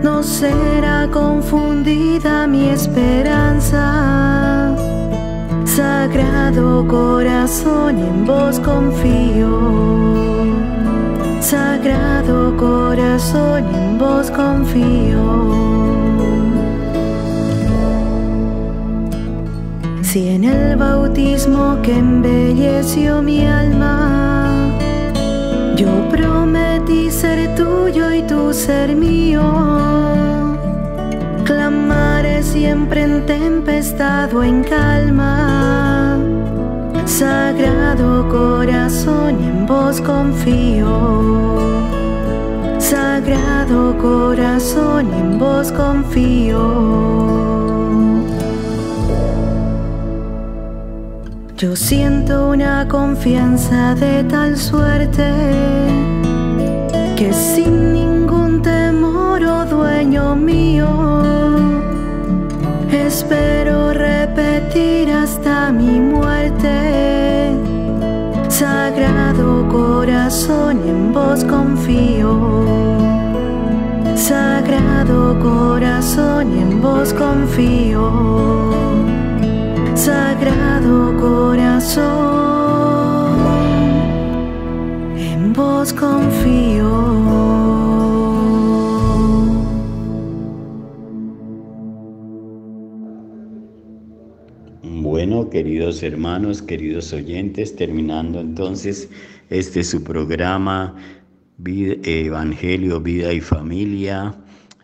no 0.00 0.22
será 0.22 1.08
confundida 1.10 2.46
mi 2.46 2.68
esperanza. 2.68 4.76
Sagrado 5.64 6.86
corazón, 6.86 7.98
en 7.98 8.24
vos 8.24 8.60
confío. 8.60 9.58
Sagrado 11.40 12.56
corazón, 12.56 13.64
en 13.74 13.98
vos 13.98 14.30
confío. 14.30 15.67
Si 20.18 20.30
en 20.30 20.42
el 20.42 20.74
bautismo 20.74 21.78
que 21.80 21.96
embelleció 21.96 23.22
mi 23.22 23.46
alma, 23.46 24.76
yo 25.76 26.08
prometí 26.10 27.08
ser 27.08 27.54
tuyo 27.54 28.12
y 28.12 28.22
tú 28.22 28.52
ser 28.52 28.96
mío, 28.96 29.44
clamaré 31.44 32.42
siempre 32.42 33.04
en 33.04 33.26
tempestad 33.26 34.34
o 34.34 34.42
en 34.42 34.64
calma. 34.64 36.18
Sagrado 37.04 38.28
corazón, 38.28 39.38
en 39.40 39.66
vos 39.68 40.00
confío. 40.00 41.60
Sagrado 42.78 43.96
corazón, 43.98 45.14
en 45.14 45.38
vos 45.38 45.70
confío. 45.70 47.37
Yo 51.58 51.74
siento 51.74 52.50
una 52.50 52.86
confianza 52.86 53.92
de 53.96 54.22
tal 54.22 54.56
suerte 54.56 55.28
que 57.16 57.32
sin 57.32 57.92
ningún 57.92 58.62
temor, 58.62 59.42
oh 59.42 59.64
dueño 59.64 60.36
mío, 60.36 60.86
espero 62.92 63.92
repetir 63.92 65.10
hasta 65.10 65.72
mi 65.72 65.98
muerte. 65.98 67.50
Sagrado 68.48 69.66
corazón, 69.68 70.78
en 70.86 71.12
vos 71.12 71.42
confío. 71.42 72.38
Sagrado 74.14 75.36
corazón, 75.40 76.56
en 76.56 76.80
vos 76.80 77.12
confío. 77.14 78.87
Sagrado 80.08 81.14
corazón, 81.18 82.06
en 85.18 85.52
vos 85.52 85.92
confío. 85.92 86.88
Bueno, 94.82 95.50
queridos 95.50 96.02
hermanos, 96.02 96.62
queridos 96.62 97.12
oyentes, 97.12 97.76
terminando 97.76 98.40
entonces 98.40 99.10
este 99.50 99.84
su 99.84 100.02
programa 100.02 100.96
Evangelio, 101.62 102.98
Vida 103.02 103.30
y 103.34 103.42
Familia, 103.42 104.34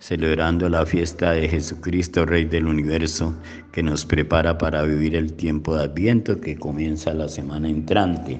celebrando 0.06 0.68
la 0.68 0.84
fiesta 0.84 1.32
de 1.32 1.48
Jesucristo, 1.48 2.26
Rey 2.26 2.44
del 2.44 2.66
Universo, 2.66 3.32
que 3.72 3.82
nos 3.82 4.04
prepara 4.04 4.58
para 4.58 4.82
vivir 4.82 5.16
el 5.16 5.32
tiempo 5.32 5.74
de 5.74 5.84
Adviento 5.84 6.38
que 6.42 6.58
comienza 6.58 7.14
la 7.14 7.26
semana 7.26 7.70
entrante. 7.70 8.38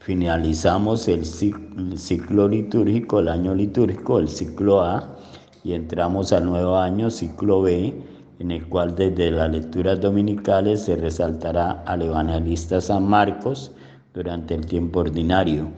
Finalizamos 0.00 1.08
el 1.08 1.22
cic- 1.22 1.78
el 1.78 1.98
ciclo 1.98 2.46
litúrgico, 2.46 3.20
el 3.20 3.28
año 3.28 3.54
litúrgico, 3.54 4.18
el 4.18 4.28
ciclo 4.28 4.82
A, 4.82 5.16
y 5.64 5.72
entramos 5.72 6.30
al 6.30 6.44
nuevo 6.44 6.76
año, 6.76 7.10
ciclo 7.10 7.62
B, 7.62 7.94
en 8.38 8.50
el 8.50 8.66
cual 8.68 8.94
desde 8.94 9.30
las 9.30 9.50
lecturas 9.50 9.98
dominicales 9.98 10.82
se 10.82 10.96
resaltará 10.96 11.70
al 11.86 12.02
evangelista 12.02 12.82
San 12.82 13.08
Marcos 13.08 13.72
durante 14.12 14.54
el 14.54 14.66
tiempo 14.66 15.00
ordinario. 15.00 15.68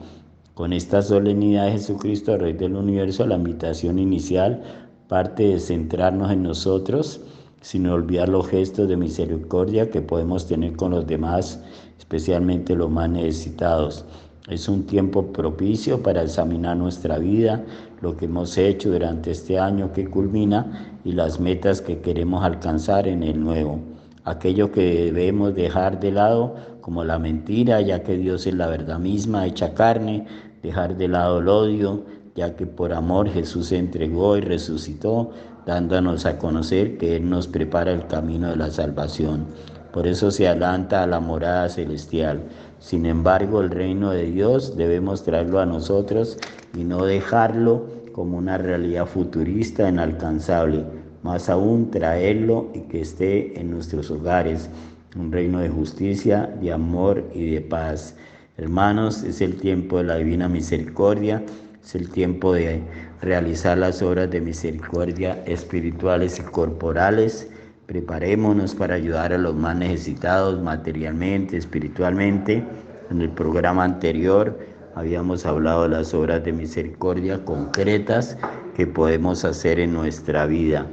Con 0.55 0.73
esta 0.73 1.01
solemnidad 1.01 1.67
de 1.67 1.73
Jesucristo, 1.73 2.37
Rey 2.37 2.53
del 2.53 2.75
Universo, 2.75 3.25
la 3.27 3.35
invitación 3.35 3.99
inicial 3.99 4.61
parte 5.07 5.43
de 5.43 5.59
centrarnos 5.59 6.31
en 6.31 6.43
nosotros, 6.43 7.21
sin 7.61 7.87
olvidar 7.87 8.29
los 8.29 8.47
gestos 8.47 8.87
de 8.87 8.97
misericordia 8.97 9.89
que 9.89 10.01
podemos 10.01 10.47
tener 10.47 10.75
con 10.75 10.91
los 10.91 11.07
demás, 11.07 11.61
especialmente 11.97 12.75
los 12.75 12.89
más 12.89 13.09
necesitados. 13.09 14.05
Es 14.47 14.69
un 14.69 14.85
tiempo 14.85 15.33
propicio 15.33 16.03
para 16.03 16.21
examinar 16.21 16.77
nuestra 16.77 17.17
vida, 17.17 17.63
lo 18.01 18.15
que 18.15 18.25
hemos 18.25 18.57
hecho 18.57 18.91
durante 18.91 19.31
este 19.31 19.57
año 19.57 19.91
que 19.91 20.07
culmina 20.07 20.99
y 21.03 21.13
las 21.13 21.39
metas 21.39 21.81
que 21.81 21.99
queremos 21.99 22.43
alcanzar 22.43 23.07
en 23.07 23.23
el 23.23 23.39
nuevo. 23.39 23.79
Aquello 24.23 24.71
que 24.71 25.11
debemos 25.11 25.55
dejar 25.55 25.99
de 25.99 26.11
lado, 26.11 26.55
como 26.81 27.03
la 27.03 27.17
mentira, 27.17 27.81
ya 27.81 28.03
que 28.03 28.17
Dios 28.17 28.45
es 28.45 28.53
la 28.53 28.67
verdad 28.67 28.99
misma 28.99 29.47
hecha 29.47 29.73
carne, 29.73 30.27
dejar 30.61 30.97
de 30.97 31.07
lado 31.07 31.39
el 31.39 31.47
odio, 31.47 32.03
ya 32.35 32.55
que 32.55 32.65
por 32.65 32.93
amor 32.93 33.29
Jesús 33.29 33.67
se 33.67 33.77
entregó 33.77 34.37
y 34.37 34.41
resucitó, 34.41 35.31
dándonos 35.65 36.25
a 36.25 36.37
conocer 36.37 36.97
que 36.97 37.15
Él 37.15 37.29
nos 37.29 37.47
prepara 37.47 37.91
el 37.91 38.05
camino 38.07 38.49
de 38.49 38.57
la 38.57 38.69
salvación. 38.69 39.45
Por 39.91 40.05
eso 40.05 40.29
se 40.29 40.47
adelanta 40.47 41.03
a 41.03 41.07
la 41.07 41.21
morada 41.21 41.69
celestial. 41.69 42.41
Sin 42.79 43.05
embargo, 43.05 43.61
el 43.61 43.71
reino 43.71 44.11
de 44.11 44.25
Dios 44.25 44.75
debemos 44.75 45.23
traerlo 45.23 45.59
a 45.59 45.65
nosotros 45.65 46.37
y 46.75 46.83
no 46.83 47.05
dejarlo 47.05 47.85
como 48.11 48.37
una 48.37 48.57
realidad 48.57 49.05
futurista 49.05 49.89
inalcanzable, 49.89 50.83
más 51.23 51.49
aún 51.49 51.89
traerlo 51.91 52.69
y 52.73 52.81
que 52.81 53.01
esté 53.01 53.59
en 53.59 53.71
nuestros 53.71 54.11
hogares, 54.11 54.69
un 55.17 55.31
reino 55.31 55.59
de 55.59 55.69
justicia, 55.69 56.53
de 56.61 56.73
amor 56.73 57.23
y 57.33 57.51
de 57.51 57.61
paz. 57.61 58.15
Hermanos, 58.57 59.23
es 59.23 59.41
el 59.41 59.55
tiempo 59.55 59.97
de 59.97 60.03
la 60.03 60.15
divina 60.17 60.49
misericordia, 60.49 61.41
es 61.85 61.93
el 61.93 62.09
tiempo 62.09 62.53
de 62.53 62.81
realizar 63.21 63.77
las 63.77 64.01
obras 64.01 64.31
de 64.31 64.41
misericordia 64.41 65.43
espirituales 65.45 66.39
y 66.39 66.41
corporales. 66.41 67.47
Preparémonos 67.85 68.73
para 68.73 68.95
ayudar 68.95 69.31
a 69.33 69.37
los 69.37 69.53
más 69.53 69.77
necesitados 69.77 70.59
materialmente, 70.63 71.57
espiritualmente. 71.57 72.63
En 73.11 73.21
el 73.21 73.29
programa 73.29 73.83
anterior 73.83 74.57
habíamos 74.95 75.45
hablado 75.45 75.83
de 75.83 75.89
las 75.89 76.11
obras 76.15 76.43
de 76.43 76.53
misericordia 76.53 77.45
concretas 77.45 78.35
que 78.75 78.87
podemos 78.87 79.45
hacer 79.45 79.79
en 79.79 79.93
nuestra 79.93 80.47
vida. 80.47 80.87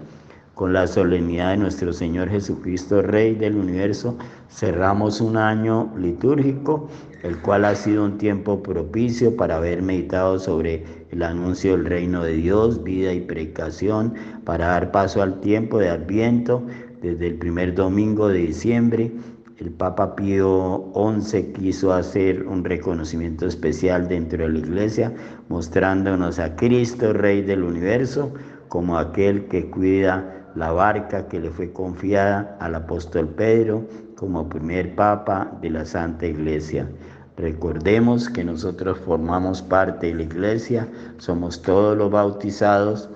Con 0.63 0.75
la 0.75 0.87
solemnidad 0.87 1.51
de 1.51 1.57
nuestro 1.57 1.93
Señor 1.93 2.29
Jesucristo, 2.29 3.03
Rey 3.03 3.35
del 3.35 3.57
universo, 3.57 4.17
cerramos 4.49 5.21
un 5.21 5.37
año 5.37 5.93
litúrgico, 5.99 6.89
el 7.25 7.37
cual 7.39 7.65
ha 7.65 7.75
sido 7.75 8.05
un 8.05 8.17
tiempo 8.17 8.63
propicio 8.63 9.37
para 9.37 9.57
haber 9.57 9.83
meditado 9.83 10.39
sobre 10.39 10.85
el 11.11 11.25
anuncio 11.25 11.73
del 11.73 11.87
reino 11.87 12.23
de 12.23 12.35
Dios, 12.35 12.85
vida 12.85 13.13
y 13.13 13.23
predicación, 13.23 14.15
para 14.45 14.69
dar 14.69 14.93
paso 14.93 15.21
al 15.21 15.41
tiempo 15.41 15.81
de 15.81 15.89
Adviento 15.89 16.65
desde 17.01 17.27
el 17.27 17.39
primer 17.39 17.75
domingo 17.75 18.29
de 18.29 18.39
diciembre. 18.39 19.11
El 19.59 19.71
Papa 19.71 20.15
Pío 20.15 20.93
XI 20.95 21.55
quiso 21.55 21.93
hacer 21.93 22.47
un 22.47 22.63
reconocimiento 22.63 23.49
especial 23.49 24.07
dentro 24.07 24.45
de 24.45 24.49
la 24.49 24.59
iglesia, 24.61 25.13
mostrándonos 25.49 26.39
a 26.39 26.55
Cristo, 26.55 27.13
Rey 27.13 27.43
del 27.43 27.65
universo, 27.65 28.33
como 28.69 28.97
aquel 28.97 29.49
que 29.49 29.69
cuida 29.69 30.42
la 30.55 30.73
barca 30.73 31.27
que 31.29 31.41
le 31.41 31.51
fue 31.51 31.73
confiada 31.73 32.57
al 32.61 32.75
apóstol 32.75 33.29
Pedro 33.29 33.87
como 34.17 34.49
primer 34.49 34.95
papa 34.95 35.51
de 35.61 35.71
la 35.71 35.85
Santa 35.85 36.27
Iglesia. 36.27 36.89
Recordemos 37.37 38.29
que 38.29 38.45
nosotros 38.45 38.99
formamos 38.99 39.63
parte 39.63 40.09
de 40.09 40.15
la 40.15 40.23
iglesia, 40.23 40.89
somos 41.17 41.63
todos 41.63 41.97
los 41.97 42.11
bautizados 42.11 43.09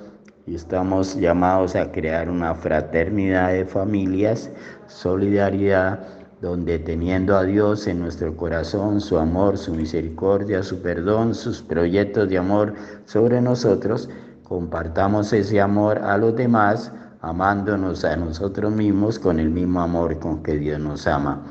y 0.47 0.55
estamos 0.55 1.17
llamados 1.17 1.77
a 1.77 1.93
crear 1.93 2.31
una 2.31 2.55
fraternidad 2.55 3.53
de 3.53 3.67
familias, 3.67 4.51
solidaridad, 4.87 6.01
donde 6.41 6.79
teniendo 6.79 7.37
a 7.37 7.45
Dios 7.45 7.87
en 7.87 8.01
nuestro 8.01 8.37
corazón, 8.37 9.01
su 9.01 9.19
amor, 9.19 9.59
su 9.59 9.75
misericordia, 9.75 10.63
su 10.63 10.81
perdón, 10.81 11.35
sus 11.35 11.63
proyectos 11.63 12.29
de 12.29 12.39
amor 12.39 12.75
sobre 13.05 13.41
nosotros, 13.41 14.09
compartamos 14.45 15.33
ese 15.33 15.61
amor 15.61 15.99
a 15.99 16.17
los 16.19 16.37
demás, 16.37 16.93
amándonos 17.27 18.05
a 18.05 18.17
nosotros 18.17 18.73
mismos 18.73 19.19
con 19.19 19.41
el 19.41 19.51
mismo 19.51 19.81
amor 19.81 20.17
con 20.21 20.45
que 20.45 20.59
Dios 20.59 20.79
nos 20.79 21.09
ama. 21.09 21.43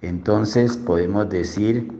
Entonces 0.00 0.76
podemos 0.76 1.28
decir 1.28 1.90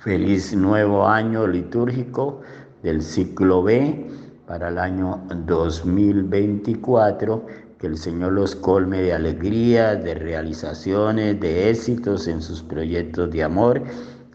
feliz 0.00 0.52
nuevo 0.52 1.06
año 1.06 1.46
litúrgico 1.46 2.40
del 2.82 3.02
ciclo 3.02 3.62
B 3.62 4.10
para 4.48 4.70
el 4.70 4.78
año 4.78 5.22
2024, 5.46 7.46
que 7.78 7.86
el 7.86 7.96
Señor 7.96 8.32
los 8.32 8.56
colme 8.56 9.02
de 9.02 9.12
alegría, 9.12 9.94
de 9.94 10.14
realizaciones, 10.14 11.38
de 11.38 11.70
éxitos 11.70 12.26
en 12.26 12.42
sus 12.42 12.60
proyectos 12.60 13.30
de 13.30 13.44
amor 13.44 13.84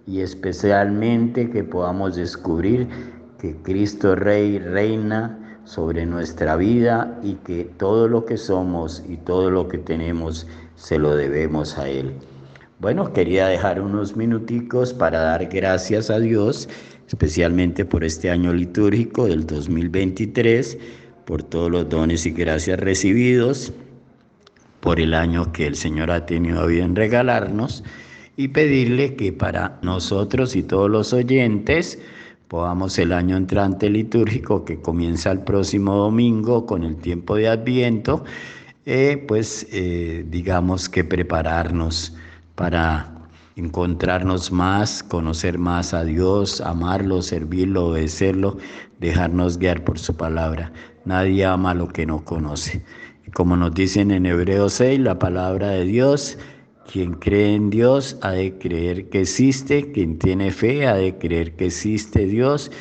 y 0.08 0.22
especialmente 0.22 1.50
que 1.50 1.66
podamos 1.66 2.16
descubrir 2.16 2.88
que 3.38 3.54
Cristo 3.64 4.16
Rey 4.16 4.60
reina 4.60 5.41
sobre 5.66 6.05
nuestra 6.05 6.55
vida 6.55 7.20
y 7.24 7.36
que 7.36 7.66
todo 7.78 8.07
lo 8.07 8.26
que 8.26 8.38
somos 8.38 9.03
y 9.07 9.18
todo 9.18 9.49
lo 9.51 9.68
que 9.68 9.78
tenemos 9.78 10.47
se 10.76 10.97
lo 10.97 11.16
debemos 11.16 11.78
a 11.78 11.89
Él. 11.89 12.14
Bueno, 12.80 13.14
quería 13.14 13.47
dejar 13.47 13.80
unos 13.80 14.16
minuticos 14.16 14.93
para 14.93 15.20
dar 15.20 15.45
gracias 15.45 16.09
a 16.09 16.20
Dios, 16.20 16.68
especialmente 17.07 17.86
por 17.86 18.03
este 18.03 18.32
año 18.32 18.53
litúrgico 18.53 19.28
del 19.28 19.45
2023, 19.45 20.80
por 21.26 21.43
todos 21.43 21.70
los 21.70 21.88
dones 21.89 22.26
y 22.26 22.32
gracias 22.32 22.80
recibidos, 22.80 23.72
por 24.80 24.99
el 24.99 25.14
año 25.14 25.51
que 25.51 25.68
el 25.68 25.76
Señor 25.76 26.09
ha 26.09 26.26
tenido 26.26 26.66
bien 26.66 26.95
regalarnos 26.95 27.84
y 28.36 28.47
pedirle 28.47 29.16
que 29.16 29.32
para 29.32 29.78
nosotros 29.84 30.55
y 30.55 30.64
todos 30.64 30.89
los 30.89 31.14
oyentes 31.14 31.99
podamos 32.52 32.99
el 32.99 33.14
año 33.14 33.38
entrante 33.38 33.89
litúrgico 33.89 34.66
que 34.66 34.82
comienza 34.82 35.32
el 35.32 35.39
próximo 35.39 35.95
domingo 35.95 36.66
con 36.66 36.84
el 36.84 36.97
tiempo 36.97 37.38
de 37.38 37.47
Adviento, 37.47 38.26
eh, 38.86 39.24
pues 39.26 39.66
eh, 39.72 40.26
digamos 40.28 40.89
que 40.89 41.06
prepararnos 41.06 42.14
para 42.56 43.10
encontrarnos 43.56 44.52
más, 44.52 45.02
conocer 45.02 45.58
más 45.58 45.93
a 45.93 46.04
Dios, 46.04 46.60
amarlo, 46.60 47.22
servirlo, 47.22 47.86
obedecerlo, 47.86 48.58
dejarnos 48.99 49.58
guiar 49.58 49.86
por 49.86 49.97
su 49.97 50.14
palabra. 50.14 50.74
Nadie 51.06 51.45
ama 51.45 51.74
lo 51.74 51.88
que 51.88 52.06
no 52.06 52.26
conoce. 52.26 52.84
Como 53.34 53.56
nos 53.56 53.74
dicen 53.74 54.12
en 54.12 54.26
Hebreos 54.26 54.74
6, 54.74 54.99
la 54.99 55.18
palabra 55.18 55.70
de 55.70 55.86
Dios, 55.86 56.38
quien 56.90 57.14
cree 57.14 57.56
en 57.56 57.70
Dios 57.70 58.18
ha 58.22 58.32
de 58.32 58.58
creer 58.58 59.10
que 59.10 59.22
existe, 59.22 59.92
quien 59.92 60.18
tiene 60.20 60.52
fe 60.52 60.88
ha 60.88 60.96
de 60.96 61.18
creer 61.18 61.56
que 61.56 61.68
existe 61.68 62.26
Dios, 62.26 62.72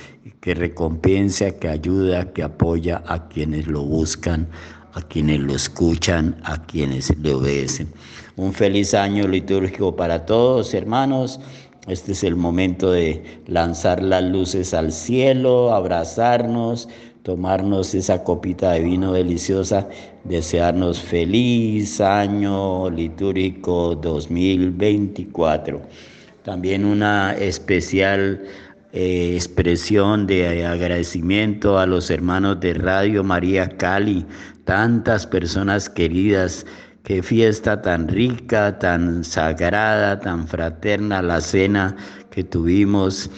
que 0.41 0.55
recompensa, 0.55 1.51
que 1.51 1.69
ayuda, 1.69 2.33
que 2.33 2.43
apoya 2.43 3.03
a 3.07 3.29
quienes 3.29 3.67
lo 3.67 3.83
buscan, 3.83 4.49
a 4.95 5.03
quienes 5.03 5.41
lo 5.41 5.55
escuchan, 5.55 6.41
a 6.45 6.61
quienes 6.67 7.17
le 7.19 7.35
obedecen. 7.35 7.89
Un 8.37 8.53
feliz 8.53 8.95
año 8.95 9.29
litúrgico 9.29 9.95
para 9.95 10.25
todos, 10.25 10.75
hermanos. 10.75 11.41
Este 11.87 12.13
es 12.13 12.25
el 12.25 12.37
momento 12.37 12.93
de 12.93 13.43
lanzar 13.47 14.03
las 14.03 14.23
luces 14.23 14.75
al 14.75 14.93
cielo, 14.93 15.73
abrazarnos, 15.73 16.89
tomarnos 17.23 17.95
esa 17.95 18.23
copita 18.23 18.73
de 18.73 18.81
vino 18.81 19.13
deliciosa, 19.13 19.89
desearnos 20.25 21.01
feliz 21.01 22.01
año 22.01 22.91
litúrgico 22.91 23.95
2024. 23.97 25.81
También 26.43 26.85
una 26.85 27.35
especial 27.35 28.43
eh, 28.93 29.35
expresión 29.35 30.27
de 30.27 30.67
agradecimiento 30.67 31.79
a 31.79 31.87
los 31.87 32.11
hermanos 32.11 32.59
de 32.61 32.75
Radio 32.75 33.23
María 33.23 33.69
Cali, 33.69 34.27
tantas 34.65 35.27
personas 35.27 35.89
queridas. 35.89 36.67
Qué 37.05 37.23
fiesta 37.23 37.81
tan 37.81 38.09
rica, 38.09 38.79
tan 38.79 39.25
sagrada, 39.25 40.21
tan 40.21 40.47
fraterna 40.47 41.23
la 41.23 41.41
cena 41.41 41.97
que 42.31 42.45
tuvimos 42.45 43.31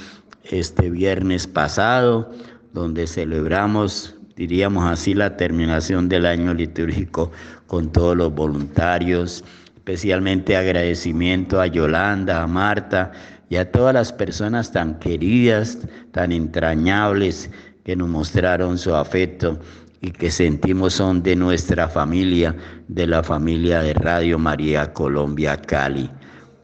este 0.44 0.90
viernes 0.90 1.46
pasado, 1.46 2.30
donde 2.72 3.06
celebramos, 3.06 4.14
diríamos 4.36 4.84
así, 4.90 5.14
la 5.14 5.36
terminación 5.36 6.08
del 6.08 6.26
año 6.26 6.54
litúrgico 6.54 7.30
con 7.66 7.90
todos 7.92 8.16
los 8.16 8.34
voluntarios, 8.34 9.44
especialmente 9.76 10.56
agradecimiento 10.56 11.60
a 11.60 11.66
Yolanda, 11.66 12.42
a 12.42 12.46
Marta 12.46 13.12
y 13.48 13.56
a 13.56 13.70
todas 13.70 13.94
las 13.94 14.12
personas 14.12 14.72
tan 14.72 14.98
queridas, 14.98 15.78
tan 16.12 16.32
entrañables 16.32 17.50
que 17.84 17.96
nos 17.96 18.08
mostraron 18.08 18.78
su 18.78 18.94
afecto 18.94 19.58
y 20.00 20.10
que 20.10 20.30
sentimos 20.30 20.94
son 20.94 21.22
de 21.22 21.36
nuestra 21.36 21.88
familia, 21.88 22.54
de 22.88 23.06
la 23.06 23.22
familia 23.22 23.82
de 23.82 23.94
Radio 23.94 24.38
María 24.38 24.92
Colombia 24.92 25.56
Cali. 25.56 26.10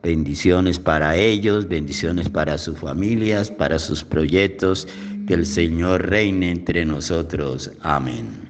Bendiciones 0.02 0.78
para 0.78 1.16
ellos, 1.16 1.68
bendiciones 1.68 2.28
para 2.28 2.56
sus 2.56 2.78
familias, 2.78 3.50
para 3.50 3.78
sus 3.78 4.04
proyectos. 4.04 4.86
Que 5.28 5.34
el 5.34 5.44
Señor 5.44 6.08
reine 6.08 6.50
entre 6.50 6.86
nosotros. 6.86 7.70
Amén. 7.82 8.48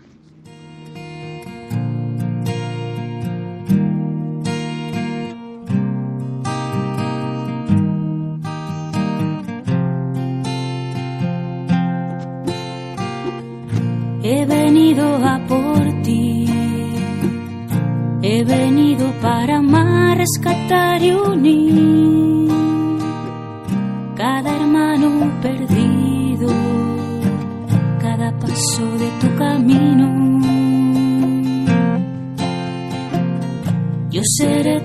He 14.23 14.47
venido 14.47 15.17
a 15.17 15.45
por 15.49 16.03
ti, 16.05 16.45
he 18.23 18.45
venido 18.45 19.11
para 19.21 19.57
amar, 19.57 20.19
rescatar 20.19 21.03
y 21.03 21.11
unir 21.11 21.78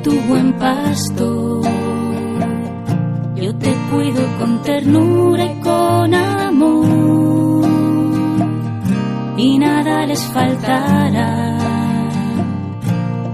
tu 0.03 0.11
buen 0.27 0.51
pastor, 0.53 1.63
yo 3.35 3.55
te 3.55 3.73
cuido 3.89 4.21
con 4.37 4.61
ternura 4.61 5.45
y 5.45 5.59
con 5.61 6.13
amor. 6.13 7.65
Y 9.37 9.57
nada 9.57 10.05
les 10.05 10.21
faltará, 10.33 11.57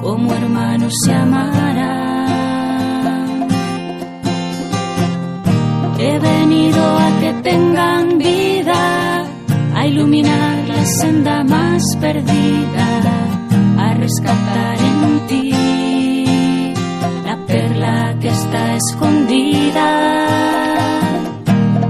como 0.01 0.31
hermanos 0.33 0.93
se 1.03 1.13
amarán. 1.13 1.89
He 5.99 6.19
venido 6.19 6.81
a 6.97 7.19
que 7.19 7.33
tengan 7.49 8.17
vida, 8.19 9.25
a 9.75 9.87
iluminar 9.87 10.67
la 10.67 10.85
senda 10.85 11.43
más 11.43 11.83
perdida, 11.99 12.87
a 13.77 13.93
rescatar 13.95 14.77
en 14.77 15.27
ti 15.27 15.68
escondida. 18.75 19.87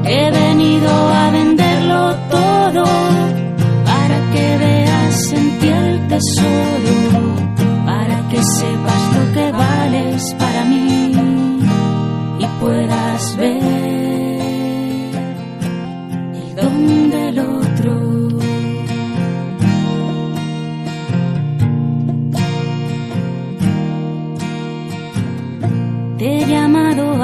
He 0.06 0.32
venido 0.32 0.90
a 0.90 1.32
venderlo 1.32 2.16
todo 2.32 2.84
para 3.86 4.18
que 4.34 4.58
veas 4.58 5.34
en 5.34 5.60
ti 5.60 5.68
el 5.68 6.08
tesoro, 6.08 6.99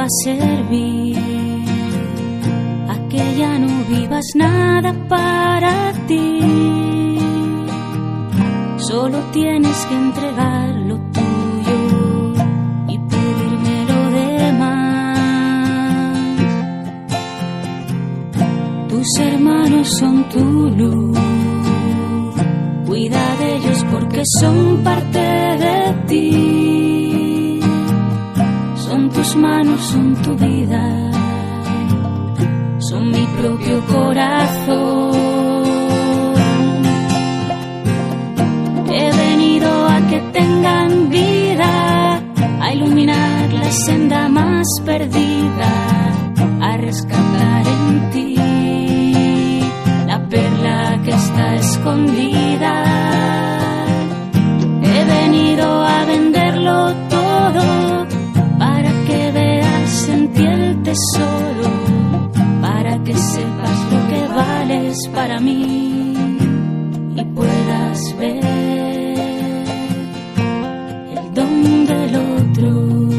a 0.05 0.09
servir, 0.23 1.17
a 2.93 2.95
que 3.09 3.23
ya 3.37 3.57
no 3.57 3.71
vivas 3.89 4.25
nada 4.35 4.93
para 5.09 5.93
ti. 6.07 6.41
Solo 8.77 9.17
tienes 9.33 9.77
que 9.87 9.95
entregar 9.95 10.69
lo 10.89 10.97
tuyo 11.17 11.79
y 12.87 12.99
pedirme 12.99 13.75
lo 13.91 14.01
demás. 14.21 15.19
Tus 18.89 19.09
hermanos 19.19 19.87
son 19.99 20.23
tu 20.29 20.69
luz, 20.81 21.17
cuida 22.85 23.35
de 23.39 23.55
ellos 23.55 23.85
porque 23.91 24.21
son 24.39 24.83
parte 24.83 25.19
de 25.65 25.77
ti. 26.07 27.24
Tus 29.25 29.37
manos, 29.37 29.81
son 29.81 30.15
tu 30.21 30.35
vida 30.35 31.11
son 32.77 33.09
mi 33.09 33.25
propio 33.39 33.83
corazón. 33.87 35.15
He 38.87 39.11
venido 39.23 39.87
a 39.87 39.97
que 40.09 40.19
tengan 40.31 41.09
vida, 41.09 42.21
a 42.61 42.73
iluminar 42.73 43.51
la 43.51 43.71
senda 43.71 44.29
más 44.29 44.67
perdida, 44.85 45.71
a 46.61 46.77
rescatar 46.77 47.63
en 47.67 48.11
ti 48.11 48.35
la 50.05 50.19
perla 50.29 51.01
que 51.03 51.11
está 51.11 51.55
escondida. 51.55 52.73
He 54.83 55.03
venido 55.17 55.67
a 55.83 56.05
solo 61.13 61.69
para 62.61 63.03
que 63.03 63.15
sepas 63.15 63.91
lo 63.91 64.07
que 64.09 64.27
vales 64.27 65.07
para 65.13 65.39
mí 65.39 66.13
y 67.15 67.23
puedas 67.25 68.17
ver 68.17 68.45
el 71.17 71.33
don 71.33 71.85
del 71.85 72.15
otro. 72.15 73.14